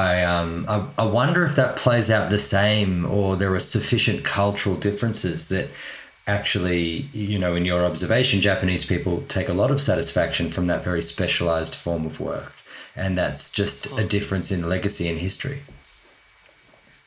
I, 0.00 0.24
um, 0.24 0.64
I, 0.66 0.86
I 1.02 1.04
wonder 1.04 1.44
if 1.44 1.56
that 1.56 1.76
plays 1.76 2.10
out 2.10 2.30
the 2.30 2.38
same 2.38 3.04
or 3.04 3.36
there 3.36 3.54
are 3.54 3.60
sufficient 3.60 4.24
cultural 4.24 4.76
differences 4.76 5.48
that 5.50 5.68
actually, 6.26 7.10
you 7.12 7.38
know, 7.38 7.54
in 7.54 7.66
your 7.66 7.84
observation, 7.84 8.40
Japanese 8.40 8.84
people 8.84 9.22
take 9.28 9.48
a 9.50 9.52
lot 9.52 9.70
of 9.70 9.80
satisfaction 9.80 10.50
from 10.50 10.66
that 10.68 10.82
very 10.82 11.02
specialized 11.02 11.74
form 11.74 12.06
of 12.06 12.18
work. 12.18 12.52
And 12.96 13.18
that's 13.18 13.52
just 13.52 13.98
a 13.98 14.04
difference 14.04 14.50
in 14.50 14.68
legacy 14.68 15.06
and 15.08 15.18
history. 15.18 15.62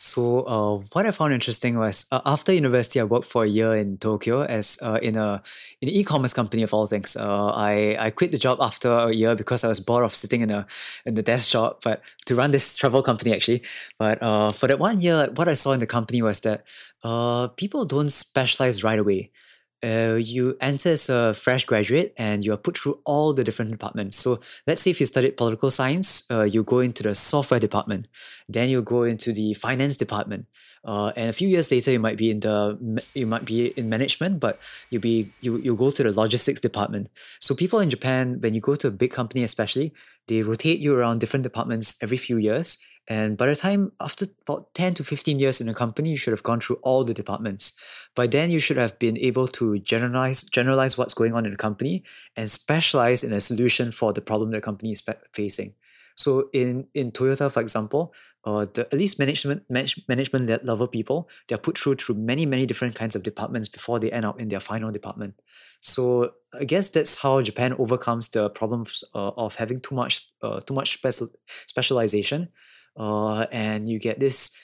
So 0.03 0.41
uh, 0.41 0.83
what 0.91 1.05
I 1.05 1.11
found 1.11 1.31
interesting 1.33 1.79
was 1.79 2.07
uh, 2.11 2.19
after 2.25 2.51
university, 2.51 2.99
I 2.99 3.05
worked 3.05 3.25
for 3.25 3.45
a 3.45 3.47
year 3.47 3.73
in 3.73 3.97
Tokyo 3.97 4.43
as 4.43 4.77
uh, 4.81 4.99
in 5.01 5.15
a 5.15 5.41
in 5.79 5.87
an 5.87 5.95
e-commerce 5.95 6.33
company 6.33 6.61
of 6.61 6.73
all 6.73 6.85
things. 6.85 7.15
Uh, 7.15 7.51
I 7.55 7.95
I 7.97 8.09
quit 8.09 8.31
the 8.31 8.37
job 8.37 8.57
after 8.59 8.89
a 8.89 9.13
year 9.13 9.33
because 9.33 9.63
I 9.63 9.69
was 9.69 9.79
bored 9.79 10.03
of 10.03 10.13
sitting 10.13 10.41
in 10.41 10.51
a 10.51 10.67
in 11.05 11.15
the 11.15 11.23
desk 11.23 11.51
job, 11.51 11.77
but 11.85 12.01
to 12.25 12.35
run 12.35 12.51
this 12.51 12.75
travel 12.75 13.01
company 13.01 13.33
actually. 13.33 13.63
But 13.97 14.21
uh, 14.21 14.51
for 14.51 14.67
that 14.67 14.77
one 14.77 14.99
year, 14.99 15.29
what 15.35 15.47
I 15.47 15.53
saw 15.53 15.71
in 15.71 15.79
the 15.79 15.87
company 15.87 16.21
was 16.21 16.41
that 16.41 16.65
uh, 17.05 17.47
people 17.55 17.85
don't 17.85 18.11
specialize 18.11 18.83
right 18.83 18.99
away 18.99 19.31
uh, 19.83 20.15
you 20.15 20.57
enter 20.61 20.91
as 20.91 21.09
a 21.09 21.33
fresh 21.33 21.65
graduate 21.65 22.13
and 22.17 22.45
you 22.45 22.53
are 22.53 22.57
put 22.57 22.77
through 22.77 22.99
all 23.05 23.33
the 23.33 23.43
different 23.43 23.71
departments. 23.71 24.17
So 24.17 24.39
let's 24.65 24.81
say 24.81 24.91
if 24.91 24.99
you 24.99 25.05
studied 25.05 25.35
political 25.35 25.71
science, 25.71 26.25
uh, 26.31 26.43
you 26.43 26.63
go 26.63 26.79
into 26.79 27.03
the 27.03 27.15
software 27.15 27.59
department, 27.59 28.07
then 28.47 28.69
you 28.69 28.81
go 28.81 29.03
into 29.03 29.33
the 29.33 29.53
finance 29.53 29.97
department. 29.97 30.45
Uh, 30.85 31.13
and 31.15 31.29
a 31.29 31.33
few 31.33 31.47
years 31.47 31.71
later, 31.71 31.91
you 31.91 31.99
might 31.99 32.17
be 32.17 32.29
in 32.29 32.41
the 32.41 33.01
you 33.13 33.25
might 33.25 33.45
be 33.45 33.67
in 33.67 33.87
management, 33.87 34.41
but 34.41 34.59
you 34.89 34.99
be 34.99 35.31
you 35.39 35.57
you 35.59 35.75
go 35.77 35.89
to 35.89 36.03
the 36.03 36.11
logistics 36.11 36.59
department. 36.59 37.09
So 37.39 37.55
people 37.55 37.79
in 37.79 37.89
Japan, 37.89 38.41
when 38.41 38.53
you 38.53 38.59
go 38.59 38.75
to 38.75 38.89
a 38.89 38.91
big 38.91 39.11
company, 39.11 39.43
especially, 39.43 39.93
they 40.27 40.41
rotate 40.41 40.79
you 40.79 40.93
around 40.93 41.19
different 41.19 41.43
departments 41.43 42.03
every 42.03 42.17
few 42.17 42.35
years, 42.35 42.83
and 43.07 43.37
by 43.37 43.47
the 43.47 43.55
time, 43.55 43.91
after 43.99 44.27
about 44.47 44.73
10 44.75 44.93
to 44.95 45.03
15 45.03 45.39
years 45.39 45.59
in 45.59 45.67
a 45.67 45.73
company, 45.73 46.11
you 46.11 46.17
should 46.17 46.31
have 46.31 46.43
gone 46.43 46.61
through 46.61 46.77
all 46.83 47.03
the 47.03 47.13
departments. 47.13 47.77
By 48.15 48.27
then, 48.27 48.49
you 48.49 48.59
should 48.59 48.77
have 48.77 48.97
been 48.97 49.17
able 49.17 49.47
to 49.47 49.79
generalize, 49.79 50.43
generalize 50.43 50.97
what's 50.97 51.13
going 51.13 51.33
on 51.33 51.45
in 51.45 51.51
the 51.51 51.57
company 51.57 52.03
and 52.37 52.49
specialize 52.49 53.23
in 53.23 53.33
a 53.33 53.41
solution 53.41 53.91
for 53.91 54.13
the 54.13 54.21
problem 54.21 54.51
the 54.51 54.61
company 54.61 54.93
is 54.93 55.03
facing. 55.33 55.73
So 56.15 56.49
in, 56.53 56.87
in 56.93 57.11
Toyota, 57.11 57.51
for 57.51 57.59
example, 57.59 58.13
uh, 58.45 58.65
the 58.73 58.87
at 58.91 58.93
least 58.93 59.19
management 59.19 59.63
manage, 59.69 60.01
management 60.07 60.65
level 60.65 60.85
people 60.85 61.29
they're 61.47 61.57
put 61.57 61.77
through 61.77 61.95
through 61.95 62.15
many 62.15 62.45
many 62.45 62.65
different 62.65 62.93
kinds 62.93 63.15
of 63.15 63.23
departments 63.23 63.69
before 63.69 63.99
they 63.99 64.11
end 64.11 64.25
up 64.25 64.37
in 64.37 64.49
their 64.49 64.59
final 64.59 64.91
department 64.91 65.33
so 65.79 66.29
i 66.59 66.65
guess 66.65 66.89
that's 66.89 67.19
how 67.19 67.41
japan 67.41 67.73
overcomes 67.79 68.27
the 68.29 68.49
problems 68.49 69.01
uh, 69.15 69.31
of 69.37 69.55
having 69.55 69.79
too 69.79 69.95
much 69.95 70.27
uh, 70.41 70.59
too 70.59 70.73
much 70.73 70.91
special 70.93 71.29
specialization 71.67 72.49
uh, 72.97 73.45
and 73.51 73.89
you 73.89 73.99
get 73.99 74.19
this 74.19 74.57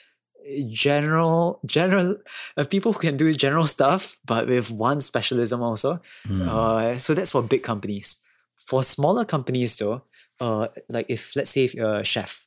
general 0.70 1.60
general 1.66 2.16
uh, 2.56 2.64
people 2.64 2.92
who 2.92 2.98
can 2.98 3.16
do 3.16 3.32
general 3.32 3.66
stuff 3.66 4.18
but 4.24 4.48
with 4.48 4.70
one 4.70 5.00
specialism 5.00 5.62
also. 5.62 6.00
Mm. 6.26 6.48
uh, 6.48 6.98
so 6.98 7.14
that's 7.14 7.30
for 7.30 7.42
big 7.42 7.62
companies. 7.62 8.22
For 8.56 8.82
smaller 8.82 9.24
companies 9.24 9.76
though 9.76 10.02
uh, 10.40 10.68
like 10.88 11.06
if 11.08 11.36
let's 11.36 11.50
say 11.50 11.64
if 11.64 11.74
you're 11.74 11.96
a 11.96 12.04
chef 12.04 12.46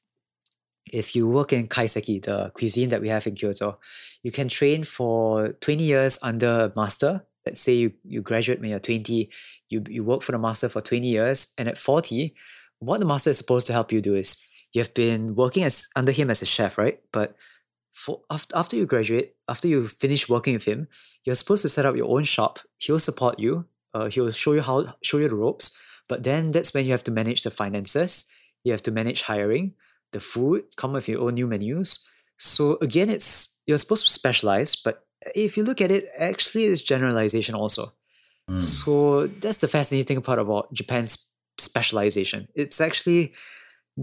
if 0.92 1.16
you 1.16 1.30
work 1.30 1.54
in 1.54 1.68
kaiseki 1.68 2.24
the 2.24 2.52
cuisine 2.54 2.90
that 2.90 3.02
we 3.02 3.10
have 3.10 3.26
in 3.28 3.36
kyoto 3.36 3.80
you 4.24 4.32
can 4.32 4.50
train 4.50 4.84
for 4.84 5.50
20 5.62 5.84
years 5.84 6.20
under 6.24 6.62
a 6.62 6.74
master. 6.76 7.26
Let's 7.46 7.60
say 7.60 7.74
you, 7.74 7.94
you 8.06 8.22
graduate 8.22 8.62
when 8.62 8.70
you're 8.70 8.80
20 8.80 9.30
you, 9.70 9.84
you 9.90 10.04
work 10.04 10.24
for 10.24 10.32
the 10.32 10.40
master 10.40 10.70
for 10.70 10.82
20 10.82 11.08
years 11.08 11.54
and 11.58 11.68
at 11.68 11.78
40 11.78 12.34
what 12.80 13.00
the 13.00 13.06
master 13.06 13.30
is 13.30 13.38
supposed 13.38 13.68
to 13.68 13.74
help 13.74 13.92
you 13.92 14.02
do 14.02 14.16
is 14.16 14.48
you 14.74 14.82
have 14.82 14.94
been 14.94 15.36
working 15.36 15.64
as 15.64 15.88
under 15.96 16.12
him 16.12 16.30
as 16.30 16.42
a 16.42 16.46
chef, 16.46 16.78
right? 16.78 17.00
But 17.12 17.36
for 17.94 18.22
after, 18.30 18.56
after 18.58 18.76
you 18.76 18.86
graduate, 18.86 19.36
after 19.48 19.68
you 19.68 19.88
finish 19.88 20.28
working 20.28 20.56
with 20.56 20.66
him, 20.66 20.88
you're 21.24 21.36
supposed 21.36 21.62
to 21.62 21.70
set 21.70 21.86
up 21.86 21.96
your 21.96 22.10
own 22.10 22.24
shop. 22.24 22.60
He'll 22.80 23.00
support 23.00 23.40
you. 23.40 23.66
Uh, 23.94 24.10
he'll 24.10 24.32
show 24.32 24.54
you 24.54 24.62
how 24.62 24.92
show 25.04 25.20
you 25.20 25.30
the 25.30 25.36
ropes. 25.36 25.78
But 26.10 26.24
then 26.24 26.52
that's 26.52 26.74
when 26.74 26.86
you 26.86 26.92
have 26.92 27.04
to 27.06 27.12
manage 27.12 27.44
the 27.44 27.52
finances. 27.52 28.32
You 28.64 28.72
have 28.72 28.84
to 28.84 28.92
manage 28.92 29.22
hiring, 29.22 29.74
the 30.12 30.20
food, 30.20 30.64
come 30.76 30.92
up 30.92 30.96
with 30.96 31.10
your 31.10 31.22
own 31.22 31.36
new 31.36 31.48
menus. 31.48 32.08
So 32.38 32.78
again, 32.82 33.10
it's 33.10 33.60
you're 33.66 33.78
supposed 33.78 34.06
to 34.06 34.12
specialize, 34.12 34.76
but 34.76 35.06
if 35.36 35.56
you 35.56 35.64
look 35.64 35.82
at 35.82 35.92
it, 35.92 36.06
actually 36.18 36.66
it's 36.66 36.82
generalization 36.82 37.56
also. 37.56 37.94
Mm. 38.50 38.62
So 38.62 39.28
that's 39.28 39.58
the 39.58 39.68
fascinating 39.68 40.22
part 40.22 40.40
about 40.40 40.74
Japan's 40.74 41.32
specialization. 41.58 42.48
It's 42.56 42.82
actually 42.82 43.34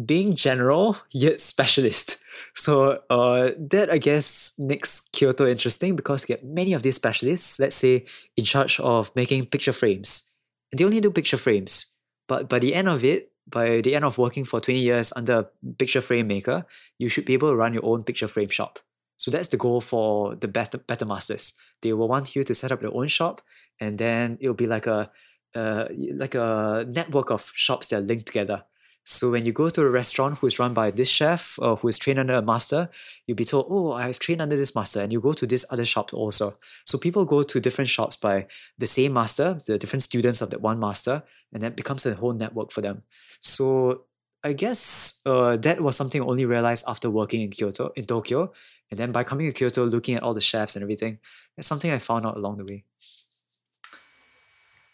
being 0.04 0.36
general 0.36 0.96
yet 1.10 1.40
specialist. 1.40 2.22
So 2.54 3.02
uh, 3.10 3.50
that 3.58 3.90
I 3.90 3.98
guess 3.98 4.54
makes 4.58 5.08
Kyoto 5.12 5.46
interesting 5.46 5.96
because 5.96 6.28
you 6.28 6.36
get 6.36 6.44
many 6.44 6.72
of 6.74 6.82
these 6.82 6.96
specialists, 6.96 7.58
let's 7.58 7.74
say, 7.74 8.04
in 8.36 8.44
charge 8.44 8.80
of 8.80 9.14
making 9.16 9.46
picture 9.46 9.72
frames. 9.72 10.32
And 10.70 10.78
they 10.78 10.84
only 10.84 11.00
do 11.00 11.10
picture 11.10 11.36
frames. 11.36 11.96
But 12.28 12.48
by 12.48 12.60
the 12.60 12.74
end 12.74 12.88
of 12.88 13.04
it, 13.04 13.32
by 13.48 13.80
the 13.80 13.96
end 13.96 14.04
of 14.04 14.18
working 14.18 14.44
for 14.44 14.60
20 14.60 14.78
years 14.78 15.12
under 15.16 15.38
a 15.38 15.72
picture 15.78 16.00
frame 16.00 16.28
maker, 16.28 16.64
you 16.98 17.08
should 17.08 17.24
be 17.24 17.34
able 17.34 17.50
to 17.50 17.56
run 17.56 17.74
your 17.74 17.84
own 17.84 18.04
picture 18.04 18.28
frame 18.28 18.48
shop. 18.48 18.78
So 19.16 19.30
that's 19.30 19.48
the 19.48 19.56
goal 19.56 19.80
for 19.80 20.36
the 20.36 20.48
best 20.48 20.74
better 20.86 21.04
masters. 21.04 21.58
They 21.82 21.92
will 21.92 22.08
want 22.08 22.36
you 22.36 22.44
to 22.44 22.54
set 22.54 22.72
up 22.72 22.80
your 22.80 22.94
own 22.94 23.08
shop, 23.08 23.42
and 23.78 23.98
then 23.98 24.38
it'll 24.40 24.54
be 24.54 24.66
like 24.66 24.86
a 24.86 25.10
uh, 25.54 25.88
like 26.14 26.34
a 26.34 26.86
network 26.88 27.30
of 27.30 27.52
shops 27.54 27.88
that 27.88 27.98
are 27.98 28.06
linked 28.06 28.26
together. 28.26 28.64
So 29.04 29.30
when 29.30 29.46
you 29.46 29.52
go 29.52 29.68
to 29.70 29.82
a 29.82 29.90
restaurant 29.90 30.38
who's 30.38 30.58
run 30.58 30.74
by 30.74 30.90
this 30.90 31.08
chef 31.08 31.58
or 31.60 31.76
who 31.76 31.88
is 31.88 31.98
trained 31.98 32.18
under 32.18 32.34
a 32.34 32.42
master, 32.42 32.90
you'll 33.26 33.36
be 33.36 33.44
told, 33.44 33.66
"Oh, 33.68 33.92
I've 33.92 34.18
trained 34.18 34.42
under 34.42 34.56
this 34.56 34.74
master," 34.74 35.00
and 35.00 35.12
you 35.12 35.20
go 35.20 35.32
to 35.32 35.46
this 35.46 35.64
other 35.70 35.84
shop 35.84 36.12
also. 36.12 36.58
So 36.84 36.98
people 36.98 37.24
go 37.24 37.42
to 37.42 37.60
different 37.60 37.88
shops 37.88 38.16
by 38.16 38.46
the 38.78 38.86
same 38.86 39.12
master, 39.12 39.60
the 39.66 39.78
different 39.78 40.02
students 40.02 40.42
of 40.42 40.50
that 40.50 40.60
one 40.60 40.78
master, 40.78 41.22
and 41.52 41.62
that 41.62 41.76
becomes 41.76 42.06
a 42.06 42.14
whole 42.14 42.34
network 42.34 42.70
for 42.70 42.82
them. 42.82 43.02
So 43.40 44.04
I 44.44 44.52
guess 44.52 45.22
uh, 45.26 45.56
that 45.56 45.80
was 45.80 45.96
something 45.96 46.22
I 46.22 46.24
only 46.24 46.46
realized 46.46 46.84
after 46.86 47.10
working 47.10 47.40
in 47.42 47.50
Kyoto, 47.50 47.92
in 47.96 48.04
Tokyo, 48.06 48.52
and 48.90 48.98
then 48.98 49.12
by 49.12 49.24
coming 49.24 49.46
to 49.46 49.52
Kyoto, 49.52 49.86
looking 49.86 50.14
at 50.14 50.22
all 50.22 50.34
the 50.34 50.40
chefs 50.40 50.76
and 50.76 50.82
everything, 50.82 51.18
it's 51.56 51.66
something 51.66 51.90
I 51.90 51.98
found 51.98 52.26
out 52.26 52.36
along 52.36 52.58
the 52.58 52.64
way. 52.64 52.84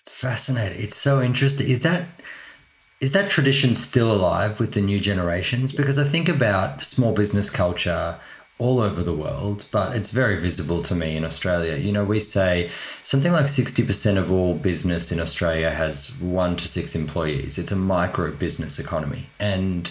It's 0.00 0.14
fascinating. 0.14 0.80
It's 0.82 0.96
so 0.96 1.20
interesting. 1.20 1.68
Is 1.68 1.80
that 1.82 2.12
is 3.00 3.12
that 3.12 3.30
tradition 3.30 3.74
still 3.74 4.12
alive 4.12 4.58
with 4.58 4.72
the 4.72 4.80
new 4.80 4.98
generations? 4.98 5.72
Because 5.72 5.98
I 5.98 6.04
think 6.04 6.28
about 6.28 6.82
small 6.82 7.14
business 7.14 7.50
culture 7.50 8.18
all 8.58 8.80
over 8.80 9.02
the 9.02 9.12
world, 9.12 9.66
but 9.70 9.94
it's 9.94 10.10
very 10.10 10.40
visible 10.40 10.80
to 10.82 10.94
me 10.94 11.14
in 11.14 11.24
Australia. 11.24 11.76
You 11.76 11.92
know, 11.92 12.04
we 12.04 12.18
say 12.18 12.70
something 13.02 13.32
like 13.32 13.44
60% 13.44 14.16
of 14.16 14.32
all 14.32 14.58
business 14.58 15.12
in 15.12 15.20
Australia 15.20 15.70
has 15.70 16.18
one 16.22 16.56
to 16.56 16.66
six 16.66 16.94
employees. 16.94 17.58
It's 17.58 17.72
a 17.72 17.76
micro 17.76 18.32
business 18.32 18.78
economy. 18.78 19.26
And, 19.38 19.90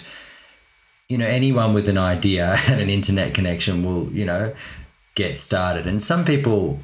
you 1.08 1.16
know, 1.16 1.26
anyone 1.26 1.74
with 1.74 1.88
an 1.88 1.98
idea 1.98 2.56
and 2.66 2.80
an 2.80 2.90
internet 2.90 3.34
connection 3.34 3.84
will, 3.84 4.12
you 4.12 4.24
know, 4.24 4.52
get 5.14 5.38
started. 5.38 5.86
And 5.86 6.02
some 6.02 6.24
people, 6.24 6.80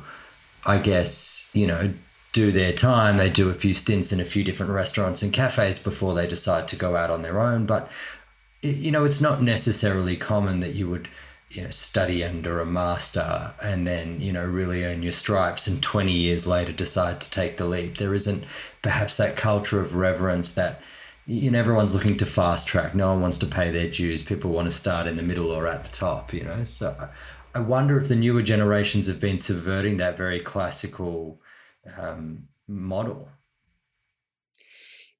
I 0.64 0.78
guess, 0.78 1.50
you 1.52 1.66
know, 1.66 1.92
do 2.32 2.50
their 2.50 2.72
time. 2.72 3.16
They 3.16 3.30
do 3.30 3.50
a 3.50 3.54
few 3.54 3.74
stints 3.74 4.12
in 4.12 4.20
a 4.20 4.24
few 4.24 4.42
different 4.42 4.72
restaurants 4.72 5.22
and 5.22 5.32
cafes 5.32 5.78
before 5.78 6.14
they 6.14 6.26
decide 6.26 6.66
to 6.68 6.76
go 6.76 6.96
out 6.96 7.10
on 7.10 7.22
their 7.22 7.40
own. 7.40 7.66
But, 7.66 7.90
you 8.62 8.90
know, 8.90 9.04
it's 9.04 9.20
not 9.20 9.42
necessarily 9.42 10.16
common 10.16 10.60
that 10.60 10.74
you 10.74 10.88
would 10.88 11.08
you 11.50 11.62
know, 11.62 11.70
study 11.70 12.24
under 12.24 12.60
a 12.60 12.66
master 12.66 13.52
and 13.60 13.86
then, 13.86 14.20
you 14.20 14.32
know, 14.32 14.44
really 14.44 14.84
earn 14.84 15.02
your 15.02 15.12
stripes 15.12 15.66
and 15.66 15.82
20 15.82 16.10
years 16.10 16.46
later 16.46 16.72
decide 16.72 17.20
to 17.20 17.30
take 17.30 17.58
the 17.58 17.66
leap. 17.66 17.98
There 17.98 18.14
isn't 18.14 18.46
perhaps 18.80 19.16
that 19.18 19.36
culture 19.36 19.80
of 19.80 19.94
reverence 19.94 20.54
that, 20.54 20.80
you 21.26 21.50
know, 21.50 21.58
everyone's 21.58 21.94
looking 21.94 22.16
to 22.16 22.26
fast 22.26 22.68
track. 22.68 22.94
No 22.94 23.08
one 23.10 23.20
wants 23.20 23.38
to 23.38 23.46
pay 23.46 23.70
their 23.70 23.88
dues. 23.88 24.22
People 24.22 24.50
want 24.50 24.70
to 24.70 24.74
start 24.74 25.06
in 25.06 25.16
the 25.16 25.22
middle 25.22 25.50
or 25.50 25.66
at 25.66 25.84
the 25.84 25.90
top, 25.90 26.32
you 26.32 26.42
know. 26.42 26.64
So 26.64 27.10
I 27.54 27.60
wonder 27.60 28.00
if 28.00 28.08
the 28.08 28.16
newer 28.16 28.42
generations 28.42 29.06
have 29.06 29.20
been 29.20 29.38
subverting 29.38 29.98
that 29.98 30.16
very 30.16 30.40
classical 30.40 31.38
um, 31.98 32.48
model 32.68 33.28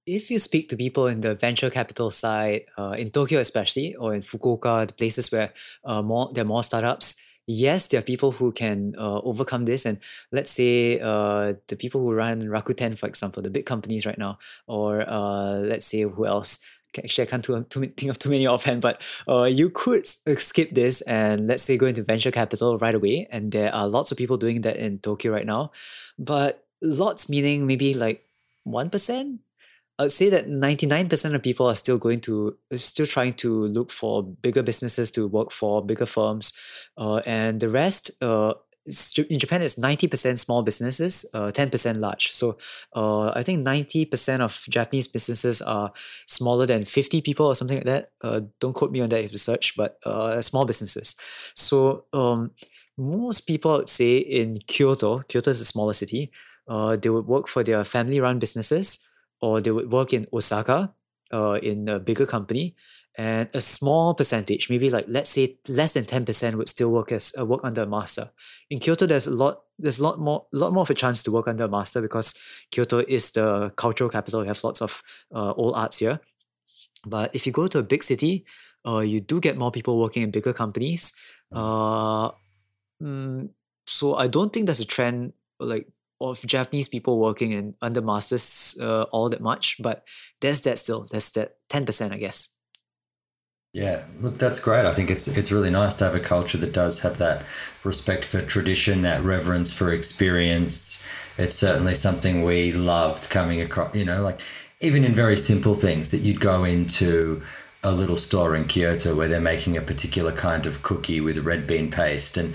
if 0.07 0.31
you 0.31 0.39
speak 0.39 0.69
to 0.69 0.77
people 0.77 1.07
in 1.07 1.21
the 1.21 1.35
venture 1.35 1.71
capital 1.71 2.11
side, 2.11 2.63
uh, 2.77 2.91
in 2.91 3.11
Tokyo 3.11 3.39
especially, 3.39 3.95
or 3.95 4.15
in 4.15 4.21
Fukuoka, 4.21 4.87
the 4.87 4.95
places 4.95 5.31
where 5.31 5.53
uh, 5.85 6.03
more 6.03 6.31
there 6.33 6.43
are 6.45 6.47
more 6.47 6.63
startups, 6.63 7.23
yes, 7.47 7.89
there 7.89 8.01
are 8.01 8.03
people 8.03 8.33
who 8.33 8.53
can 8.53 8.95
uh, 8.99 9.21
overcome 9.21 9.65
this. 9.65 9.87
And 9.87 10.01
let's 10.33 10.51
say 10.51 10.99
uh, 11.01 11.55
the 11.69 11.77
people 11.77 12.01
who 12.01 12.13
run 12.13 12.43
Rakuten, 12.43 12.99
for 12.99 13.07
example, 13.07 13.43
the 13.43 13.51
big 13.51 13.67
companies 13.67 14.05
right 14.05 14.19
now, 14.19 14.39
or 14.67 15.05
uh, 15.09 15.59
let's 15.59 15.87
say 15.87 16.03
who 16.03 16.27
else? 16.27 16.67
Actually, 16.99 17.27
I 17.27 17.31
can't 17.31 17.45
too, 17.45 17.63
too, 17.65 17.87
think 17.87 18.11
of 18.11 18.19
too 18.19 18.31
many 18.31 18.47
offhand, 18.55 18.83
but 18.83 19.01
uh, 19.29 19.45
you 19.45 19.71
could 19.71 20.07
skip 20.07 20.71
this 20.71 21.03
and 21.03 21.47
let's 21.47 21.63
say 21.63 21.77
go 21.77 21.87
into 21.87 22.03
venture 22.03 22.31
capital 22.31 22.79
right 22.79 22.95
away. 22.95 23.29
And 23.31 23.53
there 23.53 23.75
are 23.75 23.89
lots 23.89 24.13
of 24.13 24.19
people 24.19 24.37
doing 24.37 24.63
that 24.63 24.77
in 24.77 24.99
Tokyo 24.99 25.33
right 25.33 25.47
now. 25.47 25.73
But 26.19 26.65
lots 26.83 27.31
meaning 27.31 27.67
maybe 27.67 27.95
like 27.95 28.25
1%, 28.67 29.39
I 29.99 30.03
would 30.05 30.13
say 30.13 30.31
that 30.31 30.49
99% 30.49 31.35
of 31.35 31.43
people 31.43 31.67
are 31.67 31.75
still 31.75 31.99
going 31.99 32.21
to, 32.23 32.57
still 32.75 33.07
trying 33.07 33.35
to 33.35 33.69
look 33.69 33.91
for 33.91 34.23
bigger 34.23 34.63
businesses 34.63 35.11
to 35.13 35.29
work 35.29 35.53
for, 35.53 35.85
bigger 35.85 36.07
firms. 36.07 36.57
Uh, 36.97 37.21
and 37.27 37.61
the 37.61 37.69
rest, 37.69 38.11
uh, 38.21 38.55
in 38.85 39.39
Japan, 39.39 39.63
it's 39.63 39.79
90% 39.79 40.39
small 40.39 40.63
businesses, 40.63 41.29
uh, 41.35 41.51
10% 41.53 42.01
large. 42.01 42.33
So 42.33 42.59
uh, 42.95 43.31
I 43.31 43.43
think 43.43 43.65
90% 43.65 44.41
of 44.41 44.65
Japanese 44.69 45.07
businesses 45.07 45.63
are 45.63 45.93
smaller 46.27 46.67
than 46.67 46.85
50 46.85 47.21
people 47.21 47.47
or 47.47 47.55
something 47.55 47.77
like 47.77 47.87
that. 47.87 48.11
Uh, 48.21 48.41
don't 48.59 48.75
quote 48.75 48.91
me 48.91 49.01
on 49.01 49.09
that 49.11 49.25
if 49.25 49.33
you 49.33 49.39
search, 49.39 49.77
but 49.77 49.99
uh, 50.05 50.43
small 50.43 50.65
businesses. 50.65 51.15
So 51.55 52.07
um, 52.13 52.53
most 52.99 53.43
people, 53.43 53.71
I 53.71 53.77
would 53.79 53.89
say, 53.89 54.19
in 54.19 54.59
Kyoto, 54.67 55.21
Kyoto 55.21 55.51
is 55.51 55.61
a 55.61 55.65
smaller 55.65 55.93
city, 55.93 56.33
uh, 56.69 56.97
they 56.97 57.11
would 57.11 57.27
work 57.27 57.49
for 57.49 57.63
their 57.63 57.85
family 57.85 58.21
run 58.21 58.39
businesses 58.39 59.07
or 59.41 59.61
they 59.61 59.71
would 59.71 59.91
work 59.91 60.13
in 60.13 60.27
Osaka 60.33 60.93
uh, 61.33 61.59
in 61.63 61.89
a 61.89 61.99
bigger 61.99 62.27
company 62.27 62.75
and 63.17 63.49
a 63.53 63.61
small 63.61 64.15
percentage, 64.15 64.71
maybe 64.71 64.89
like 64.89 65.05
let's 65.07 65.31
say 65.31 65.59
less 65.69 65.95
than 65.95 66.05
10% 66.05 66.55
would 66.55 66.69
still 66.69 66.91
work 66.91 67.13
as 67.13 67.35
uh, 67.39 67.45
work 67.45 67.61
under 67.63 67.83
a 67.83 67.87
master. 67.87 68.31
In 68.71 68.79
Kyoto, 68.79 69.07
there's 69.07 69.27
a 69.27 69.31
lot 69.31 69.63
there's 69.79 69.99
a 69.99 70.03
lot 70.03 70.19
more 70.19 70.47
lot 70.53 70.73
more 70.73 70.83
of 70.83 70.91
a 70.91 70.95
chance 70.95 71.23
to 71.25 71.31
work 71.31 71.47
under 71.47 71.65
a 71.65 71.69
master 71.69 72.01
because 72.01 72.39
Kyoto 72.71 73.01
is 73.01 73.33
the 73.33 73.71
cultural 73.77 74.09
capital. 74.09 74.41
We 74.41 74.47
have 74.47 74.65
lots 74.65 74.81
of 74.81 75.03
uh, 75.35 75.53
old 75.53 75.77
arts 75.77 75.99
here. 75.99 76.21
But 77.05 77.35
if 77.35 77.47
you 77.47 77.53
go 77.53 77.67
to 77.67 77.81
a 77.81 77.83
big 77.83 78.03
city, 78.03 78.47
uh, 78.87 79.01
you 79.01 79.21
do 79.21 79.41
get 79.41 79.59
more 79.59 79.71
people 79.71 80.01
working 80.01 80.23
in 80.23 80.31
bigger 80.31 80.53
companies. 80.53 81.15
Uh, 81.53 82.31
mm, 83.03 83.51
so 83.87 84.15
I 84.15 84.27
don't 84.27 84.53
think 84.53 84.67
there's 84.67 84.81
a 84.81 84.87
trend 84.87 85.33
like 85.59 85.87
of 86.21 86.47
Japanese 86.47 86.89
people 86.89 87.19
working 87.19 87.53
in 87.53 87.75
under 87.83 88.01
masters 88.01 88.79
uh, 88.81 89.03
all 89.11 89.29
that 89.29 89.41
much, 89.41 89.77
but 89.83 90.05
there's 90.41 90.63
that 90.63 90.79
still. 90.79 91.05
There's 91.11 91.31
that 91.33 91.57
ten 91.69 91.85
percent, 91.85 92.15
I 92.15 92.17
guess. 92.17 92.55
Yeah, 93.73 94.05
look, 94.21 94.39
that's 94.39 94.61
great. 94.61 94.85
I 94.85 94.93
think 94.93 95.11
it's 95.11 95.29
it's 95.29 95.51
really 95.51 95.71
nice 95.71 95.97
to 95.97 96.05
have 96.05 96.15
a 96.15 96.21
culture 96.21 96.59
that 96.59 96.75
does 96.75 97.01
have 97.03 97.17
that 97.19 97.47
respect 97.85 98.25
for 98.25 98.43
tradition, 98.43 99.01
that 99.03 99.25
reverence 99.25 99.73
for 99.73 99.93
experience. 99.93 101.07
It's 101.39 101.55
certainly 101.55 101.95
something 101.95 102.43
we 102.45 102.73
loved 102.73 103.31
coming 103.31 103.63
across. 103.63 103.95
You 103.95 104.05
know, 104.05 104.23
like 104.23 104.41
even 104.81 105.05
in 105.05 105.15
very 105.15 105.39
simple 105.39 105.75
things 105.75 106.11
that 106.11 106.19
you'd 106.19 106.41
go 106.41 106.65
into 106.65 107.43
a 107.83 107.93
little 107.93 108.17
store 108.19 108.55
in 108.55 108.67
Kyoto 108.67 109.15
where 109.15 109.29
they're 109.29 109.41
making 109.41 109.77
a 109.77 109.81
particular 109.81 110.33
kind 110.33 110.67
of 110.67 110.83
cookie 110.83 111.21
with 111.21 111.39
red 111.39 111.67
bean 111.67 111.91
paste 111.91 112.37
and 112.37 112.55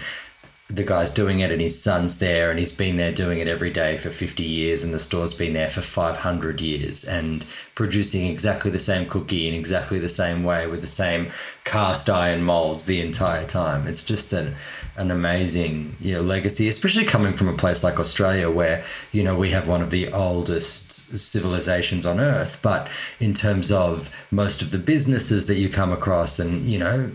the 0.70 0.84
guy's 0.84 1.14
doing 1.14 1.40
it 1.40 1.50
and 1.50 1.62
his 1.62 1.82
son's 1.82 2.20
there 2.20 2.50
and 2.50 2.60
he's 2.60 2.76
been 2.76 2.98
there 2.98 3.14
doing 3.14 3.40
it 3.40 3.48
every 3.48 3.72
day 3.72 3.98
for 3.98 4.10
50 4.10 4.44
years 4.44 4.84
and 4.84 4.94
the 4.94 5.00
store's 5.00 5.34
been 5.34 5.54
there 5.54 5.70
for 5.70 5.80
500 5.80 6.60
years 6.60 7.06
and 7.06 7.46
producing 7.74 8.28
exactly 8.28 8.70
the 8.70 8.78
same 8.78 9.08
cookie 9.08 9.48
in 9.48 9.54
exactly 9.54 9.98
the 9.98 10.10
same 10.10 10.44
way 10.44 10.68
with 10.68 10.82
the 10.82 10.88
same 10.88 11.32
cast 11.64 12.10
iron 12.10 12.44
molds 12.44 12.84
the 12.84 13.00
entire 13.00 13.46
time. 13.46 13.88
It's 13.88 14.04
just 14.04 14.34
an, 14.34 14.56
an 14.98 15.10
amazing 15.10 15.96
you 16.02 16.16
know 16.16 16.22
legacy 16.22 16.68
especially 16.68 17.06
coming 17.06 17.34
from 17.34 17.48
a 17.48 17.56
place 17.56 17.84
like 17.84 18.00
australia 18.00 18.50
where 18.50 18.84
you 19.12 19.24
know 19.24 19.36
we 19.36 19.52
have 19.52 19.68
one 19.68 19.82
of 19.82 19.92
the 19.92 20.12
oldest 20.12 21.18
civilizations 21.18 22.06
on 22.06 22.20
earth. 22.20 22.60
But 22.62 22.90
in 23.22 23.34
terms 23.34 23.72
of 23.72 24.14
most 24.32 24.62
of 24.62 24.72
the 24.72 24.80
businesses 24.80 25.46
that 25.46 25.56
you 25.56 25.70
come 25.70 25.94
across 25.94 26.40
and 26.40 26.70
you 26.70 26.78
know 26.78 27.12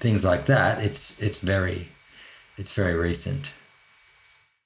things 0.00 0.22
like 0.22 0.44
that 0.46 0.82
it's 0.82 1.22
it's 1.22 1.40
very 1.40 1.88
it's 2.60 2.72
very 2.74 2.94
recent. 2.94 3.52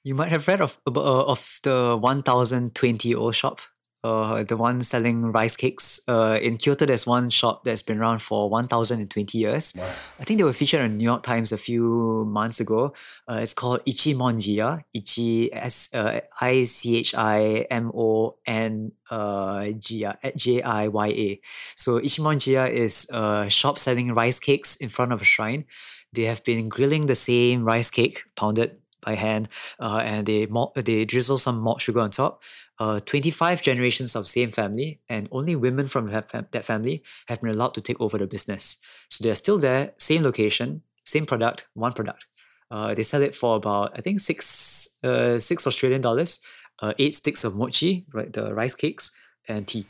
You 0.03 0.13
might 0.15 0.29
have 0.29 0.47
read 0.47 0.61
of 0.61 0.77
uh, 0.85 0.91
of 0.91 1.59
the 1.63 1.97
1020 1.97 3.15
old 3.15 3.35
shop 3.35 3.61
uh, 4.05 4.43
the 4.43 4.55
one 4.55 4.81
selling 4.83 5.31
rice 5.31 5.55
cakes. 5.55 6.01
Uh, 6.07 6.37
in 6.41 6.57
Kyoto, 6.57 6.85
there's 6.85 7.07
one 7.07 7.29
shop 7.29 7.63
that's 7.63 7.81
been 7.81 7.99
around 7.99 8.21
for 8.21 8.49
1,020 8.49 9.37
years. 9.37 9.73
Wow. 9.75 9.89
I 10.19 10.23
think 10.23 10.37
they 10.37 10.43
were 10.43 10.53
featured 10.53 10.81
in 10.81 10.97
New 10.97 11.03
York 11.03 11.23
Times 11.23 11.51
a 11.51 11.57
few 11.57 12.25
months 12.27 12.59
ago. 12.59 12.93
Uh, 13.27 13.39
it's 13.41 13.53
called 13.53 13.83
Ichimonjiya. 13.85 14.83
Ichi 14.93 15.51
S 15.51 15.93
uh, 15.95 16.21
I 16.39 16.65
C 16.65 16.97
H 16.97 17.15
I 17.15 17.65
M 17.71 17.91
O 17.95 18.35
N 18.45 18.91
uh, 19.09 19.69
J 19.79 20.13
J 20.35 20.61
I 20.61 20.87
Y 20.87 21.07
A. 21.07 21.39
So 21.75 21.99
Ichimonjiya 21.99 22.71
is 22.71 23.09
a 23.11 23.49
shop 23.49 23.77
selling 23.77 24.13
rice 24.13 24.39
cakes 24.39 24.77
in 24.77 24.89
front 24.89 25.13
of 25.13 25.21
a 25.21 25.25
shrine. 25.25 25.65
They 26.13 26.23
have 26.23 26.43
been 26.43 26.69
grilling 26.69 27.07
the 27.07 27.15
same 27.15 27.65
rice 27.65 27.89
cake, 27.89 28.23
pounded 28.35 28.77
by 29.05 29.15
hand, 29.15 29.47
uh, 29.79 30.01
and 30.03 30.25
they 30.25 30.47
malt, 30.47 30.73
they 30.75 31.05
drizzle 31.05 31.37
some 31.37 31.59
malt 31.59 31.81
sugar 31.81 32.01
on 32.01 32.11
top. 32.11 32.41
Uh, 32.77 32.99
25 32.99 33.61
generations 33.61 34.15
of 34.15 34.27
same 34.27 34.51
family, 34.51 34.99
and 35.07 35.29
only 35.31 35.55
women 35.55 35.87
from 35.87 36.07
that, 36.07 36.65
family 36.65 37.01
have 37.27 37.39
been 37.39 37.51
allowed 37.51 37.73
to 37.73 37.81
take 37.81 38.01
over 38.01 38.17
the 38.17 38.27
business. 38.27 38.81
So 39.09 39.23
they're 39.23 39.35
still 39.35 39.57
there, 39.57 39.93
same 39.97 40.23
location, 40.23 40.81
same 41.05 41.25
product, 41.25 41.67
one 41.73 41.93
product. 41.93 42.25
Uh, 42.69 42.93
they 42.93 43.03
sell 43.03 43.21
it 43.21 43.35
for 43.35 43.55
about 43.55 43.91
I 43.95 44.01
think 44.01 44.19
six 44.19 44.97
uh, 45.03 45.39
six 45.39 45.65
Australian 45.67 46.01
dollars, 46.01 46.43
uh, 46.81 46.93
eight 46.99 47.15
sticks 47.15 47.43
of 47.43 47.55
mochi, 47.55 48.05
right, 48.13 48.31
the 48.31 48.53
rice 48.53 48.75
cakes, 48.75 49.15
and 49.47 49.67
tea. 49.67 49.87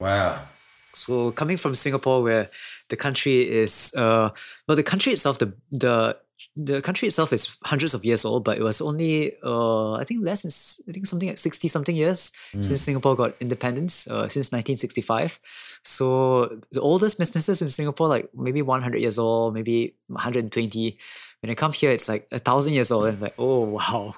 Wow. 0.00 0.46
So 0.92 1.30
coming 1.30 1.56
from 1.56 1.74
Singapore, 1.74 2.22
where 2.22 2.50
the 2.88 2.96
country 2.96 3.48
is 3.48 3.94
uh, 3.96 4.30
well, 4.66 4.76
the 4.76 4.82
country 4.82 5.12
itself, 5.12 5.38
the 5.38 5.54
the 5.70 6.16
the 6.56 6.80
country 6.82 7.06
itself 7.08 7.32
is 7.32 7.56
hundreds 7.64 7.94
of 7.94 8.04
years 8.04 8.24
old, 8.24 8.44
but 8.44 8.58
it 8.58 8.62
was 8.62 8.80
only 8.80 9.32
uh, 9.44 9.92
I 9.94 10.04
think 10.04 10.24
less 10.24 10.42
than 10.42 10.52
I 10.88 10.92
think 10.92 11.06
something 11.06 11.28
like 11.28 11.38
sixty 11.38 11.68
something 11.68 11.96
years 11.96 12.32
Mm. 12.54 12.62
since 12.62 12.80
Singapore 12.80 13.14
got 13.16 13.34
independence, 13.40 14.08
uh, 14.10 14.28
since 14.28 14.52
nineteen 14.52 14.76
sixty 14.76 15.00
five. 15.00 15.38
So 15.82 16.60
the 16.72 16.80
oldest 16.80 17.18
businesses 17.18 17.62
in 17.62 17.68
Singapore, 17.68 18.08
like 18.08 18.28
maybe 18.34 18.62
one 18.62 18.82
hundred 18.82 19.00
years 19.00 19.18
old, 19.18 19.54
maybe 19.54 19.94
one 20.08 20.22
hundred 20.22 20.44
and 20.44 20.52
twenty. 20.52 20.98
When 21.40 21.50
I 21.50 21.54
come 21.54 21.72
here, 21.72 21.90
it's 21.90 22.08
like 22.08 22.26
a 22.32 22.38
thousand 22.38 22.74
years 22.74 22.90
old, 22.90 23.06
and 23.06 23.16
I'm 23.16 23.22
like, 23.22 23.34
oh 23.38 23.60
wow, 23.60 24.14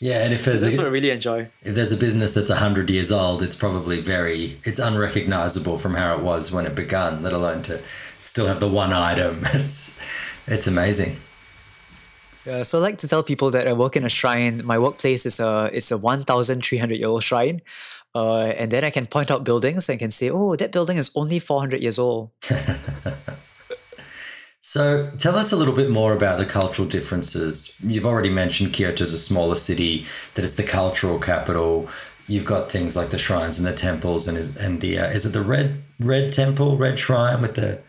Yeah, 0.00 0.22
and 0.24 0.32
if 0.32 0.40
so 0.44 0.50
there's 0.50 0.62
that's 0.62 0.76
what 0.78 0.86
I 0.86 0.88
a, 0.88 0.92
really 0.92 1.10
enjoy. 1.10 1.50
if 1.62 1.74
there's 1.74 1.92
a 1.92 1.96
business 1.96 2.34
that's 2.34 2.50
hundred 2.50 2.88
years 2.90 3.12
old, 3.12 3.42
it's 3.42 3.54
probably 3.54 4.00
very 4.00 4.60
it's 4.64 4.78
unrecognizable 4.78 5.78
from 5.78 5.94
how 5.94 6.16
it 6.16 6.22
was 6.22 6.50
when 6.52 6.66
it 6.66 6.74
began, 6.74 7.22
Let 7.22 7.32
alone 7.32 7.62
to 7.64 7.80
still 8.20 8.46
have 8.46 8.60
the 8.60 8.68
one 8.68 8.92
item. 8.92 9.44
It's 9.54 10.00
it's 10.46 10.66
amazing. 10.66 11.16
Yeah, 12.44 12.62
so 12.62 12.78
I 12.78 12.82
like 12.82 12.98
to 12.98 13.08
tell 13.08 13.22
people 13.22 13.50
that 13.52 13.66
I 13.66 13.72
work 13.72 13.96
in 13.96 14.04
a 14.04 14.10
shrine. 14.10 14.64
My 14.64 14.78
workplace 14.78 15.24
is 15.24 15.40
a 15.40 15.70
is 15.72 15.90
a 15.90 15.96
one 15.96 16.24
thousand 16.24 16.62
three 16.62 16.78
hundred 16.78 16.98
year 16.98 17.08
old 17.08 17.22
shrine, 17.22 17.62
uh, 18.14 18.52
and 18.58 18.70
then 18.70 18.84
I 18.84 18.90
can 18.90 19.06
point 19.06 19.30
out 19.30 19.44
buildings 19.44 19.88
and 19.88 19.98
can 19.98 20.10
say, 20.10 20.30
oh, 20.30 20.54
that 20.56 20.70
building 20.70 20.98
is 20.98 21.10
only 21.14 21.38
four 21.38 21.60
hundred 21.60 21.82
years 21.82 21.98
old. 21.98 22.30
So 24.66 25.10
tell 25.18 25.36
us 25.36 25.52
a 25.52 25.58
little 25.58 25.76
bit 25.76 25.90
more 25.90 26.14
about 26.14 26.38
the 26.38 26.46
cultural 26.46 26.88
differences. 26.88 27.78
You've 27.84 28.06
already 28.06 28.30
mentioned 28.30 28.72
Kyoto 28.72 29.04
is 29.04 29.12
a 29.12 29.18
smaller 29.18 29.56
city, 29.56 30.06
that 30.34 30.42
it's 30.42 30.54
the 30.54 30.62
cultural 30.62 31.18
capital. 31.18 31.86
You've 32.28 32.46
got 32.46 32.72
things 32.72 32.96
like 32.96 33.10
the 33.10 33.18
shrines 33.18 33.58
and 33.58 33.66
the 33.66 33.74
temples, 33.74 34.26
and 34.26 34.38
is 34.38 34.56
and 34.56 34.80
the 34.80 35.00
uh, 35.00 35.10
is 35.10 35.26
it 35.26 35.34
the 35.34 35.42
red 35.42 35.82
red 36.00 36.32
temple, 36.32 36.78
red 36.78 36.98
shrine 36.98 37.42
with 37.42 37.56
the 37.56 37.80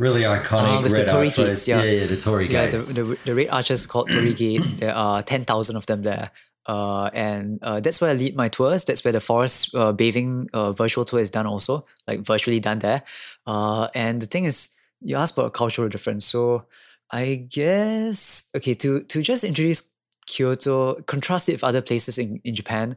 really 0.00 0.22
iconic 0.22 0.78
Ah, 0.78 0.82
with 0.82 0.94
the 0.96 1.04
archways? 1.12 1.36
gates, 1.36 1.68
yeah. 1.68 1.82
yeah, 1.84 1.92
yeah, 2.00 2.06
the 2.06 2.16
torii 2.16 2.48
Yeah, 2.48 2.66
the, 2.66 2.70
gates. 2.72 2.94
the 2.94 3.04
the 3.28 3.34
red 3.34 3.48
arches 3.58 3.86
called 3.86 4.10
Torii 4.10 4.34
Gates. 4.34 4.68
There 4.80 4.94
are 4.94 5.22
ten 5.22 5.44
thousand 5.44 5.76
of 5.76 5.84
them 5.86 6.02
there. 6.02 6.30
Uh, 6.66 7.06
and 7.14 7.58
uh, 7.62 7.80
that's 7.80 8.00
where 8.00 8.10
I 8.10 8.14
lead 8.14 8.34
my 8.36 8.48
tours. 8.48 8.84
That's 8.84 9.02
where 9.04 9.12
the 9.12 9.20
forest 9.20 9.74
uh, 9.74 9.92
bathing 9.92 10.48
uh, 10.52 10.72
virtual 10.72 11.04
tour 11.04 11.18
is 11.20 11.30
done 11.30 11.46
also, 11.46 11.84
like 12.06 12.20
virtually 12.32 12.60
done 12.60 12.78
there. 12.80 13.02
Uh, 13.46 13.88
and 13.94 14.20
the 14.22 14.26
thing 14.26 14.44
is, 14.44 14.76
you 15.00 15.16
asked 15.16 15.34
about 15.36 15.46
a 15.48 15.50
cultural 15.50 15.88
difference. 15.88 16.26
So 16.26 16.64
I 17.10 17.46
guess 17.48 18.50
okay 18.54 18.74
to 18.74 19.00
to 19.12 19.18
just 19.22 19.42
introduce 19.44 19.92
Kyoto, 20.30 21.02
contrasted 21.12 21.54
with 21.54 21.64
other 21.64 21.82
places 21.82 22.18
in, 22.18 22.40
in 22.44 22.54
Japan. 22.54 22.96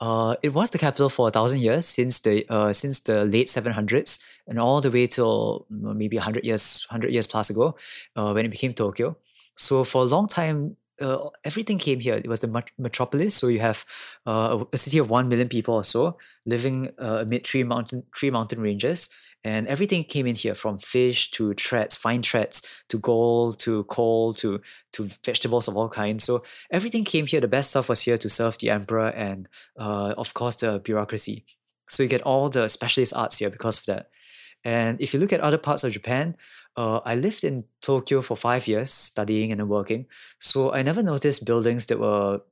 Uh, 0.00 0.34
it 0.42 0.52
was 0.52 0.70
the 0.70 0.78
capital 0.78 1.08
for 1.08 1.28
a 1.28 1.30
thousand 1.30 1.60
years 1.60 1.86
since 1.86 2.20
the 2.26 2.44
uh, 2.50 2.72
since 2.72 3.00
the 3.00 3.24
late 3.24 3.48
seven 3.48 3.72
hundreds 3.72 4.18
and 4.48 4.58
all 4.58 4.80
the 4.80 4.90
way 4.90 5.06
till 5.06 5.66
mm, 5.70 5.94
maybe 5.96 6.16
hundred 6.16 6.44
years 6.44 6.86
hundred 6.90 7.12
years 7.12 7.26
plus 7.26 7.50
ago, 7.50 7.76
uh, 8.16 8.32
when 8.32 8.44
it 8.44 8.50
became 8.50 8.74
Tokyo. 8.74 9.16
So 9.56 9.84
for 9.84 10.02
a 10.02 10.08
long 10.14 10.26
time, 10.26 10.76
uh, 11.00 11.30
everything 11.44 11.78
came 11.78 12.00
here. 12.00 12.16
It 12.16 12.26
was 12.26 12.40
the 12.40 12.48
met- 12.48 12.72
metropolis. 12.78 13.34
So 13.34 13.48
you 13.48 13.60
have 13.60 13.84
uh, 14.26 14.64
a 14.72 14.78
city 14.78 14.98
of 14.98 15.10
one 15.10 15.28
million 15.28 15.48
people 15.48 15.74
or 15.74 15.84
so 15.84 16.18
living 16.46 16.90
uh, 16.98 17.22
amid 17.22 17.46
three 17.46 17.64
mountain 17.64 18.02
three 18.16 18.30
mountain 18.30 18.60
ranges, 18.60 19.14
and 19.44 19.66
everything 19.66 20.04
came 20.04 20.26
in 20.26 20.36
here 20.36 20.54
from 20.54 20.78
fish 20.78 21.30
to 21.32 21.52
threads, 21.54 21.96
fine 21.96 22.22
threads 22.22 22.66
to 22.88 22.98
gold 22.98 23.58
to 23.60 23.84
coal 23.84 24.34
to 24.34 24.60
to 24.92 25.08
vegetables 25.24 25.68
of 25.68 25.76
all 25.76 25.88
kinds. 25.88 26.24
So 26.24 26.44
everything 26.70 27.04
came 27.04 27.26
here. 27.26 27.40
The 27.40 27.48
best 27.48 27.70
stuff 27.70 27.88
was 27.88 28.02
here 28.02 28.18
to 28.18 28.28
serve 28.28 28.58
the 28.58 28.70
emperor 28.70 29.08
and 29.08 29.48
uh, 29.76 30.14
of 30.16 30.34
course 30.34 30.56
the 30.56 30.78
bureaucracy. 30.78 31.44
So 31.88 32.02
you 32.02 32.08
get 32.08 32.22
all 32.22 32.48
the 32.48 32.68
specialist 32.68 33.14
arts 33.14 33.38
here 33.38 33.50
because 33.50 33.78
of 33.80 33.86
that. 33.86 34.10
And 34.64 35.00
if 35.00 35.12
you 35.12 35.18
look 35.18 35.32
at 35.32 35.40
other 35.40 35.58
parts 35.58 35.82
of 35.82 35.92
Japan, 35.92 36.36
uh, 36.76 37.00
I 37.04 37.16
lived 37.16 37.44
in 37.44 37.64
Tokyo 37.80 38.22
for 38.22 38.36
five 38.36 38.66
years 38.68 38.92
studying 38.92 39.52
and 39.52 39.68
working. 39.68 40.06
So 40.38 40.72
I 40.72 40.82
never 40.82 41.02
noticed 41.02 41.44
buildings 41.44 41.86
that 41.86 41.98
were. 41.98 42.42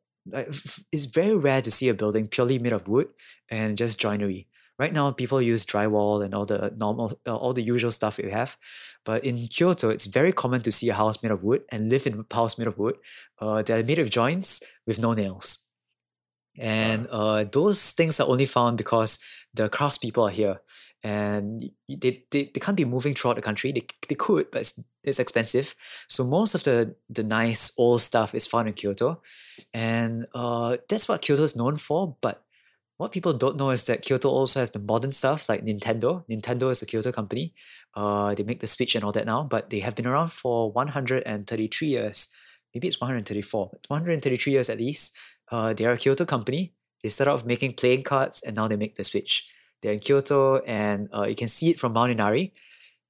It's 0.92 1.06
very 1.06 1.34
rare 1.36 1.62
to 1.62 1.70
see 1.70 1.88
a 1.88 1.94
building 1.94 2.28
purely 2.28 2.58
made 2.58 2.74
of 2.74 2.86
wood 2.86 3.08
and 3.48 3.78
just 3.78 3.98
joinery. 3.98 4.48
Right 4.80 4.94
now, 4.94 5.10
people 5.10 5.42
use 5.42 5.66
drywall 5.66 6.24
and 6.24 6.34
all 6.34 6.46
the 6.46 6.72
normal, 6.74 7.20
uh, 7.26 7.36
all 7.36 7.52
the 7.52 7.62
usual 7.62 7.90
stuff 7.90 8.16
that 8.16 8.24
we 8.24 8.32
have. 8.32 8.56
But 9.04 9.22
in 9.26 9.36
Kyoto, 9.46 9.90
it's 9.90 10.06
very 10.06 10.32
common 10.32 10.62
to 10.62 10.72
see 10.72 10.88
a 10.88 10.94
house 10.94 11.22
made 11.22 11.30
of 11.30 11.44
wood 11.44 11.64
and 11.70 11.90
live 11.90 12.06
in 12.06 12.24
a 12.30 12.34
house 12.34 12.58
made 12.58 12.66
of 12.66 12.78
wood. 12.78 12.96
Uh, 13.38 13.60
they're 13.60 13.84
made 13.84 13.98
of 13.98 14.08
joints 14.08 14.62
with 14.86 14.98
no 14.98 15.12
nails. 15.12 15.68
And 16.58 17.06
uh, 17.10 17.44
those 17.44 17.92
things 17.92 18.20
are 18.20 18.28
only 18.28 18.46
found 18.46 18.78
because 18.78 19.22
the 19.52 19.68
craftspeople 19.68 20.26
are 20.28 20.32
here. 20.32 20.62
And 21.02 21.70
they, 21.86 22.24
they, 22.30 22.44
they 22.44 22.60
can't 22.60 22.76
be 22.76 22.86
moving 22.86 23.12
throughout 23.12 23.36
the 23.36 23.42
country. 23.42 23.72
They, 23.72 23.84
they 24.08 24.14
could, 24.14 24.50
but 24.50 24.62
it's, 24.62 24.82
it's 25.04 25.18
expensive. 25.18 25.74
So 26.08 26.24
most 26.24 26.54
of 26.54 26.64
the, 26.64 26.94
the 27.10 27.22
nice 27.22 27.78
old 27.78 28.00
stuff 28.00 28.34
is 28.34 28.46
found 28.46 28.68
in 28.68 28.72
Kyoto. 28.72 29.20
And 29.74 30.24
uh, 30.34 30.78
that's 30.88 31.06
what 31.06 31.20
Kyoto 31.20 31.42
is 31.42 31.54
known 31.54 31.76
for. 31.76 32.16
But 32.22 32.44
what 33.00 33.12
people 33.12 33.32
don't 33.32 33.56
know 33.56 33.70
is 33.70 33.86
that 33.86 34.02
Kyoto 34.02 34.28
also 34.28 34.60
has 34.60 34.72
the 34.72 34.78
modern 34.78 35.10
stuff 35.12 35.48
like 35.48 35.64
Nintendo. 35.64 36.22
Nintendo 36.28 36.70
is 36.70 36.82
a 36.82 36.86
Kyoto 36.86 37.10
company. 37.10 37.54
Uh, 37.94 38.34
they 38.34 38.42
make 38.42 38.60
the 38.60 38.66
Switch 38.66 38.94
and 38.94 39.02
all 39.02 39.12
that 39.12 39.24
now, 39.24 39.42
but 39.42 39.70
they 39.70 39.78
have 39.78 39.94
been 39.94 40.06
around 40.06 40.32
for 40.32 40.70
133 40.70 41.88
years. 41.88 42.30
Maybe 42.74 42.88
it's 42.88 43.00
134, 43.00 43.70
but 43.72 43.80
133 43.88 44.52
years 44.52 44.68
at 44.68 44.76
least. 44.76 45.16
Uh, 45.50 45.72
they 45.72 45.86
are 45.86 45.92
a 45.92 45.96
Kyoto 45.96 46.26
company. 46.26 46.74
They 47.02 47.08
started 47.08 47.32
off 47.32 47.46
making 47.46 47.72
playing 47.72 48.02
cards 48.02 48.42
and 48.42 48.54
now 48.54 48.68
they 48.68 48.76
make 48.76 48.96
the 48.96 49.04
Switch. 49.04 49.48
They're 49.80 49.94
in 49.94 50.00
Kyoto 50.00 50.58
and 50.58 51.08
uh, 51.16 51.22
you 51.22 51.34
can 51.34 51.48
see 51.48 51.70
it 51.70 51.80
from 51.80 51.94
Mount 51.94 52.12
Inari. 52.12 52.52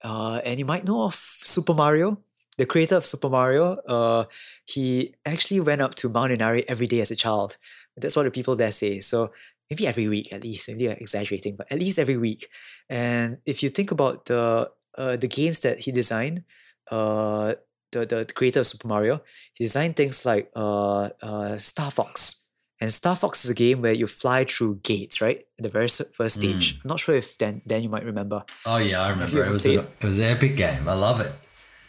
Uh, 0.05 0.41
and 0.45 0.61
you 0.61 0.64
might 0.64 0.86
know 0.86 1.03
of 1.03 1.16
Super 1.16 1.74
Mario, 1.74 2.20
the 2.59 2.64
creator 2.64 2.95
of 2.95 3.05
Super 3.05 3.28
Mario. 3.28 3.78
Uh, 3.88 4.26
he 4.66 5.16
actually 5.26 5.59
went 5.59 5.82
up 5.82 5.97
to 5.97 6.09
Mount 6.09 6.30
Inari 6.30 6.68
every 6.68 6.86
day 6.86 7.01
as 7.01 7.11
a 7.11 7.16
child. 7.16 7.57
That's 7.97 8.16
what 8.16 8.22
the 8.22 8.30
people 8.30 8.57
there 8.57 8.70
say. 8.70 9.01
So 9.01 9.32
maybe 9.70 9.86
every 9.86 10.08
week 10.08 10.32
at 10.32 10.42
least. 10.42 10.68
Maybe 10.68 10.90
I'm 10.90 10.96
exaggerating, 11.00 11.56
but 11.56 11.70
at 11.70 11.78
least 11.78 11.98
every 11.98 12.16
week. 12.16 12.48
And 12.88 13.38
if 13.46 13.62
you 13.62 13.68
think 13.68 13.90
about 13.90 14.26
the 14.26 14.70
uh, 14.98 15.16
the 15.16 15.28
games 15.28 15.60
that 15.60 15.80
he 15.80 15.92
designed, 15.92 16.42
uh, 16.90 17.54
the, 17.92 18.04
the 18.04 18.26
creator 18.34 18.60
of 18.60 18.66
Super 18.66 18.88
Mario, 18.88 19.22
he 19.54 19.64
designed 19.64 19.96
things 19.96 20.26
like 20.26 20.50
uh, 20.54 21.10
uh, 21.22 21.56
Star 21.58 21.90
Fox. 21.90 22.46
And 22.82 22.90
Star 22.92 23.14
Fox 23.14 23.44
is 23.44 23.50
a 23.50 23.54
game 23.54 23.82
where 23.82 23.92
you 23.92 24.06
fly 24.06 24.44
through 24.44 24.80
gates, 24.82 25.20
right? 25.20 25.44
At 25.58 25.62
the 25.62 25.68
very 25.68 25.88
first 25.88 26.40
stage. 26.40 26.80
I'm 26.82 26.88
not 26.88 26.98
sure 26.98 27.14
if 27.14 27.36
then 27.36 27.62
then 27.66 27.82
you 27.82 27.90
might 27.90 28.04
remember. 28.04 28.42
Oh 28.64 28.78
yeah, 28.78 29.02
I 29.02 29.10
remember. 29.10 29.44
It 29.44 29.52
was 29.52 29.66
a, 29.66 29.80
it 29.80 30.04
was 30.04 30.18
an 30.18 30.24
epic 30.24 30.56
game. 30.56 30.88
I 30.88 30.94
love 30.94 31.20
it. 31.20 31.32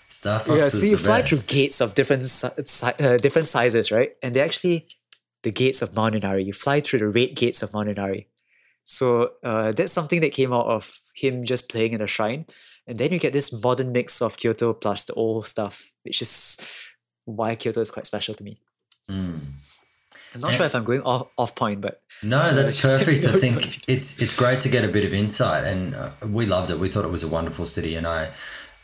Star 0.09 0.39
Fox 0.39 0.49
yeah, 0.49 0.65
is 0.65 0.81
so 0.81 0.85
you 0.85 0.97
fly 0.97 1.21
best. 1.21 1.29
through 1.29 1.55
gates 1.55 1.79
of 1.79 1.93
different 1.93 2.23
uh, 2.83 3.17
different 3.17 3.47
sizes, 3.47 3.89
right? 3.89 4.11
And 4.21 4.35
they're 4.35 4.43
actually 4.43 4.85
the 5.43 5.51
gates 5.51 5.81
of 5.81 5.95
Mount 5.95 6.15
Inari. 6.15 6.43
You 6.43 6.53
fly 6.53 6.79
through 6.79 6.99
the 6.99 7.07
red 7.09 7.35
gates 7.35 7.61
of 7.63 7.73
Mount 7.73 7.89
Inari. 7.89 8.27
So 8.83 9.31
uh, 9.43 9.71
that's 9.71 9.91
something 9.93 10.21
that 10.21 10.33
came 10.33 10.51
out 10.53 10.65
of 10.67 10.99
him 11.15 11.45
just 11.45 11.69
playing 11.69 11.93
in 11.93 11.99
the 11.99 12.07
shrine. 12.07 12.45
And 12.87 12.97
then 12.97 13.11
you 13.11 13.19
get 13.19 13.31
this 13.33 13.53
modern 13.63 13.91
mix 13.91 14.21
of 14.21 14.37
Kyoto 14.37 14.73
plus 14.73 15.05
the 15.05 15.13
old 15.13 15.47
stuff, 15.47 15.91
which 16.03 16.21
is 16.21 16.57
why 17.25 17.55
Kyoto 17.55 17.81
is 17.81 17.91
quite 17.91 18.05
special 18.07 18.33
to 18.33 18.43
me. 18.43 18.59
Mm. 19.09 19.39
I'm 20.33 20.41
not 20.41 20.47
And- 20.49 20.57
sure 20.57 20.65
if 20.65 20.75
I'm 20.75 20.83
going 20.83 21.01
off, 21.01 21.27
off 21.37 21.55
point, 21.55 21.81
but 21.81 22.01
No, 22.23 22.53
that's 22.55 22.81
perfect. 22.81 23.25
I 23.25 23.33
think 23.39 23.83
it's 23.87 24.21
it's 24.21 24.37
great 24.37 24.59
to 24.61 24.69
get 24.69 24.83
a 24.83 24.87
bit 24.87 25.05
of 25.05 25.13
insight, 25.13 25.65
and 25.65 25.93
uh, 25.93 26.11
we 26.25 26.45
loved 26.45 26.69
it. 26.69 26.79
We 26.79 26.89
thought 26.89 27.05
it 27.05 27.11
was 27.11 27.23
a 27.23 27.27
wonderful 27.27 27.65
city, 27.65 27.95
and 27.95 28.07
I 28.07 28.31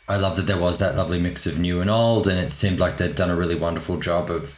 I 0.08 0.16
love 0.16 0.36
that 0.36 0.46
there 0.46 0.58
was 0.58 0.78
that 0.78 0.96
lovely 0.96 1.18
mix 1.20 1.46
of 1.46 1.58
new 1.58 1.80
and 1.80 1.90
old, 1.90 2.28
and 2.28 2.38
it 2.38 2.52
seemed 2.52 2.78
like 2.78 2.96
they'd 2.98 3.14
done 3.14 3.30
a 3.30 3.36
really 3.36 3.54
wonderful 3.54 3.96
job 3.98 4.30
of 4.30 4.54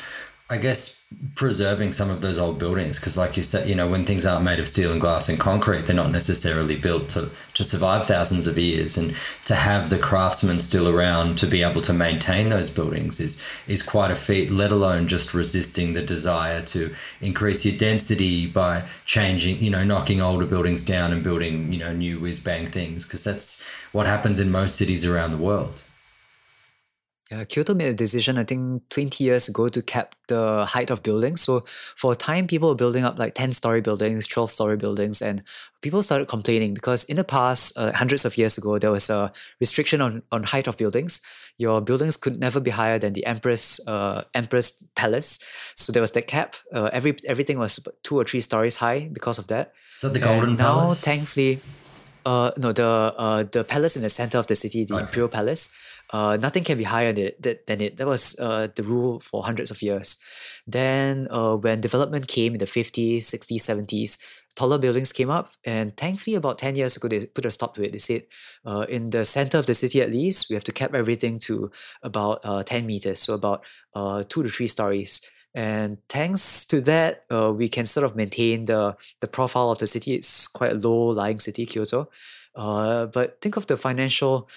I 0.53 0.59
guess 0.59 1.07
preserving 1.37 1.93
some 1.93 2.11
of 2.11 2.23
those 2.23 2.37
old 2.37 2.59
buildings 2.59 2.99
because, 2.99 3.17
like 3.17 3.37
you 3.37 3.43
said, 3.45 3.69
you 3.69 3.77
know, 3.77 3.89
when 3.89 4.05
things 4.05 4.27
aren't 4.27 4.45
made 4.45 4.59
of 4.59 4.67
steel 4.67 4.91
and 4.91 5.01
glass 5.01 5.29
and 5.29 5.39
concrete, 5.39 5.87
they're 5.87 5.95
not 5.95 6.11
necessarily 6.11 6.75
built 6.75 7.09
to 7.11 7.31
to 7.55 7.63
survive 7.63 8.07
thousands 8.07 8.49
of 8.49 8.59
years. 8.59 8.99
And 8.99 9.15
to 9.45 9.55
have 9.55 9.91
the 9.91 9.99
craftsmen 9.99 10.59
still 10.59 10.89
around 10.89 11.39
to 11.39 11.47
be 11.47 11.63
able 11.63 11.81
to 11.83 11.93
maintain 11.93 12.49
those 12.49 12.69
buildings 12.69 13.21
is 13.21 13.41
is 13.69 13.81
quite 13.81 14.11
a 14.11 14.17
feat. 14.17 14.51
Let 14.51 14.73
alone 14.73 15.07
just 15.07 15.35
resisting 15.35 15.93
the 15.93 16.03
desire 16.03 16.63
to 16.63 16.97
increase 17.21 17.65
your 17.65 17.79
density 17.79 18.49
by 18.49 18.89
changing, 19.07 19.63
you 19.63 19.71
know, 19.71 19.85
knocking 19.85 20.21
older 20.21 20.47
buildings 20.47 20.83
down 20.85 21.13
and 21.13 21.23
building, 21.23 21.73
you 21.73 21.79
know, 21.79 21.93
new 21.93 22.19
whiz 22.19 22.41
bang 22.41 22.67
things 22.67 23.05
because 23.07 23.23
that's 23.23 23.69
what 23.93 24.07
happens 24.07 24.41
in 24.41 24.51
most 24.51 24.75
cities 24.75 25.05
around 25.05 25.31
the 25.31 25.39
world. 25.39 25.85
Yeah, 27.31 27.45
Kyoto 27.45 27.75
made 27.75 27.89
a 27.91 27.95
decision, 27.95 28.39
I 28.39 28.45
think, 28.45 28.89
20 28.89 29.23
years 29.23 29.49
ago 29.49 29.69
to 29.69 29.83
cap 29.83 30.17
the 30.27 30.65
height 30.65 30.91
of 30.91 31.05
buildings. 31.05 31.41
So 31.43 31.63
for 31.67 32.13
a 32.13 32.17
time, 32.17 32.49
people 32.49 32.69
were 32.71 32.75
building 32.75 33.05
up 33.05 33.21
like 33.21 33.35
10 33.35 33.53
story 33.53 33.81
buildings, 33.81 34.27
12 34.27 34.51
story 34.51 34.77
buildings, 34.77 35.23
and 35.23 35.45
people 35.81 36.03
started 36.03 36.27
complaining 36.27 36.75
because 36.75 37.05
in 37.05 37.17
the 37.17 37.23
past, 37.23 37.79
uh, 37.79 37.93
hundreds 37.95 38.25
of 38.25 38.37
years 38.37 38.59
ago, 38.59 38.81
there 38.81 38.91
was 38.91 39.11
a 39.11 39.33
restriction 39.61 40.01
on, 40.01 40.23
on 40.33 40.43
height 40.43 40.67
of 40.67 40.77
buildings. 40.77 41.21
Your 41.57 41.81
buildings 41.81 42.17
could 42.17 42.41
never 42.41 42.59
be 42.59 42.73
higher 42.73 42.99
than 42.99 43.13
the 43.13 43.25
Empress 43.27 43.79
uh, 43.87 44.25
Empress 44.35 44.83
Palace. 44.97 45.39
So 45.77 45.93
there 45.93 46.01
was 46.01 46.11
that 46.13 46.27
cap. 46.27 46.57
Uh, 46.75 46.91
every 46.93 47.15
Everything 47.29 47.59
was 47.61 47.79
two 48.03 48.17
or 48.19 48.25
three 48.25 48.41
stories 48.41 48.77
high 48.79 49.09
because 49.13 49.39
of 49.39 49.47
that. 49.49 49.73
Is 49.95 50.01
that 50.03 50.15
the 50.15 50.19
Golden 50.21 50.49
and 50.51 50.59
Palace? 50.59 51.07
Now, 51.07 51.13
thankfully, 51.13 51.61
uh, 52.25 52.51
no, 52.57 52.73
the 52.73 53.15
uh, 53.17 53.45
the 53.45 53.63
palace 53.63 53.95
in 53.95 54.03
the 54.03 54.09
center 54.09 54.39
of 54.39 54.47
the 54.47 54.55
city, 54.55 54.85
the 54.85 54.95
Okay. 54.95 55.03
Imperial 55.05 55.29
Palace. 55.29 55.71
Uh, 56.13 56.37
nothing 56.41 56.65
can 56.65 56.77
be 56.77 56.85
higher 56.85 57.13
than 57.13 57.27
it. 57.27 57.43
That, 57.43 57.67
than 57.67 57.81
it. 57.81 57.97
that 57.97 58.07
was 58.07 58.39
uh, 58.41 58.69
the 58.75 58.83
rule 58.83 59.21
for 59.21 59.45
hundreds 59.45 59.71
of 59.71 59.81
years. 59.83 60.21
Then, 60.67 61.29
uh, 61.31 61.57
when 61.57 61.81
development 61.81 62.29
came 62.29 62.53
in 62.55 62.59
the 62.59 62.67
50s, 62.67 63.19
60s, 63.19 63.63
70s, 63.63 64.19
taller 64.55 64.79
buildings 64.79 65.13
came 65.13 65.31
up. 65.31 65.51
And 65.65 65.97
thankfully, 65.97 66.37
about 66.37 66.59
10 66.59 66.77
years 66.77 66.97
ago, 66.97 67.09
they 67.09 67.27
put 67.27 67.45
a 67.45 67.51
stop 67.51 67.75
to 67.75 67.85
it. 67.85 67.93
They 67.93 67.99
said, 67.99 68.25
uh, 68.65 68.87
in 68.89 69.11
the 69.11 69.25
center 69.25 69.59
of 69.59 69.67
the 69.67 69.75
city 69.75 70.03
at 70.03 70.11
least, 70.11 70.51
we 70.51 70.55
have 70.55 70.65
to 70.65 70.73
cap 70.73 70.95
everything 70.95 71.39
to 71.41 71.71
about 72.03 72.41
uh, 72.45 72.63
10 72.63 72.87
meters, 72.87 73.21
so 73.21 73.35
about 73.35 73.65
uh, 73.95 74.23
two 74.29 74.43
to 74.43 74.49
three 74.49 74.67
stories. 74.67 75.23
And 75.55 75.99
thanks 76.09 76.65
to 76.67 76.81
that, 76.83 77.25
uh, 77.31 77.53
we 77.53 77.69
can 77.69 77.87
sort 77.87 78.05
of 78.07 78.15
maintain 78.15 78.67
the, 78.67 78.97
the 79.21 79.27
profile 79.27 79.71
of 79.71 79.79
the 79.79 79.87
city. 79.87 80.15
It's 80.15 80.47
quite 80.47 80.73
a 80.73 80.77
low 80.77 81.09
lying 81.09 81.41
city, 81.41 81.67
Kyoto. 81.67 82.09
Uh, 82.55 83.07
but 83.07 83.41
think 83.41 83.57
of 83.57 83.67
the 83.67 83.77
financial 83.77 84.49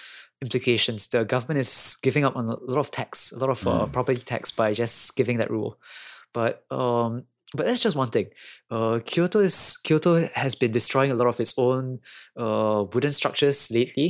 implications. 0.44 1.08
The 1.08 1.24
government 1.24 1.58
is 1.66 1.72
giving 2.06 2.24
up 2.26 2.36
on 2.36 2.44
a 2.48 2.56
lot 2.74 2.80
of 2.86 2.90
tax, 2.90 3.32
a 3.32 3.38
lot 3.42 3.50
of 3.56 3.60
uh, 3.66 3.86
Mm. 3.86 3.92
property 3.96 4.20
tax 4.32 4.42
by 4.60 4.68
just 4.82 5.16
giving 5.16 5.38
that 5.38 5.50
rule. 5.56 5.72
But 6.32 6.54
um, 6.70 7.10
but 7.56 7.64
that's 7.66 7.82
just 7.86 7.96
one 7.96 8.10
thing. 8.16 8.28
Uh, 8.70 8.98
Kyoto 9.10 9.38
is 9.48 9.56
Kyoto 9.84 10.12
has 10.34 10.54
been 10.62 10.72
destroying 10.72 11.10
a 11.12 11.14
lot 11.20 11.28
of 11.32 11.38
its 11.44 11.54
own 11.58 12.00
uh, 12.36 12.84
wooden 12.92 13.12
structures 13.20 13.70
lately. 13.70 14.08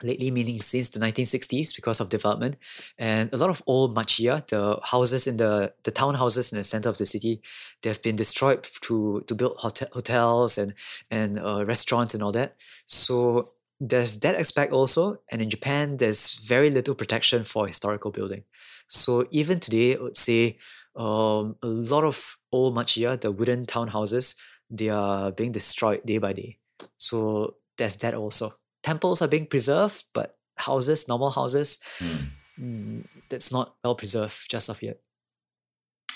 Lately, 0.00 0.30
meaning 0.30 0.60
since 0.62 0.90
the 0.90 1.00
1960s, 1.00 1.74
because 1.74 1.98
of 2.00 2.08
development, 2.08 2.54
and 2.98 3.24
a 3.32 3.36
lot 3.36 3.50
of 3.50 3.60
old 3.66 3.96
machiya, 3.96 4.46
the 4.46 4.78
houses 4.92 5.26
in 5.26 5.36
the 5.38 5.72
the 5.82 5.90
townhouses 5.90 6.52
in 6.52 6.58
the 6.58 6.62
center 6.72 6.88
of 6.88 6.98
the 6.98 7.04
city, 7.14 7.42
they 7.82 7.90
have 7.90 8.00
been 8.06 8.14
destroyed 8.14 8.62
to 8.86 9.24
to 9.26 9.34
build 9.34 9.54
hotel, 9.58 9.88
hotels 9.92 10.56
and 10.56 10.70
and 11.10 11.30
uh, 11.40 11.64
restaurants 11.66 12.14
and 12.14 12.22
all 12.22 12.30
that. 12.38 12.54
So 12.86 13.42
there's 13.80 14.20
that 14.20 14.34
aspect 14.34 14.72
also, 14.72 15.20
and 15.30 15.40
in 15.40 15.50
Japan, 15.50 15.98
there's 15.98 16.34
very 16.34 16.70
little 16.70 16.94
protection 16.94 17.44
for 17.44 17.66
historical 17.66 18.10
building. 18.10 18.44
So 18.88 19.26
even 19.30 19.60
today, 19.60 19.96
I 19.96 20.00
would 20.00 20.16
say 20.16 20.58
um, 20.96 21.56
a 21.62 21.66
lot 21.68 22.04
of 22.04 22.38
old 22.50 22.74
machiya, 22.74 23.20
the 23.20 23.30
wooden 23.30 23.66
townhouses, 23.66 24.36
they 24.70 24.88
are 24.88 25.30
being 25.30 25.52
destroyed 25.52 26.04
day 26.04 26.18
by 26.18 26.32
day. 26.32 26.58
So 26.96 27.56
there's 27.76 27.96
that 27.96 28.14
also. 28.14 28.52
Temples 28.82 29.22
are 29.22 29.28
being 29.28 29.46
preserved, 29.46 30.06
but 30.12 30.36
houses, 30.56 31.08
normal 31.08 31.30
houses, 31.30 31.80
Hmm. 31.98 32.16
mm, 32.58 33.04
that's 33.28 33.52
not 33.52 33.76
well 33.84 33.94
preserved 33.94 34.50
just 34.50 34.68
of 34.68 34.82
yet. 34.82 34.98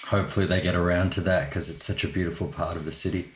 Hopefully, 0.07 0.47
they 0.47 0.61
get 0.61 0.75
around 0.75 1.11
to 1.11 1.21
that 1.23 1.49
because 1.49 1.71
it's 1.71 1.85
such 1.85 2.03
a 2.03 2.09
beautiful 2.09 2.49
part 2.49 2.77
of 2.77 2.85
the 2.85 2.93
city. 2.93 3.31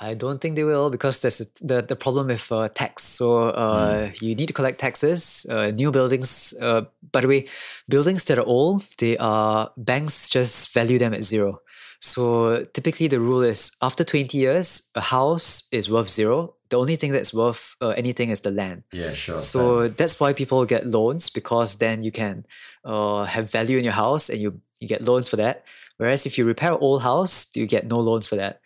I 0.00 0.14
don't 0.14 0.40
think 0.40 0.56
they 0.56 0.64
will 0.64 0.88
because 0.88 1.20
there's 1.20 1.40
a, 1.42 1.46
the 1.60 1.82
the 1.82 1.96
problem 1.96 2.28
with 2.28 2.50
uh, 2.50 2.68
tax. 2.68 3.04
So 3.04 3.50
uh, 3.50 4.10
you 4.20 4.34
need 4.34 4.46
to 4.48 4.54
collect 4.54 4.80
taxes. 4.80 5.46
Uh, 5.48 5.70
new 5.70 5.92
buildings. 5.92 6.54
Uh, 6.60 6.82
by 7.12 7.20
the 7.20 7.28
way, 7.28 7.46
buildings 7.88 8.24
that 8.24 8.38
are 8.38 8.46
old, 8.46 8.82
they 8.98 9.18
are 9.18 9.70
banks 9.76 10.30
just 10.30 10.72
value 10.72 10.98
them 10.98 11.12
at 11.12 11.22
zero. 11.22 11.60
So 12.00 12.64
typically 12.72 13.08
the 13.08 13.20
rule 13.20 13.42
is 13.42 13.76
after 13.82 14.02
twenty 14.04 14.38
years, 14.38 14.90
a 14.94 15.02
house 15.02 15.68
is 15.70 15.90
worth 15.90 16.08
zero. 16.08 16.54
The 16.70 16.78
only 16.78 16.96
thing 16.96 17.12
that's 17.12 17.34
worth 17.34 17.76
uh, 17.82 17.88
anything 17.88 18.30
is 18.30 18.40
the 18.40 18.52
land. 18.52 18.84
Yeah, 18.92 19.12
sure. 19.12 19.38
So 19.38 19.88
that's 19.88 20.18
why 20.18 20.32
people 20.32 20.64
get 20.64 20.86
loans 20.86 21.28
because 21.28 21.76
then 21.76 22.02
you 22.02 22.12
can 22.12 22.46
uh, 22.84 23.24
have 23.24 23.50
value 23.50 23.76
in 23.76 23.84
your 23.84 23.92
house 23.92 24.30
and 24.30 24.40
you, 24.40 24.62
you 24.78 24.88
get 24.88 25.02
loans 25.02 25.28
for 25.28 25.36
that. 25.36 25.66
Whereas 25.98 26.24
if 26.24 26.38
you 26.38 26.46
repair 26.46 26.72
an 26.72 26.78
old 26.80 27.02
house, 27.02 27.50
you 27.54 27.66
get 27.66 27.90
no 27.90 27.98
loans 27.98 28.26
for 28.26 28.36
that. 28.36 28.60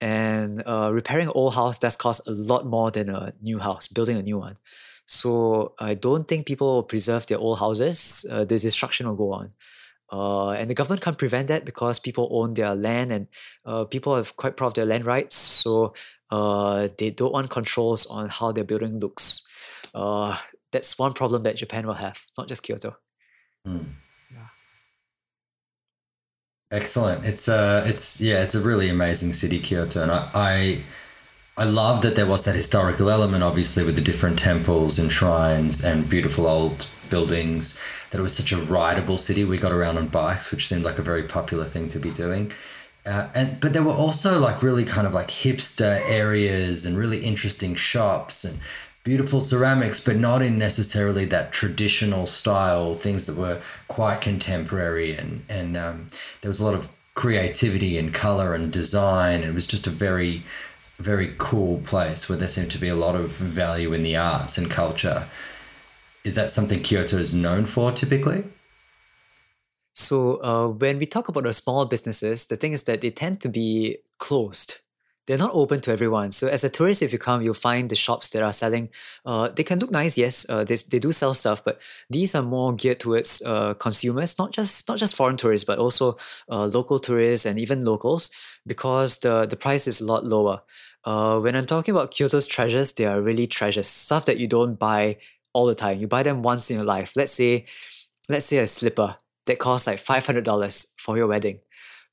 And 0.00 0.62
uh, 0.66 0.90
repairing 0.92 1.28
old 1.28 1.54
house 1.54 1.78
does 1.78 1.96
cost 1.96 2.26
a 2.28 2.32
lot 2.32 2.66
more 2.66 2.90
than 2.90 3.08
a 3.08 3.32
new 3.40 3.58
house, 3.58 3.88
building 3.88 4.16
a 4.18 4.22
new 4.22 4.38
one. 4.38 4.56
So 5.06 5.74
I 5.78 5.94
don't 5.94 6.26
think 6.26 6.46
people 6.46 6.74
will 6.74 6.82
preserve 6.82 7.26
their 7.26 7.38
old 7.38 7.60
houses. 7.60 8.26
Uh, 8.30 8.44
the 8.44 8.58
destruction 8.58 9.06
will 9.06 9.16
go 9.16 9.32
on. 9.32 9.52
Uh, 10.12 10.50
and 10.50 10.70
the 10.70 10.74
government 10.74 11.02
can't 11.02 11.18
prevent 11.18 11.48
that 11.48 11.64
because 11.64 11.98
people 11.98 12.28
own 12.30 12.54
their 12.54 12.74
land 12.74 13.10
and 13.10 13.26
uh, 13.64 13.84
people 13.84 14.14
are 14.14 14.24
quite 14.24 14.56
proud 14.56 14.68
of 14.68 14.74
their 14.74 14.86
land 14.86 15.04
rights. 15.04 15.34
So 15.34 15.94
uh, 16.30 16.88
they 16.98 17.10
don't 17.10 17.32
want 17.32 17.50
controls 17.50 18.06
on 18.06 18.28
how 18.28 18.52
their 18.52 18.64
building 18.64 19.00
looks. 19.00 19.46
Uh, 19.94 20.36
that's 20.72 20.98
one 20.98 21.12
problem 21.12 21.42
that 21.44 21.56
Japan 21.56 21.86
will 21.86 21.94
have, 21.94 22.20
not 22.36 22.48
just 22.48 22.62
Kyoto. 22.62 22.96
Hmm. 23.64 23.78
Excellent. 26.70 27.24
It's 27.24 27.48
uh 27.48 27.84
it's 27.86 28.20
yeah, 28.20 28.42
it's 28.42 28.54
a 28.54 28.60
really 28.60 28.88
amazing 28.88 29.32
city, 29.32 29.58
Kyoto. 29.58 30.02
And 30.02 30.10
I, 30.10 30.30
I 30.34 30.82
I 31.58 31.64
love 31.64 32.02
that 32.02 32.16
there 32.16 32.26
was 32.26 32.44
that 32.44 32.54
historical 32.54 33.10
element, 33.10 33.42
obviously, 33.44 33.84
with 33.84 33.94
the 33.96 34.02
different 34.02 34.38
temples 34.38 34.98
and 34.98 35.10
shrines 35.12 35.84
and 35.84 36.08
beautiful 36.10 36.46
old 36.46 36.88
buildings. 37.08 37.80
That 38.10 38.18
it 38.18 38.22
was 38.22 38.36
such 38.36 38.52
a 38.52 38.56
rideable 38.58 39.18
city. 39.18 39.44
We 39.44 39.58
got 39.58 39.72
around 39.72 39.96
on 39.98 40.08
bikes, 40.08 40.50
which 40.50 40.66
seemed 40.68 40.84
like 40.84 40.98
a 40.98 41.02
very 41.02 41.22
popular 41.24 41.66
thing 41.66 41.88
to 41.88 41.98
be 42.00 42.10
doing. 42.10 42.52
Uh, 43.04 43.28
and 43.34 43.60
but 43.60 43.72
there 43.72 43.84
were 43.84 43.92
also 43.92 44.40
like 44.40 44.62
really 44.62 44.84
kind 44.84 45.06
of 45.06 45.14
like 45.14 45.28
hipster 45.28 46.00
areas 46.08 46.84
and 46.84 46.98
really 46.98 47.24
interesting 47.24 47.76
shops 47.76 48.44
and 48.44 48.58
beautiful 49.06 49.38
ceramics, 49.40 50.04
but 50.04 50.16
not 50.16 50.42
in 50.42 50.58
necessarily 50.58 51.24
that 51.26 51.52
traditional 51.52 52.26
style. 52.26 52.92
Things 52.96 53.26
that 53.26 53.36
were 53.36 53.62
quite 53.86 54.20
contemporary 54.20 55.16
and 55.16 55.44
and 55.48 55.76
um, 55.76 56.08
there 56.40 56.50
was 56.50 56.58
a 56.58 56.64
lot 56.64 56.74
of 56.74 56.88
creativity 57.14 57.96
and 57.98 58.12
color 58.12 58.52
and 58.52 58.72
design. 58.72 59.44
It 59.44 59.54
was 59.54 59.66
just 59.66 59.86
a 59.86 59.90
very 59.90 60.44
very 60.98 61.34
cool 61.38 61.78
place 61.84 62.28
where 62.28 62.36
there 62.36 62.48
seemed 62.48 62.72
to 62.72 62.78
be 62.78 62.88
a 62.88 62.96
lot 62.96 63.14
of 63.14 63.30
value 63.30 63.92
in 63.92 64.02
the 64.02 64.16
arts 64.16 64.58
and 64.58 64.68
culture. 64.68 65.28
Is 66.24 66.34
that 66.34 66.50
something 66.50 66.82
Kyoto 66.82 67.18
is 67.18 67.32
known 67.32 67.64
for 67.64 67.92
typically? 67.92 68.42
So 69.94 70.42
uh, 70.42 70.68
when 70.68 70.98
we 70.98 71.06
talk 71.06 71.28
about 71.28 71.44
the 71.44 71.52
small 71.52 71.84
businesses, 71.84 72.46
the 72.46 72.56
thing 72.56 72.72
is 72.72 72.82
that 72.84 73.02
they 73.02 73.10
tend 73.10 73.40
to 73.42 73.48
be 73.48 73.98
closed. 74.18 74.80
They're 75.26 75.38
not 75.38 75.54
open 75.54 75.80
to 75.80 75.92
everyone. 75.92 76.30
So 76.30 76.46
as 76.46 76.62
a 76.62 76.70
tourist, 76.70 77.02
if 77.02 77.12
you 77.12 77.18
come, 77.18 77.42
you'll 77.42 77.54
find 77.54 77.90
the 77.90 77.96
shops 77.96 78.28
that 78.30 78.42
are 78.42 78.52
selling. 78.52 78.90
Uh, 79.24 79.48
they 79.48 79.64
can 79.64 79.80
look 79.80 79.90
nice, 79.90 80.16
yes. 80.16 80.48
Uh, 80.48 80.62
they, 80.62 80.76
they 80.76 81.00
do 81.00 81.10
sell 81.10 81.34
stuff, 81.34 81.64
but 81.64 81.80
these 82.08 82.34
are 82.34 82.42
more 82.42 82.72
geared 82.72 83.00
towards 83.00 83.42
uh, 83.44 83.74
consumers, 83.74 84.38
not 84.38 84.52
just 84.52 84.88
not 84.88 84.98
just 84.98 85.16
foreign 85.16 85.36
tourists, 85.36 85.64
but 85.64 85.78
also 85.80 86.16
uh, 86.48 86.66
local 86.66 87.00
tourists 87.00 87.44
and 87.44 87.58
even 87.58 87.84
locals, 87.84 88.30
because 88.66 89.18
the 89.20 89.46
the 89.46 89.56
price 89.56 89.86
is 89.88 90.00
a 90.00 90.06
lot 90.06 90.24
lower. 90.24 90.62
Uh, 91.04 91.40
when 91.40 91.56
I'm 91.56 91.66
talking 91.66 91.94
about 91.94 92.10
Kyoto's 92.10 92.46
treasures, 92.46 92.92
they 92.92 93.06
are 93.06 93.20
really 93.20 93.46
treasures, 93.46 93.88
stuff 93.88 94.24
that 94.26 94.38
you 94.38 94.46
don't 94.46 94.78
buy 94.78 95.18
all 95.52 95.66
the 95.66 95.74
time. 95.74 95.98
You 96.00 96.06
buy 96.06 96.22
them 96.22 96.42
once 96.42 96.70
in 96.70 96.76
your 96.76 96.84
life. 96.84 97.12
Let's 97.16 97.32
say, 97.32 97.64
let's 98.28 98.46
say 98.46 98.58
a 98.58 98.66
slipper 98.66 99.16
that 99.46 99.58
costs 99.58 99.86
like 99.86 99.98
five 99.98 100.26
hundred 100.26 100.44
dollars 100.44 100.94
for 100.98 101.16
your 101.16 101.26
wedding. 101.26 101.60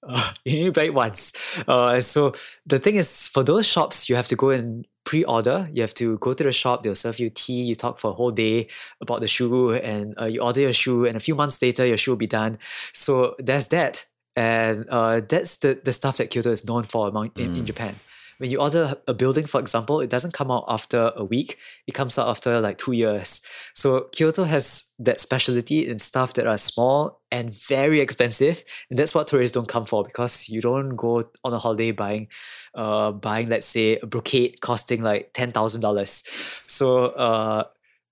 Uh, 0.08 0.32
you 0.46 0.56
need 0.56 0.66
to 0.66 0.72
buy 0.72 0.86
it 0.86 0.94
once. 0.94 1.62
Uh, 1.68 2.00
so 2.00 2.34
the 2.66 2.80
thing 2.80 2.96
is, 2.96 3.28
for 3.28 3.44
those 3.44 3.66
shops, 3.66 4.10
you 4.10 4.16
have 4.16 4.28
to 4.30 4.36
go 4.36 4.50
and 4.50 4.86
pre-order. 5.06 5.70
You 5.74 5.82
have 5.82 5.94
to 5.96 6.18
go 6.20 6.34
to 6.34 6.44
the 6.44 6.52
shop. 6.52 6.84
They'll 6.84 6.96
serve 6.96 7.20
you 7.20 7.30
tea. 7.30 7.64
You 7.64 7.76
talk 7.76 8.00
for 8.00 8.12
a 8.12 8.14
whole 8.14 8.32
day 8.32 8.68
about 9.02 9.22
the 9.22 9.28
shoe, 9.28 9.74
and 9.74 10.14
uh, 10.20 10.26
you 10.26 10.42
order 10.42 10.62
your 10.62 10.74
shoe. 10.74 11.06
And 11.06 11.16
a 11.16 11.20
few 11.20 11.36
months 11.36 11.62
later, 11.62 11.86
your 11.86 11.98
shoe 11.98 12.12
will 12.12 12.18
be 12.18 12.28
done. 12.28 12.58
So 12.94 13.36
there's 13.40 13.68
that, 13.70 14.06
and 14.36 14.86
uh, 14.90 15.22
that's 15.28 15.58
the 15.58 15.80
the 15.84 15.92
stuff 15.92 16.18
that 16.18 16.30
Kyoto 16.30 16.52
is 16.52 16.66
known 16.66 16.84
for 16.84 17.08
among 17.08 17.32
in, 17.36 17.56
in 17.56 17.64
Mm. 17.64 17.66
Japan. 17.66 17.96
When 18.44 18.52
you 18.52 18.60
order 18.60 18.96
a 19.08 19.14
building, 19.14 19.46
for 19.46 19.62
example, 19.62 20.02
it 20.02 20.10
doesn't 20.10 20.34
come 20.34 20.52
out 20.52 20.66
after 20.68 21.14
a 21.16 21.24
week. 21.24 21.58
It 21.88 21.94
comes 21.94 22.20
out 22.20 22.28
after 22.28 22.60
like 22.60 22.78
two 22.78 22.92
years. 22.92 23.48
So 23.74 24.10
Kyoto 24.12 24.44
has 24.44 24.96
that 25.00 25.22
specialty 25.22 25.88
in 25.90 25.98
stuff 25.98 26.34
that 26.34 26.46
are 26.46 26.58
small 26.58 27.22
and 27.32 27.54
very 27.54 28.02
expensive, 28.02 28.66
and 28.90 29.00
that's 29.00 29.16
what 29.16 29.30
tourists 29.30 29.56
don't 29.56 29.70
come 29.70 29.86
for 29.86 30.04
because 30.04 30.50
you 30.50 30.60
don't 30.60 30.98
go 30.98 31.24
on 31.46 31.54
a 31.54 31.58
holiday 31.58 31.92
buying, 31.92 32.28
uh, 32.76 33.14
buying 33.14 33.48
let's 33.48 33.66
say 33.66 33.98
a 34.00 34.06
brocade 34.06 34.60
costing 34.60 35.02
like 35.02 35.32
ten 35.34 35.54
thousand 35.54 35.80
dollars. 35.80 36.28
So 36.68 37.06
uh, 37.16 37.64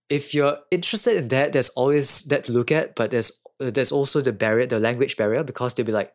if 0.07 0.33
you're 0.33 0.59
interested 0.71 1.17
in 1.17 1.27
that, 1.27 1.51
there's 1.51 1.71
always 1.71 2.23
that 2.27 2.45
to 2.45 2.53
look 2.53 2.71
at, 2.71 2.95
but 2.95 3.11
there's 3.11 3.41
there's 3.59 3.91
also 3.91 4.21
the 4.21 4.31
barrier, 4.31 4.65
the 4.65 4.79
language 4.79 5.17
barrier, 5.17 5.43
because 5.43 5.73
they'll 5.73 5.85
be 5.85 5.91
like, 5.91 6.13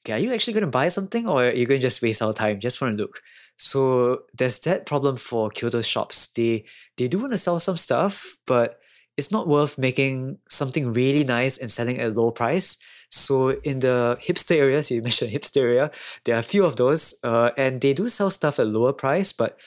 okay, 0.00 0.14
are 0.14 0.18
you 0.18 0.32
actually 0.32 0.54
going 0.54 0.64
to 0.64 0.70
buy 0.70 0.88
something 0.88 1.26
or 1.26 1.44
are 1.44 1.54
you 1.54 1.66
going 1.66 1.80
to 1.80 1.86
just 1.86 2.02
waste 2.02 2.22
our 2.22 2.32
time 2.32 2.60
just 2.60 2.78
for 2.78 2.88
a 2.88 2.92
look? 2.92 3.20
So 3.56 4.22
there's 4.36 4.60
that 4.60 4.86
problem 4.86 5.16
for 5.16 5.50
Kyoto 5.50 5.82
shops. 5.82 6.32
They 6.32 6.64
they 6.96 7.08
do 7.08 7.18
want 7.18 7.32
to 7.32 7.38
sell 7.38 7.58
some 7.58 7.76
stuff, 7.76 8.36
but 8.46 8.78
it's 9.16 9.32
not 9.32 9.48
worth 9.48 9.78
making 9.78 10.38
something 10.48 10.92
really 10.92 11.24
nice 11.24 11.58
and 11.58 11.70
selling 11.70 11.98
at 11.98 12.08
a 12.08 12.12
low 12.12 12.30
price. 12.30 12.78
So 13.10 13.50
in 13.50 13.80
the 13.80 14.18
hipster 14.22 14.56
areas, 14.56 14.90
you 14.90 15.02
mentioned 15.08 15.32
hipster 15.32 15.62
area, 15.62 15.90
there 16.24 16.36
are 16.36 16.40
a 16.40 16.44
few 16.44 16.64
of 16.64 16.76
those, 16.76 17.18
uh, 17.24 17.50
and 17.56 17.80
they 17.80 17.94
do 17.94 18.08
sell 18.08 18.30
stuff 18.30 18.60
at 18.60 18.68
lower 18.68 18.92
price, 18.92 19.32
but 19.32 19.58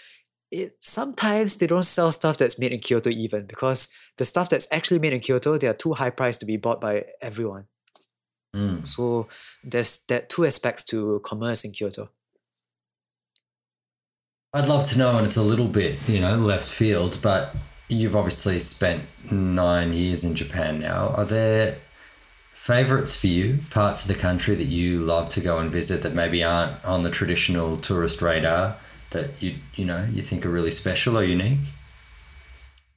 it 0.51 0.71
sometimes 0.79 1.57
they 1.57 1.67
don't 1.67 1.84
sell 1.84 2.11
stuff 2.11 2.38
that's 2.38 2.59
made 2.59 2.73
in 2.73 2.79
Kyoto 2.79 3.09
even 3.09 3.45
because 3.45 3.95
the 4.17 4.25
stuff 4.25 4.49
that's 4.49 4.67
actually 4.71 4.99
made 4.99 5.13
in 5.13 5.21
Kyoto 5.21 5.57
they 5.57 5.67
are 5.67 5.73
too 5.73 5.93
high 5.93 6.09
priced 6.09 6.41
to 6.41 6.45
be 6.45 6.57
bought 6.57 6.82
by 6.82 7.05
everyone. 7.21 7.65
Mm. 8.56 8.86
So 8.86 9.28
there's 9.64 10.04
that 10.10 10.30
two 10.30 10.45
aspects 10.45 10.84
to 10.86 11.22
commerce 11.24 11.64
in 11.64 11.72
Kyoto. 11.72 12.10
I'd 14.54 14.68
love 14.68 14.86
to 14.89 14.97
know, 14.97 15.18
and 15.18 15.26
it's 15.26 15.38
a 15.38 15.43
little 15.43 15.68
bit, 15.68 16.08
you 16.10 16.20
know, 16.20 16.36
left 16.36 16.68
field, 16.68 17.20
but 17.22 17.56
you've 17.88 18.18
obviously 18.18 18.60
spent 18.60 19.04
nine 19.32 19.93
years 19.93 20.26
in 20.26 20.36
Japan 20.36 20.80
now. 20.80 21.10
Are 21.10 21.26
there 21.26 21.78
favorites 22.54 23.20
for 23.20 23.28
you, 23.28 23.60
parts 23.70 24.02
of 24.02 24.08
the 24.10 24.22
country 24.22 24.56
that 24.56 24.66
you 24.66 24.99
love 24.99 25.30
to 25.30 25.41
go 25.41 25.58
and 25.60 25.72
visit 25.72 26.04
that 26.04 26.14
maybe 26.14 26.43
aren't 26.43 26.84
on 26.84 27.04
the 27.04 27.10
traditional 27.10 27.78
tourist 27.78 28.22
radar 28.22 28.78
that 29.12 29.41
you 29.41 29.56
you 29.76 29.84
know 29.84 30.08
you 30.12 30.22
think 30.22 30.45
are 30.45 30.49
really 30.49 30.72
special 30.72 31.18
or 31.18 31.24
unique? 31.24 31.60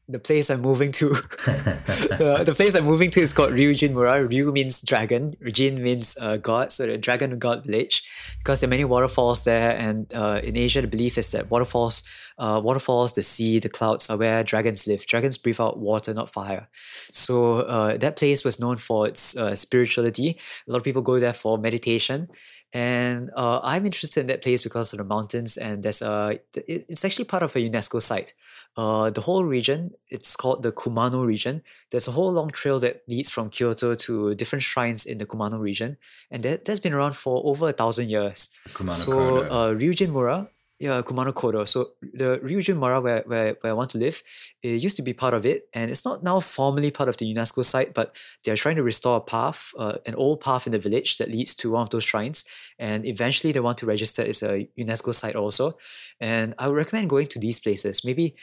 The 0.06 0.18
place 0.18 0.50
I'm 0.50 0.60
moving 0.60 0.92
to. 0.92 1.10
uh, 1.46 2.44
the 2.44 2.52
place 2.54 2.74
I'm 2.74 2.84
moving 2.84 3.10
to 3.10 3.20
is 3.20 3.32
called 3.32 3.52
Ryujin 3.52 3.92
Mura. 3.92 4.26
Ryu 4.26 4.52
means 4.52 4.82
dragon, 4.82 5.34
Jin 5.50 5.82
means 5.82 6.18
uh, 6.20 6.36
god, 6.36 6.72
so 6.72 6.86
the 6.86 6.98
dragon 6.98 7.38
god 7.38 7.64
village. 7.64 8.02
Because 8.38 8.60
there 8.60 8.68
are 8.68 8.70
many 8.70 8.84
waterfalls 8.84 9.44
there, 9.44 9.70
and 9.70 10.12
uh, 10.14 10.40
in 10.42 10.56
Asia, 10.56 10.82
the 10.82 10.88
belief 10.88 11.16
is 11.16 11.30
that 11.32 11.50
waterfalls, 11.50 12.02
uh, 12.38 12.60
waterfalls, 12.62 13.14
the 13.14 13.22
sea, 13.22 13.58
the 13.58 13.70
clouds 13.70 14.10
are 14.10 14.18
where 14.18 14.44
dragons 14.44 14.86
live. 14.86 15.06
Dragons 15.06 15.38
breathe 15.38 15.60
out 15.60 15.78
water, 15.78 16.12
not 16.12 16.28
fire. 16.28 16.68
So 17.10 17.60
uh, 17.60 17.96
that 17.96 18.16
place 18.16 18.44
was 18.44 18.60
known 18.60 18.76
for 18.76 19.08
its 19.08 19.36
uh, 19.36 19.54
spirituality. 19.54 20.38
A 20.68 20.72
lot 20.72 20.78
of 20.78 20.84
people 20.84 21.02
go 21.02 21.18
there 21.18 21.32
for 21.32 21.56
meditation. 21.56 22.28
And 22.74 23.30
uh, 23.36 23.60
I'm 23.62 23.86
interested 23.86 24.20
in 24.20 24.26
that 24.26 24.42
place 24.42 24.62
because 24.62 24.92
of 24.92 24.98
the 24.98 25.04
mountains, 25.04 25.56
and 25.56 25.82
there's 25.82 26.02
a. 26.02 26.40
It's 26.54 27.04
actually 27.04 27.26
part 27.26 27.44
of 27.44 27.54
a 27.54 27.60
UNESCO 27.60 28.02
site 28.02 28.34
uh, 28.76 29.10
the 29.10 29.20
whole 29.20 29.44
region, 29.44 29.92
it's 30.10 30.34
called 30.34 30.62
the 30.62 30.72
Kumano 30.72 31.24
region. 31.24 31.62
There's 31.90 32.08
a 32.08 32.10
whole 32.10 32.32
long 32.32 32.50
trail 32.50 32.80
that 32.80 33.02
leads 33.08 33.30
from 33.30 33.50
Kyoto 33.50 33.94
to 33.94 34.34
different 34.34 34.62
shrines 34.62 35.06
in 35.06 35.18
the 35.18 35.26
Kumano 35.26 35.60
region, 35.60 35.96
and 36.30 36.42
that, 36.42 36.64
that's 36.64 36.80
been 36.80 36.92
around 36.92 37.16
for 37.16 37.40
over 37.44 37.68
a 37.68 37.72
thousand 37.72 38.10
years. 38.10 38.52
Kumano 38.70 38.92
so, 38.92 39.12
Kodo. 39.12 39.46
uh, 39.50 39.74
Ryujin 39.74 40.10
Mura, 40.10 40.48
yeah, 40.84 41.00
Kumano 41.00 41.32
Kodo. 41.32 41.66
So, 41.66 41.92
the 42.02 42.38
Ryujin 42.44 42.76
Mura, 42.76 43.00
where, 43.00 43.22
where, 43.26 43.56
where 43.62 43.72
I 43.72 43.74
want 43.74 43.88
to 43.90 43.98
live, 43.98 44.22
it 44.62 44.82
used 44.82 44.96
to 44.96 45.02
be 45.02 45.14
part 45.14 45.32
of 45.32 45.46
it, 45.46 45.66
and 45.72 45.90
it's 45.90 46.04
not 46.04 46.22
now 46.22 46.40
formally 46.40 46.90
part 46.90 47.08
of 47.08 47.16
the 47.16 47.34
UNESCO 47.34 47.64
site, 47.64 47.94
but 47.94 48.14
they're 48.44 48.54
trying 48.54 48.76
to 48.76 48.82
restore 48.82 49.16
a 49.16 49.20
path, 49.22 49.72
uh, 49.78 49.94
an 50.04 50.14
old 50.16 50.42
path 50.42 50.66
in 50.66 50.72
the 50.72 50.78
village 50.78 51.16
that 51.16 51.30
leads 51.30 51.54
to 51.54 51.70
one 51.70 51.80
of 51.80 51.90
those 51.90 52.04
shrines, 52.04 52.44
and 52.78 53.06
eventually 53.06 53.50
they 53.50 53.60
want 53.60 53.78
to 53.78 53.86
register 53.86 54.22
as 54.22 54.42
a 54.42 54.68
UNESCO 54.78 55.14
site 55.14 55.36
also. 55.36 55.78
And 56.20 56.54
I 56.58 56.68
would 56.68 56.76
recommend 56.76 57.08
going 57.08 57.28
to 57.28 57.38
these 57.38 57.60
places. 57.60 58.04
Maybe 58.04 58.36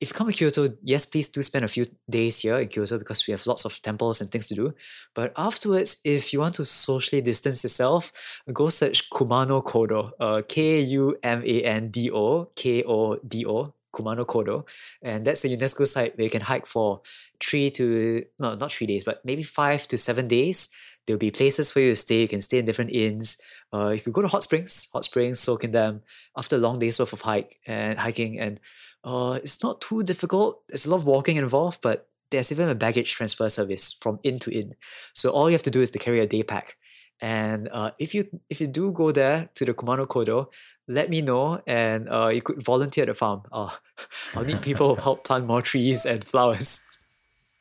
if 0.00 0.10
you 0.10 0.14
come 0.14 0.26
to 0.26 0.32
Kyoto, 0.32 0.74
yes, 0.82 1.06
please 1.06 1.28
do 1.30 1.40
spend 1.42 1.64
a 1.64 1.68
few 1.68 1.86
days 2.08 2.40
here 2.40 2.58
in 2.58 2.68
Kyoto 2.68 2.98
because 2.98 3.26
we 3.26 3.32
have 3.32 3.46
lots 3.46 3.64
of 3.64 3.80
temples 3.80 4.20
and 4.20 4.30
things 4.30 4.46
to 4.48 4.54
do. 4.54 4.74
But 5.14 5.32
afterwards, 5.36 6.02
if 6.04 6.32
you 6.32 6.40
want 6.40 6.54
to 6.56 6.66
socially 6.66 7.22
distance 7.22 7.64
yourself, 7.64 8.12
go 8.52 8.68
search 8.68 9.08
Kumano 9.08 9.64
Kodo, 9.64 10.10
uh, 10.20 10.42
K 10.46 10.80
U 10.80 11.16
M 11.22 11.42
A 11.46 11.62
N 11.62 11.90
D 11.90 12.10
O 12.10 12.50
K 12.54 12.84
O 12.86 13.16
D 13.16 13.46
O, 13.46 13.72
Kumano 13.94 14.26
Kodo. 14.26 14.68
And 15.00 15.24
that's 15.24 15.44
a 15.46 15.48
UNESCO 15.48 15.86
site 15.86 16.16
where 16.18 16.24
you 16.24 16.30
can 16.30 16.42
hike 16.42 16.66
for 16.66 17.00
three 17.40 17.70
to, 17.70 18.24
no, 18.38 18.54
not 18.54 18.72
three 18.72 18.86
days, 18.86 19.04
but 19.04 19.24
maybe 19.24 19.42
five 19.42 19.86
to 19.88 19.96
seven 19.96 20.28
days. 20.28 20.76
There'll 21.06 21.18
be 21.18 21.30
places 21.30 21.72
for 21.72 21.80
you 21.80 21.90
to 21.90 21.96
stay. 21.96 22.22
You 22.22 22.28
can 22.28 22.42
stay 22.42 22.58
in 22.58 22.66
different 22.66 22.90
inns. 22.90 23.40
Uh, 23.72 23.90
you 23.90 24.00
could 24.00 24.12
go 24.12 24.22
to 24.22 24.28
hot 24.28 24.42
springs, 24.42 24.90
hot 24.92 25.04
springs, 25.04 25.40
soak 25.40 25.64
in 25.64 25.70
them 25.70 26.02
after 26.36 26.56
a 26.56 26.58
long 26.58 26.78
day's 26.78 26.98
worth 26.98 27.12
of 27.12 27.22
hike 27.22 27.56
and 27.66 27.98
hiking 27.98 28.38
and 28.38 28.60
uh, 29.06 29.38
it's 29.42 29.62
not 29.62 29.80
too 29.80 30.02
difficult. 30.02 30.62
There's 30.68 30.84
a 30.84 30.90
lot 30.90 30.96
of 30.96 31.06
walking 31.06 31.36
involved, 31.36 31.80
but 31.80 32.08
there's 32.30 32.50
even 32.50 32.68
a 32.68 32.74
baggage 32.74 33.12
transfer 33.12 33.48
service 33.48 33.96
from 34.00 34.18
inn 34.24 34.40
to 34.40 34.50
inn. 34.50 34.74
So 35.14 35.30
all 35.30 35.48
you 35.48 35.54
have 35.54 35.62
to 35.62 35.70
do 35.70 35.80
is 35.80 35.90
to 35.90 35.98
carry 36.00 36.18
a 36.18 36.26
day 36.26 36.42
pack. 36.42 36.76
And 37.20 37.68
uh, 37.70 37.92
if 38.00 38.14
you 38.14 38.26
if 38.50 38.60
you 38.60 38.66
do 38.66 38.90
go 38.90 39.12
there 39.12 39.48
to 39.54 39.64
the 39.64 39.72
Kumano 39.72 40.06
Kodo, 40.06 40.52
let 40.88 41.08
me 41.08 41.22
know, 41.22 41.62
and 41.66 42.08
uh, 42.10 42.28
you 42.28 42.42
could 42.42 42.62
volunteer 42.62 43.02
at 43.02 43.06
the 43.06 43.14
farm. 43.14 43.42
Uh, 43.50 43.70
I'll 44.34 44.44
need 44.44 44.60
people 44.60 44.96
who 44.96 45.00
help 45.00 45.24
plant 45.24 45.46
more 45.46 45.62
trees 45.62 46.04
and 46.04 46.24
flowers. 46.24 46.86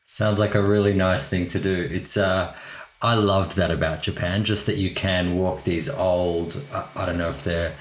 Sounds 0.05 0.39
like 0.39 0.55
a 0.55 0.61
really 0.61 0.93
nice 0.93 1.29
thing 1.29 1.47
to 1.49 1.59
do. 1.59 1.73
It's 1.91 2.17
uh, 2.17 2.53
I 3.01 3.13
loved 3.13 3.55
that 3.55 3.71
about 3.71 4.01
Japan, 4.01 4.43
just 4.43 4.65
that 4.65 4.77
you 4.77 4.93
can 4.93 5.37
walk 5.37 5.63
these 5.63 5.89
old. 5.89 6.61
I 6.73 7.05
don't 7.05 7.17
know 7.17 7.29
if 7.29 7.43
they're 7.43 7.75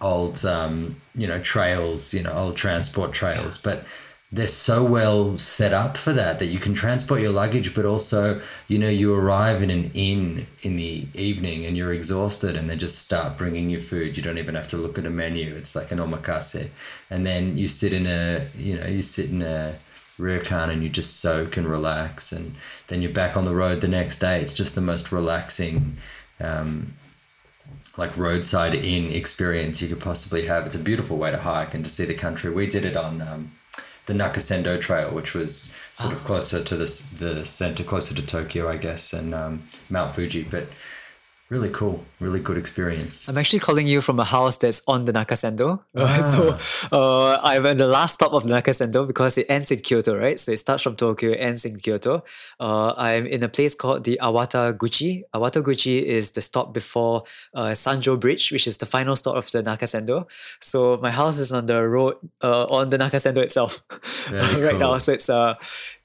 old, 0.00 0.44
um, 0.44 0.96
you 1.14 1.26
know, 1.26 1.40
trails, 1.40 2.14
you 2.14 2.22
know, 2.22 2.32
old 2.32 2.56
transport 2.56 3.12
trails, 3.12 3.58
but 3.58 3.84
they're 4.30 4.46
so 4.46 4.84
well 4.84 5.38
set 5.38 5.72
up 5.72 5.96
for 5.96 6.12
that 6.12 6.38
that 6.38 6.46
you 6.46 6.58
can 6.58 6.74
transport 6.74 7.22
your 7.22 7.32
luggage, 7.32 7.74
but 7.74 7.86
also, 7.86 8.40
you 8.66 8.78
know, 8.78 8.88
you 8.88 9.14
arrive 9.14 9.62
in 9.62 9.70
an 9.70 9.90
inn 9.94 10.46
in 10.60 10.76
the 10.76 11.06
evening 11.14 11.64
and 11.64 11.78
you're 11.78 11.94
exhausted 11.94 12.54
and 12.54 12.68
they 12.68 12.76
just 12.76 12.98
start 12.98 13.38
bringing 13.38 13.70
you 13.70 13.80
food. 13.80 14.16
You 14.16 14.22
don't 14.22 14.36
even 14.36 14.54
have 14.54 14.68
to 14.68 14.76
look 14.76 14.98
at 14.98 15.06
a 15.06 15.10
menu. 15.10 15.54
It's 15.54 15.74
like 15.74 15.92
an 15.92 15.98
omakase. 15.98 16.68
And 17.08 17.26
then 17.26 17.56
you 17.56 17.68
sit 17.68 17.94
in 17.94 18.06
a, 18.06 18.46
you 18.56 18.78
know, 18.78 18.86
you 18.86 19.00
sit 19.00 19.30
in 19.30 19.40
a, 19.40 19.74
ryokan 20.18 20.68
and 20.70 20.82
you 20.82 20.88
just 20.88 21.20
soak 21.20 21.56
and 21.56 21.68
relax 21.68 22.32
and 22.32 22.54
then 22.88 23.00
you're 23.00 23.12
back 23.12 23.36
on 23.36 23.44
the 23.44 23.54
road 23.54 23.80
the 23.80 23.86
next 23.86 24.18
day 24.18 24.40
it's 24.40 24.52
just 24.52 24.74
the 24.74 24.80
most 24.80 25.12
relaxing 25.12 25.96
um, 26.40 26.92
like 27.98 28.16
roadside 28.16 28.74
inn 28.74 29.10
experience 29.10 29.82
you 29.82 29.88
could 29.88 30.00
possibly 30.00 30.46
have. 30.46 30.64
It's 30.64 30.76
a 30.76 30.82
beautiful 30.82 31.18
way 31.18 31.32
to 31.32 31.38
hike 31.38 31.74
and 31.74 31.84
to 31.84 31.90
see 31.90 32.06
the 32.06 32.14
country. 32.14 32.50
We 32.50 32.66
did 32.66 32.86
it 32.86 32.96
on 32.96 33.20
um, 33.20 33.52
the 34.06 34.14
nakasendo 34.14 34.80
trail 34.80 35.10
which 35.10 35.34
was 35.34 35.76
sort 35.92 36.14
of 36.14 36.24
closer 36.24 36.64
to 36.64 36.76
this 36.76 37.00
the 37.00 37.44
center 37.44 37.84
closer 37.84 38.14
to 38.14 38.24
tokyo 38.24 38.66
i 38.66 38.76
guess 38.78 39.12
and 39.12 39.34
um, 39.34 39.64
mount 39.90 40.14
fuji. 40.14 40.44
But 40.44 40.68
really 41.50 41.70
cool 41.70 42.04
really 42.20 42.40
good 42.40 42.58
experience 42.58 43.28
I'm 43.28 43.38
actually 43.38 43.60
calling 43.60 43.86
you 43.86 44.00
from 44.00 44.20
a 44.20 44.24
house 44.24 44.56
that's 44.56 44.82
on 44.88 45.04
the 45.04 45.12
Nakasendo. 45.12 45.80
Ah. 45.96 46.20
so 46.58 46.58
uh, 46.92 47.38
I'm 47.42 47.66
at 47.66 47.76
the 47.76 47.86
last 47.86 48.14
stop 48.14 48.32
of 48.32 48.44
the 48.44 48.54
Nakasendo 48.54 49.06
because 49.06 49.38
it 49.38 49.46
ends 49.48 49.70
in 49.70 49.80
Kyoto, 49.80 50.16
right? 50.18 50.38
So 50.38 50.52
it 50.52 50.58
starts 50.58 50.82
from 50.82 50.96
Tokyo, 50.96 51.32
ends 51.32 51.64
in 51.64 51.78
Kyoto. 51.78 52.24
Uh, 52.60 52.94
I'm 52.96 53.26
in 53.26 53.42
a 53.42 53.48
place 53.48 53.74
called 53.74 54.04
the 54.04 54.18
Awataguchi. 54.22 55.22
Awataguchi 55.34 56.02
is 56.02 56.32
the 56.32 56.40
stop 56.40 56.72
before 56.72 57.24
uh, 57.54 57.68
Sanjo 57.68 58.18
Bridge, 58.18 58.52
which 58.52 58.66
is 58.66 58.78
the 58.78 58.86
final 58.86 59.16
stop 59.16 59.36
of 59.36 59.50
the 59.50 59.62
Nakasendo. 59.62 60.26
So 60.60 60.98
my 60.98 61.10
house 61.10 61.38
is 61.38 61.52
on 61.52 61.66
the 61.66 61.86
road 61.86 62.16
uh, 62.42 62.64
on 62.66 62.90
the 62.90 62.98
Nakasendo 62.98 63.38
itself 63.38 63.82
right 64.32 64.78
now. 64.78 64.98
So 64.98 65.12
it's 65.12 65.28
uh, 65.28 65.54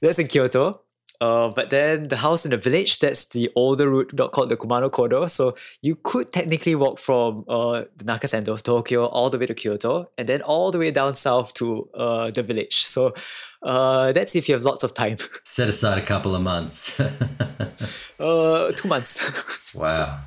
that's 0.00 0.18
in 0.18 0.28
Kyoto. 0.28 0.83
Uh, 1.24 1.48
but 1.48 1.70
then 1.70 2.08
the 2.08 2.16
house 2.16 2.44
in 2.44 2.50
the 2.50 2.56
village, 2.56 2.98
that's 2.98 3.26
the 3.28 3.50
older 3.54 3.88
route 3.88 4.12
not 4.12 4.32
called 4.32 4.50
the 4.50 4.56
Kumano 4.56 4.90
Kodo. 4.90 5.28
So 5.30 5.56
you 5.80 5.96
could 5.96 6.32
technically 6.32 6.74
walk 6.74 6.98
from 6.98 7.44
uh, 7.48 7.84
the 7.96 8.04
Nakasendo, 8.04 8.60
Tokyo, 8.62 9.06
all 9.06 9.30
the 9.30 9.38
way 9.38 9.46
to 9.46 9.54
Kyoto, 9.54 10.10
and 10.18 10.28
then 10.28 10.42
all 10.42 10.70
the 10.70 10.78
way 10.78 10.90
down 10.90 11.16
south 11.16 11.54
to 11.54 11.88
uh, 11.94 12.30
the 12.30 12.42
village. 12.42 12.84
So 12.84 13.14
uh, 13.62 14.12
that's 14.12 14.36
if 14.36 14.48
you 14.48 14.54
have 14.54 14.64
lots 14.64 14.84
of 14.84 14.92
time. 14.92 15.16
set 15.44 15.68
aside 15.68 15.98
a 15.98 16.06
couple 16.06 16.34
of 16.34 16.42
months 16.42 17.00
uh, 18.20 18.72
two 18.72 18.88
months. 18.88 19.74
wow 19.74 20.20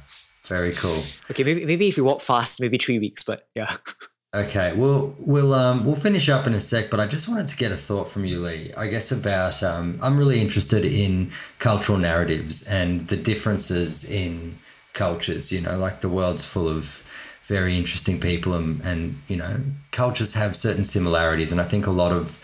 very 0.46 0.74
cool 0.74 1.02
okay, 1.30 1.44
maybe 1.44 1.66
maybe 1.66 1.88
if 1.90 1.98
you 1.98 2.06
walk 2.06 2.22
fast, 2.22 2.62
maybe 2.62 2.78
three 2.78 3.00
weeks. 3.00 3.24
But 3.24 3.48
yeah, 3.54 3.76
Okay, 4.38 4.72
we'll 4.74 5.16
we'll 5.18 5.54
um, 5.56 5.84
we'll 5.84 5.96
finish 5.96 6.30
up 6.30 6.46
in 6.46 6.54
a 6.54 6.60
sec, 6.60 6.92
but 6.92 7.00
I 7.00 7.08
just 7.08 7.28
wanted 7.28 7.48
to 7.48 7.58
get 7.58 7.72
a 7.72 7.76
thought 7.76 8.08
from 8.08 8.24
you, 8.24 8.46
Lee. 8.46 8.72
I 8.78 8.86
guess 8.86 9.12
about 9.12 9.64
um, 9.64 9.98
I'm 10.00 10.16
really 10.16 10.40
interested 10.40 10.86
in 10.86 11.32
cultural 11.58 11.98
narratives 11.98 12.68
and 12.68 13.08
the 13.08 13.18
differences 13.18 14.12
in 14.12 14.60
cultures. 14.94 15.52
You 15.52 15.62
know, 15.62 15.76
like 15.80 16.02
the 16.02 16.10
world's 16.10 16.46
full 16.46 16.70
of 16.70 17.04
very 17.48 17.78
interesting 17.78 18.20
people 18.20 18.54
and, 18.54 18.82
and 18.82 19.20
you 19.28 19.38
know 19.38 19.62
cultures 19.92 20.34
have 20.34 20.54
certain 20.54 20.84
similarities 20.84 21.50
and 21.52 21.62
i 21.62 21.64
think 21.64 21.88
a 21.88 21.92
lot 21.92 22.12
of 22.12 22.42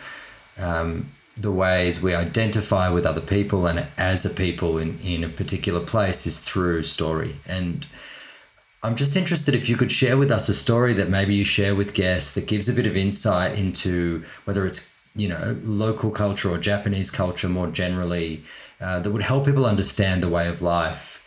um, 0.58 1.12
the 1.36 1.52
ways 1.52 2.02
we 2.02 2.16
identify 2.16 2.88
with 2.88 3.06
other 3.06 3.20
people 3.20 3.68
and 3.68 3.86
as 3.98 4.26
a 4.26 4.30
people 4.30 4.78
in, 4.78 4.98
in 5.04 5.24
a 5.24 5.28
particular 5.28 5.82
place 5.82 6.26
is 6.26 6.40
through 6.40 6.82
story 6.84 7.36
and 7.46 7.86
i'm 8.84 8.96
just 8.96 9.16
interested 9.16 9.56
if 9.56 9.68
you 9.68 9.78
could 9.78 9.92
share 9.92 10.18
with 10.18 10.32
us 10.32 10.50
a 10.50 10.54
story 10.54 10.94
that 10.94 11.10
maybe 11.10 11.34
you 11.34 11.44
share 11.44 11.76
with 11.76 11.94
guests 11.94 12.34
that 12.36 12.48
gives 12.48 12.70
a 12.70 12.74
bit 12.74 12.86
of 12.86 12.96
insight 12.96 13.58
into 13.58 14.24
whether 14.46 14.66
it's 14.66 14.96
you 15.16 15.28
know 15.28 15.58
local 15.64 16.12
culture 16.12 16.50
or 16.50 16.58
japanese 16.58 17.10
culture 17.10 17.50
more 17.50 17.68
generally 17.68 18.44
uh, 18.82 19.00
that 19.00 19.12
would 19.12 19.22
help 19.22 19.46
people 19.46 19.66
understand 19.66 20.22
the 20.22 20.30
way 20.30 20.48
of 20.48 20.62
life 20.62 21.26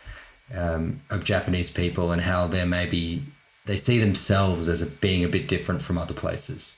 um, 0.53 1.01
of 1.09 1.23
japanese 1.23 1.69
people 1.69 2.11
and 2.11 2.21
how 2.21 2.47
they're 2.47 2.65
maybe 2.65 3.23
they 3.67 3.77
see 3.77 3.99
themselves 3.99 4.67
as 4.67 4.81
a, 4.81 5.01
being 5.01 5.23
a 5.23 5.29
bit 5.29 5.47
different 5.47 5.81
from 5.81 5.97
other 5.97 6.13
places. 6.13 6.77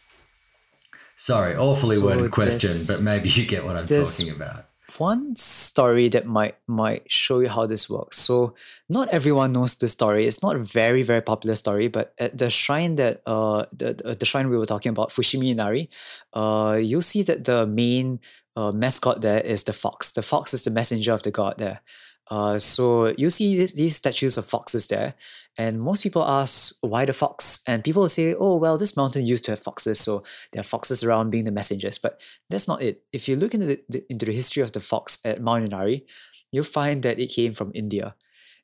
Sorry, 1.16 1.56
awfully 1.56 1.98
so 1.98 2.06
worded 2.06 2.32
question, 2.32 2.72
but 2.88 3.02
maybe 3.02 3.30
you 3.30 3.46
get 3.46 3.64
what 3.64 3.76
I'm 3.76 3.86
talking 3.86 4.32
about. 4.32 4.66
One 4.98 5.36
story 5.36 6.10
that 6.10 6.26
might 6.26 6.56
might 6.68 7.10
show 7.12 7.40
you 7.40 7.50
how 7.50 7.66
this 7.66 7.90
works. 7.90 8.18
So 8.18 8.56
not 8.90 9.08
everyone 9.10 9.54
knows 9.54 9.76
the 9.76 9.88
story. 9.88 10.26
It's 10.26 10.42
not 10.42 10.56
a 10.56 10.60
very 10.60 11.04
very 11.04 11.22
popular 11.22 11.56
story, 11.56 11.88
but 11.88 12.14
at 12.18 12.38
the 12.38 12.50
shrine 12.50 12.96
that 12.96 13.22
uh 13.26 13.66
the 13.72 14.16
the 14.20 14.26
shrine 14.26 14.50
we 14.50 14.58
were 14.58 14.66
talking 14.66 14.90
about, 14.90 15.12
Fushimi 15.12 15.52
Inari, 15.52 15.90
uh 16.34 16.80
you'll 16.82 17.02
see 17.02 17.24
that 17.24 17.46
the 17.46 17.68
main 17.68 18.20
uh, 18.56 18.72
mascot 18.72 19.22
there 19.22 19.40
is 19.42 19.64
the 19.64 19.74
fox. 19.74 20.12
The 20.12 20.22
fox 20.22 20.54
is 20.54 20.64
the 20.64 20.72
messenger 20.72 21.14
of 21.14 21.24
the 21.24 21.32
god 21.32 21.56
there. 21.58 21.82
Uh, 22.30 22.60
so 22.60 23.08
you 23.18 23.30
see 23.30 23.58
this, 23.58 23.74
these 23.74 23.96
statues 23.96 24.38
of 24.38 24.46
foxes 24.46 24.88
there, 24.88 25.16
and 25.58 25.80
most 25.80 26.04
people 26.04 26.24
ask 26.24 26.76
why 26.82 27.04
the 27.04 27.14
fox, 27.14 27.64
and 27.68 27.84
people 27.84 28.08
say, 28.08 28.36
"Oh, 28.36 28.56
well, 28.56 28.78
this 28.78 28.96
mountain 28.96 29.26
used 29.26 29.46
to 29.46 29.52
have 29.54 29.60
foxes, 29.60 30.00
so 30.00 30.24
there 30.52 30.62
are 30.62 30.64
foxes 30.64 31.04
around 31.04 31.32
being 31.32 31.46
the 31.46 31.52
messengers." 31.52 31.98
But 31.98 32.22
that's 32.50 32.68
not 32.68 32.84
it. 32.84 33.04
If 33.12 33.28
you 33.28 33.36
look 33.36 33.54
into 33.56 33.66
the, 33.66 33.82
the 33.90 34.06
into 34.10 34.26
the 34.26 34.34
history 34.34 34.62
of 34.62 34.74
the 34.74 34.80
fox 34.80 35.26
at 35.26 35.42
Mount 35.42 35.66
Inari, 35.66 36.06
you'll 36.52 36.64
find 36.66 37.02
that 37.02 37.20
it 37.20 37.34
came 37.34 37.54
from 37.54 37.72
India. 37.74 38.16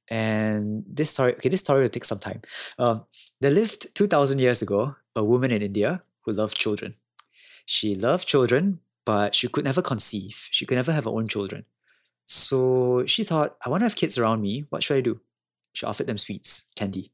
And 0.08 0.84
this 0.88 1.10
story, 1.10 1.34
okay, 1.34 1.50
this 1.50 1.62
story 1.62 1.82
will 1.82 1.90
take 1.90 2.06
some 2.06 2.20
time. 2.20 2.42
Um, 2.78 3.06
there 3.42 3.50
lived 3.50 3.96
two 3.96 4.06
thousand 4.06 4.40
years 4.40 4.62
ago 4.62 4.96
a 5.16 5.24
woman 5.24 5.52
in 5.52 5.64
India 5.64 6.04
who 6.22 6.34
loved 6.34 6.56
children. 6.56 6.94
She 7.66 7.96
loved 7.96 8.28
children, 8.28 8.82
but 9.06 9.34
she 9.34 9.48
could 9.48 9.66
never 9.66 9.82
conceive. 9.82 10.48
She 10.52 10.68
could 10.68 10.76
never 10.76 10.92
have 10.92 11.06
her 11.06 11.10
own 11.10 11.28
children. 11.28 11.66
So 12.26 13.06
she 13.06 13.24
thought, 13.24 13.56
I 13.66 13.70
want 13.70 13.82
to 13.82 13.86
have 13.86 13.96
kids 13.96 14.18
around 14.18 14.42
me. 14.42 14.66
What 14.70 14.84
should 14.84 14.98
I 14.98 15.02
do? 15.02 15.22
She 15.74 15.86
offered 15.86 16.08
them 16.08 16.18
sweets, 16.18 16.72
candy. 16.76 17.12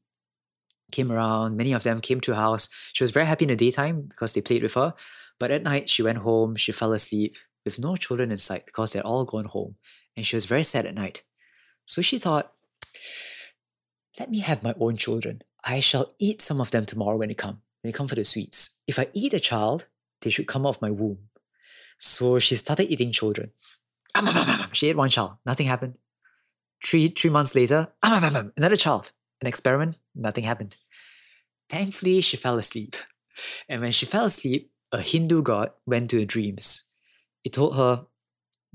Came 0.90 1.10
around, 1.10 1.56
many 1.56 1.72
of 1.72 1.82
them 1.82 2.00
came 2.00 2.20
to 2.20 2.34
her 2.34 2.40
house. 2.40 2.68
She 2.92 3.02
was 3.02 3.10
very 3.10 3.26
happy 3.26 3.44
in 3.44 3.48
the 3.48 3.56
daytime 3.56 4.02
because 4.02 4.34
they 4.34 4.40
played 4.40 4.62
with 4.62 4.74
her. 4.74 4.94
But 5.38 5.50
at 5.50 5.62
night, 5.62 5.90
she 5.90 6.02
went 6.02 6.18
home, 6.18 6.56
she 6.56 6.72
fell 6.72 6.92
asleep 6.92 7.36
with 7.64 7.78
no 7.78 7.96
children 7.96 8.30
in 8.30 8.38
sight 8.38 8.66
because 8.66 8.92
they're 8.92 9.06
all 9.06 9.24
gone 9.24 9.46
home. 9.46 9.76
And 10.16 10.26
she 10.26 10.36
was 10.36 10.44
very 10.44 10.62
sad 10.62 10.86
at 10.86 10.94
night. 10.94 11.22
So 11.84 12.02
she 12.02 12.18
thought, 12.18 12.52
let 14.18 14.30
me 14.30 14.40
have 14.40 14.62
my 14.62 14.74
own 14.78 14.96
children. 14.96 15.42
I 15.64 15.80
shall 15.80 16.14
eat 16.18 16.42
some 16.42 16.60
of 16.60 16.70
them 16.70 16.84
tomorrow 16.84 17.16
when 17.16 17.28
they 17.28 17.34
come, 17.34 17.62
when 17.80 17.90
they 17.90 17.96
come 17.96 18.08
for 18.08 18.14
the 18.14 18.24
sweets. 18.24 18.80
If 18.86 18.98
I 18.98 19.08
eat 19.14 19.32
a 19.32 19.40
child, 19.40 19.86
they 20.20 20.30
should 20.30 20.46
come 20.46 20.66
out 20.66 20.76
of 20.76 20.82
my 20.82 20.90
womb. 20.90 21.18
So 21.98 22.38
she 22.38 22.56
started 22.56 22.90
eating 22.90 23.12
children. 23.12 23.52
She 24.72 24.88
ate 24.88 24.96
one 24.96 25.08
child. 25.08 25.36
Nothing 25.44 25.66
happened. 25.66 25.94
Three 26.84 27.08
three 27.08 27.30
months 27.30 27.54
later, 27.54 27.88
another 28.02 28.76
child. 28.76 29.12
An 29.40 29.46
experiment. 29.46 29.98
Nothing 30.14 30.44
happened. 30.44 30.76
Thankfully, 31.68 32.20
she 32.20 32.36
fell 32.36 32.58
asleep. 32.58 32.96
And 33.68 33.80
when 33.80 33.92
she 33.92 34.06
fell 34.06 34.26
asleep, 34.26 34.70
a 34.92 35.00
Hindu 35.00 35.42
god 35.42 35.70
went 35.86 36.10
to 36.10 36.20
her 36.20 36.24
dreams. 36.24 36.84
He 37.42 37.50
told 37.50 37.76
her, 37.76 38.06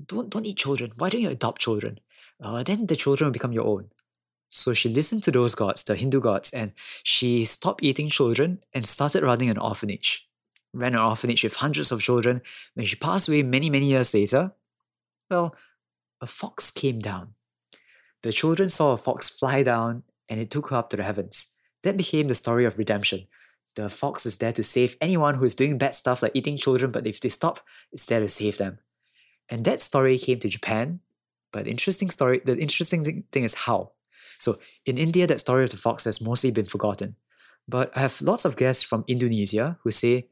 "Don't 0.04 0.30
don't 0.30 0.46
eat 0.46 0.58
children. 0.58 0.92
Why 0.96 1.08
don't 1.10 1.22
you 1.22 1.30
adopt 1.30 1.62
children? 1.62 2.00
Uh, 2.42 2.62
then 2.62 2.86
the 2.86 2.96
children 2.96 3.26
will 3.26 3.32
become 3.38 3.52
your 3.52 3.66
own." 3.66 3.90
So 4.48 4.72
she 4.72 4.88
listened 4.88 5.22
to 5.24 5.30
those 5.30 5.54
gods, 5.54 5.82
the 5.82 5.94
Hindu 5.94 6.20
gods, 6.20 6.52
and 6.52 6.72
she 7.02 7.44
stopped 7.44 7.84
eating 7.84 8.08
children 8.08 8.60
and 8.72 8.86
started 8.86 9.22
running 9.22 9.50
an 9.50 9.58
orphanage. 9.58 10.26
Ran 10.72 10.94
an 10.94 11.00
orphanage 11.00 11.44
with 11.44 11.56
hundreds 11.56 11.92
of 11.92 12.00
children. 12.02 12.42
When 12.74 12.86
she 12.86 12.96
passed 12.96 13.28
away 13.28 13.42
many, 13.42 13.68
many 13.70 13.86
years 13.86 14.14
later, 14.14 14.52
well, 15.30 15.54
a 16.20 16.26
fox 16.26 16.70
came 16.70 17.00
down. 17.00 17.34
The 18.22 18.32
children 18.32 18.68
saw 18.70 18.92
a 18.92 18.98
fox 18.98 19.28
fly 19.28 19.62
down 19.62 20.02
and 20.28 20.40
it 20.40 20.50
took 20.50 20.70
her 20.70 20.76
up 20.76 20.90
to 20.90 20.96
the 20.96 21.04
heavens. 21.04 21.54
That 21.82 21.96
became 21.96 22.28
the 22.28 22.34
story 22.34 22.64
of 22.64 22.76
redemption. 22.76 23.26
The 23.76 23.88
fox 23.88 24.26
is 24.26 24.38
there 24.38 24.52
to 24.52 24.64
save 24.64 24.96
anyone 25.00 25.36
who 25.36 25.44
is 25.44 25.54
doing 25.54 25.78
bad 25.78 25.94
stuff 25.94 26.22
like 26.22 26.32
eating 26.34 26.56
children, 26.56 26.90
but 26.90 27.06
if 27.06 27.20
they 27.20 27.28
stop, 27.28 27.60
it's 27.92 28.06
there 28.06 28.20
to 28.20 28.28
save 28.28 28.58
them. 28.58 28.78
And 29.48 29.64
that 29.64 29.80
story 29.80 30.18
came 30.18 30.40
to 30.40 30.48
Japan. 30.48 31.00
But 31.52 31.68
interesting 31.68 32.10
story, 32.10 32.40
the 32.44 32.58
interesting 32.58 33.24
thing 33.30 33.44
is 33.44 33.54
how. 33.54 33.92
So 34.38 34.58
in 34.84 34.98
India, 34.98 35.26
that 35.26 35.40
story 35.40 35.64
of 35.64 35.70
the 35.70 35.76
fox 35.76 36.04
has 36.04 36.20
mostly 36.20 36.50
been 36.50 36.64
forgotten. 36.64 37.16
But 37.68 37.96
I 37.96 38.00
have 38.00 38.20
lots 38.20 38.44
of 38.44 38.56
guests 38.56 38.82
from 38.82 39.04
Indonesia 39.06 39.78
who 39.82 39.90
say, 39.90 40.28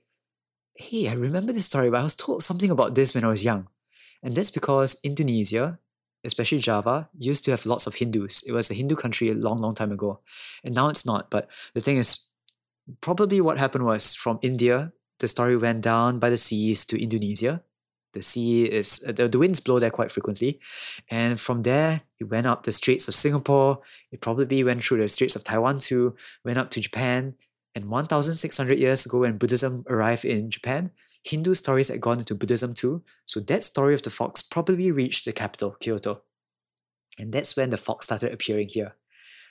Hey, 0.75 1.09
I 1.09 1.15
remember 1.15 1.53
this 1.53 1.67
story, 1.67 1.89
but 1.89 2.01
I 2.01 2.03
was 2.03 2.17
told 2.17 2.43
something 2.43 2.71
about 2.71 2.95
this 2.95 3.15
when 3.15 3.25
I 3.25 3.29
was 3.29 3.45
young. 3.45 3.69
And 4.23 4.35
that's 4.35 4.51
because 4.51 5.01
Indonesia, 5.05 5.79
especially 6.25 6.59
Java, 6.59 7.09
used 7.19 7.45
to 7.45 7.51
have 7.53 7.67
lots 7.67 7.87
of 7.87 7.97
Hindus. 7.97 8.43
It 8.43 8.53
was 8.53 8.71
a 8.71 8.75
Hindu 8.75 8.97
country 8.97 9.31
a 9.31 9.35
long, 9.35 9.59
long 9.59 9.75
time 9.75 9.93
ago. 9.93 10.21
And 10.65 10.75
now 10.75 10.89
it's 10.89 11.07
not. 11.07 11.31
But 11.31 11.49
the 11.75 11.81
thing 11.81 11.97
is, 11.97 12.27
probably 13.01 13.41
what 13.41 13.59
happened 13.59 13.85
was 13.85 14.15
from 14.15 14.39
India, 14.43 14.93
the 15.19 15.29
story 15.29 15.57
went 15.57 15.83
down 15.83 16.19
by 16.19 16.31
the 16.31 16.37
seas 16.37 16.85
to 16.87 17.01
Indonesia. 17.01 17.63
The 18.13 18.23
sea 18.23 18.65
is, 18.65 19.05
uh, 19.07 19.13
the, 19.13 19.29
the 19.29 19.39
winds 19.39 19.61
blow 19.61 19.79
there 19.79 19.91
quite 19.91 20.11
frequently. 20.11 20.61
And 21.11 21.39
from 21.39 21.63
there, 21.63 22.03
it 22.19 22.25
went 22.25 22.47
up 22.47 22.63
the 22.63 22.73
Straits 22.73 23.09
of 23.09 23.15
Singapore. 23.15 23.81
It 24.11 24.21
probably 24.21 24.65
went 24.65 24.83
through 24.83 24.99
the 24.99 25.09
Straits 25.09 25.37
of 25.37 25.45
Taiwan 25.45 25.81
too, 25.81 26.17
went 26.45 26.59
up 26.59 26.71
to 26.71 26.81
Japan. 26.81 27.35
And 27.75 27.91
1,600 27.91 28.79
years 28.79 29.05
ago, 29.05 29.19
when 29.19 29.37
Buddhism 29.37 29.85
arrived 29.89 30.25
in 30.25 30.51
Japan, 30.51 30.93
Hindu 31.27 31.55
stories 31.55 31.89
had 31.89 32.01
gone 32.01 32.21
into 32.21 32.37
Buddhism 32.37 32.73
too, 32.73 33.03
so 33.25 33.41
that 33.41 33.65
story 33.65 33.95
of 33.95 34.03
the 34.03 34.11
fox 34.11 34.43
probably 34.43 34.93
reached 34.93 35.25
the 35.25 35.33
capital, 35.33 35.73
Kyoto. 35.81 36.23
And 37.19 37.33
that's 37.33 37.57
when 37.57 37.71
the 37.71 37.79
fox 37.79 38.05
started 38.05 38.33
appearing 38.33 38.69
here. 38.69 38.95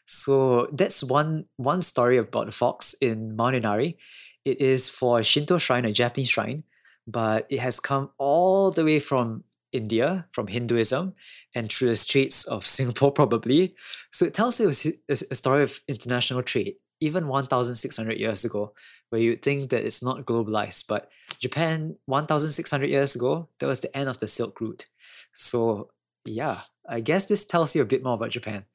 So 0.06 0.70
that's 0.72 1.04
one 1.04 1.46
one 1.58 1.82
story 1.82 2.18
about 2.18 2.46
the 2.46 2.52
fox 2.52 2.94
in 3.02 3.36
Mount 3.36 3.56
Inari. 3.56 3.98
It 4.46 4.62
is 4.62 4.90
for 4.90 5.20
a 5.20 5.24
Shinto 5.24 5.58
shrine, 5.58 5.84
a 5.84 5.92
Japanese 5.92 6.30
shrine, 6.30 6.64
but 7.08 7.46
it 7.50 7.60
has 7.60 7.80
come 7.80 8.12
all 8.18 8.72
the 8.72 8.86
way 8.86 9.00
from 9.00 9.44
India, 9.74 10.28
from 10.32 10.48
Hinduism, 10.48 11.14
and 11.54 11.70
through 11.70 11.90
the 11.90 11.96
streets 11.96 12.46
of 12.46 12.66
Singapore, 12.78 13.12
probably. 13.12 13.76
So 14.12 14.26
it 14.26 14.34
tells 14.34 14.60
you 14.60 14.70
a, 15.10 15.12
a 15.12 15.36
story 15.36 15.64
of 15.64 15.82
international 15.90 16.44
trade, 16.44 16.76
even 17.02 17.28
1,600 17.28 18.18
years 18.18 18.46
ago 18.46 18.74
where 19.10 19.22
you'd 19.22 19.42
think 19.42 19.70
that 19.70 19.86
it's 19.86 20.04
not 20.04 20.26
globalized. 20.26 20.88
But 20.88 21.10
Japan, 21.40 21.98
1,600 22.06 22.90
years 22.90 23.16
ago, 23.16 23.50
that 23.60 23.68
was 23.68 23.82
the 23.82 23.96
end 23.96 24.10
of 24.10 24.20
the 24.20 24.28
Silk 24.28 24.60
Route. 24.60 24.86
So, 25.34 25.90
yeah, 26.26 26.60
I 26.88 27.00
guess 27.02 27.26
this 27.26 27.46
tells 27.46 27.76
you 27.76 27.82
a 27.82 27.86
bit 27.86 28.04
more 28.04 28.16
about 28.16 28.32
Japan. 28.32 28.66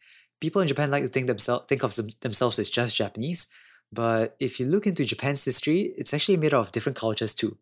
People 0.41 0.63
in 0.63 0.69
Japan 0.69 0.91
like 0.91 1.05
to 1.05 1.09
think, 1.09 1.27
themselves, 1.27 1.65
think 1.69 1.83
of 1.83 1.95
themselves 2.21 2.59
as 2.59 2.71
just 2.71 2.97
Japanese, 2.97 3.53
but 3.93 4.37
if 4.39 4.61
you 4.61 4.67
look 4.67 4.87
into 4.87 5.05
Japan's 5.05 5.45
history, 5.45 5.95
it's 5.99 6.15
actually 6.15 6.37
made 6.37 6.55
up 6.55 6.67
of 6.67 6.73
different 6.73 6.97
cultures 6.97 7.35
too. 7.35 7.59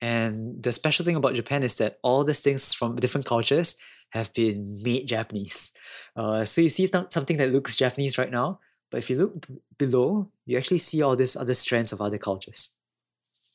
And 0.00 0.62
the 0.62 0.72
special 0.72 1.04
thing 1.04 1.16
about 1.16 1.34
Japan 1.34 1.62
is 1.62 1.76
that 1.78 1.98
all 2.02 2.24
these 2.24 2.40
things 2.40 2.72
from 2.72 2.96
different 2.96 3.26
cultures 3.26 3.80
have 4.10 4.32
been 4.34 4.80
made 4.82 5.08
Japanese. 5.08 5.76
Uh, 6.16 6.44
so 6.44 6.60
you 6.60 6.70
see 6.70 6.86
some, 6.86 7.06
something 7.10 7.36
that 7.38 7.52
looks 7.52 7.76
Japanese 7.76 8.18
right 8.18 8.30
now, 8.30 8.60
but 8.94 8.98
if 8.98 9.10
you 9.10 9.18
look 9.18 9.48
b- 9.48 9.56
below, 9.76 10.28
you 10.46 10.56
actually 10.56 10.78
see 10.78 11.02
all 11.02 11.16
these 11.16 11.34
other 11.34 11.52
strands 11.52 11.92
of 11.92 12.00
other 12.00 12.16
cultures. 12.16 12.76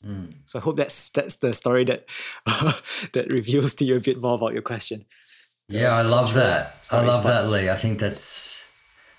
Mm. 0.05 0.33
So 0.43 0.59
I 0.59 0.61
hope 0.61 0.75
that's 0.75 1.11
that's 1.11 1.37
the 1.37 1.53
story 1.53 1.85
that 1.85 2.03
uh, 2.45 2.73
that 3.13 3.27
reveals 3.29 3.73
to 3.75 3.85
you 3.85 3.95
a 3.95 4.01
bit 4.01 4.19
more 4.19 4.35
about 4.35 4.51
your 4.51 4.61
question. 4.61 5.05
Yeah, 5.69 5.95
I 5.95 6.01
love 6.01 6.33
that. 6.33 6.85
I 6.91 7.05
love 7.05 7.23
that, 7.23 7.47
Lee. 7.49 7.69
I 7.69 7.75
think 7.75 7.99
that's 7.99 8.67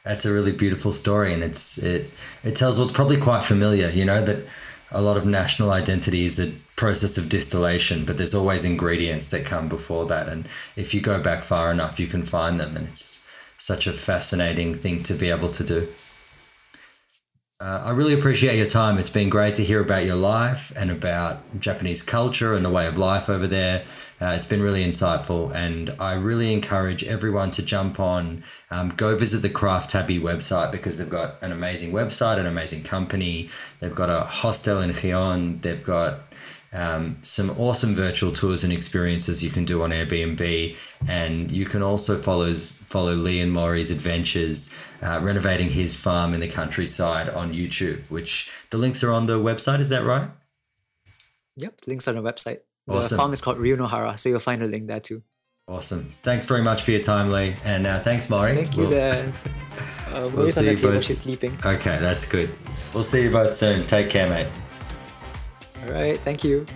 that's 0.05 0.27
a 0.27 0.33
really 0.33 0.53
beautiful 0.53 0.93
story, 0.93 1.33
and 1.33 1.43
it's 1.43 1.79
it 1.79 2.11
it 2.45 2.55
tells 2.55 2.79
what's 2.79 2.93
probably 2.93 3.17
quite 3.17 3.43
familiar. 3.43 3.89
You 3.89 4.05
know 4.05 4.23
that 4.23 4.45
a 4.91 5.01
lot 5.01 5.17
of 5.17 5.25
national 5.25 5.71
identity 5.71 6.27
is 6.27 6.39
a 6.39 6.53
process 6.77 7.17
of 7.17 7.31
distillation, 7.31 8.05
but 8.05 8.19
there's 8.19 8.35
always 8.35 8.63
ingredients 8.63 9.31
that 9.31 9.47
come 9.47 9.71
before 9.71 10.05
that, 10.05 10.29
and 10.29 10.47
if 10.77 10.93
you 10.93 11.01
go 11.01 11.19
back 11.19 11.45
far 11.45 11.71
enough, 11.71 11.99
you 11.99 12.09
can 12.09 12.27
find 12.27 12.61
them, 12.61 12.77
and 12.77 12.89
it's 12.89 13.25
such 13.57 13.87
a 13.87 13.93
fascinating 13.95 14.79
thing 14.79 15.03
to 15.05 15.15
be 15.15 15.31
able 15.31 15.49
to 15.49 15.65
do. 15.65 15.89
Uh, 17.61 17.83
I 17.85 17.91
really 17.91 18.15
appreciate 18.15 18.57
your 18.57 18.65
time. 18.65 18.97
It's 18.97 19.11
been 19.11 19.29
great 19.29 19.55
to 19.57 19.65
hear 19.65 19.83
about 19.83 20.07
your 20.07 20.17
life 20.17 20.73
and 20.77 20.91
about 20.91 21.61
Japanese 21.61 22.01
culture 22.01 22.55
and 22.55 22.65
the 22.65 22.71
way 22.71 22.87
of 22.87 22.97
life 22.97 23.29
over 23.29 23.47
there. 23.47 23.85
Uh, 24.19 24.29
it's 24.29 24.47
been 24.47 24.63
really 24.63 24.83
insightful, 24.83 25.55
and 25.55 25.95
I 26.01 26.15
really 26.15 26.55
encourage 26.55 27.05
everyone 27.05 27.51
to 27.53 27.63
jump 27.63 28.01
on, 28.01 28.45
um, 28.71 28.95
go 28.97 29.15
visit 29.15 29.43
the 29.43 29.51
Craft 29.51 29.91
Tabby 29.91 30.19
website 30.19 30.73
because 30.73 30.97
they've 30.97 31.11
got 31.11 31.37
an 31.43 31.53
amazing 31.53 31.93
website, 31.93 32.39
an 32.39 32.47
amazing 32.47 32.83
company. 32.83 33.51
They've 33.81 33.95
got 33.95 34.09
a 34.09 34.21
hostel 34.21 34.81
in 34.81 34.95
Gion. 34.95 35.61
They've 35.61 35.85
got 35.85 36.33
um, 36.73 37.19
some 37.23 37.51
awesome 37.59 37.95
virtual 37.95 38.33
tours 38.33 38.65
and 38.65 38.73
experiences 38.73 39.45
you 39.45 39.51
can 39.51 39.67
do 39.67 39.83
on 39.83 39.91
Airbnb, 39.91 40.77
and 41.07 41.51
you 41.51 41.67
can 41.67 41.83
also 41.83 42.17
follow 42.17 42.51
follow 42.55 43.15
Lee 43.15 43.41
and 43.41 43.53
Mori's 43.53 43.91
adventures 43.91 44.83
uh, 45.03 45.21
renovating 45.23 45.71
his 45.71 45.97
farm 45.97 46.35
in 46.35 46.41
the 46.41 46.49
countryside 46.49 47.29
on 47.29 47.53
YouTube. 47.53 48.03
Which 48.11 48.51
the 48.71 48.79
links 48.79 49.03
are 49.03 49.13
on 49.13 49.27
the 49.27 49.39
website. 49.39 49.81
Is 49.81 49.89
that 49.89 50.05
right? 50.05 50.31
Yep, 51.57 51.81
links 51.87 52.09
on 52.09 52.15
the 52.15 52.23
website. 52.23 52.59
Awesome. 52.89 53.17
The 53.17 53.21
farm 53.21 53.33
is 53.33 53.41
called 53.41 53.59
Ryunohara, 53.59 54.19
so 54.19 54.29
you'll 54.29 54.41
find 54.41 54.63
a 54.63 54.67
link 54.67 54.87
there 54.87 55.01
too. 55.01 55.23
Awesome. 55.69 56.13
Thanks 56.25 56.47
very 56.47 56.63
much 56.63 56.83
for 56.83 56.91
your 56.91 57.01
time, 57.01 57.31
Lee, 57.31 57.55
and 57.65 57.87
uh, 57.87 58.01
thanks, 58.01 58.29
Mori. 58.29 58.57
Thank 58.57 58.77
you, 58.77 58.83
we'll, 58.83 58.91
Dan. 58.91 59.35
Uh, 60.11 60.29
we'll 60.35 60.51
see 60.51 60.59
on 60.59 60.67
the 60.67 60.75
table. 60.75 60.91
Both. 60.91 61.05
She's 61.05 61.21
sleeping. 61.21 61.57
Okay, 61.65 61.97
that's 62.01 62.29
good. 62.29 62.53
We'll 62.93 63.05
see 63.05 63.23
you 63.23 63.31
both 63.31 63.55
soon. 63.55 63.87
Take 63.87 64.11
care, 64.11 64.29
mate. 64.29 64.49
All 65.85 65.93
right, 65.93 66.19
thank 66.19 66.43
you. 66.43 66.67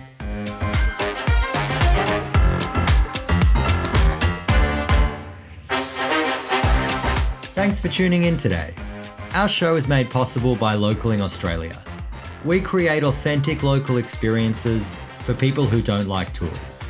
Thanks 7.65 7.79
for 7.79 7.87
tuning 7.87 8.25
in 8.25 8.37
today. 8.37 8.75
Our 9.33 9.47
show 9.47 9.75
is 9.75 9.87
made 9.87 10.11
possible 10.11 10.55
by 10.55 10.75
Localing 10.75 11.19
Australia. 11.19 11.75
We 12.43 12.61
create 12.61 13.03
authentic 13.03 13.63
local 13.63 13.97
experiences 13.97 14.91
for 15.17 15.33
people 15.33 15.65
who 15.65 15.81
don't 15.81 16.07
like 16.07 16.31
tours. 16.31 16.87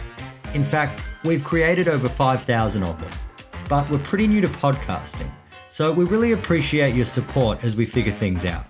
In 0.54 0.66
fact, 0.66 1.06
we've 1.24 1.46
created 1.46 1.88
over 1.88 2.10
5,000 2.10 2.84
of 2.84 3.00
them. 3.00 3.10
But 3.70 3.90
we're 3.90 4.00
pretty 4.00 4.28
new 4.28 4.42
to 4.42 4.50
podcasting, 4.50 5.32
so 5.70 5.94
we 5.94 6.04
really 6.04 6.34
appreciate 6.34 6.94
your 6.94 7.06
support 7.06 7.64
as 7.64 7.78
we 7.78 7.86
figure 7.86 8.12
things 8.12 8.44
out. 8.44 8.66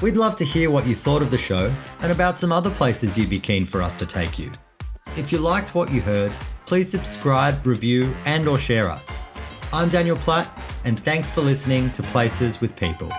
We'd 0.00 0.16
love 0.16 0.36
to 0.36 0.44
hear 0.44 0.70
what 0.70 0.86
you 0.86 0.94
thought 0.94 1.22
of 1.22 1.32
the 1.32 1.36
show 1.36 1.74
and 1.98 2.12
about 2.12 2.38
some 2.38 2.52
other 2.52 2.70
places 2.70 3.18
you'd 3.18 3.28
be 3.28 3.40
keen 3.40 3.66
for 3.66 3.82
us 3.82 3.96
to 3.96 4.06
take 4.06 4.38
you. 4.38 4.52
If 5.16 5.32
you 5.32 5.38
liked 5.38 5.74
what 5.74 5.90
you 5.90 6.00
heard, 6.00 6.32
please 6.64 6.88
subscribe, 6.88 7.66
review, 7.66 8.14
and 8.24 8.46
or 8.46 8.56
share 8.56 8.88
us. 8.88 9.26
I'm 9.70 9.90
Daniel 9.90 10.16
Platt, 10.16 10.50
and 10.86 10.98
thanks 10.98 11.30
for 11.30 11.42
listening 11.42 11.92
to 11.92 12.02
Places 12.04 12.58
with 12.62 12.74
People. 12.74 13.12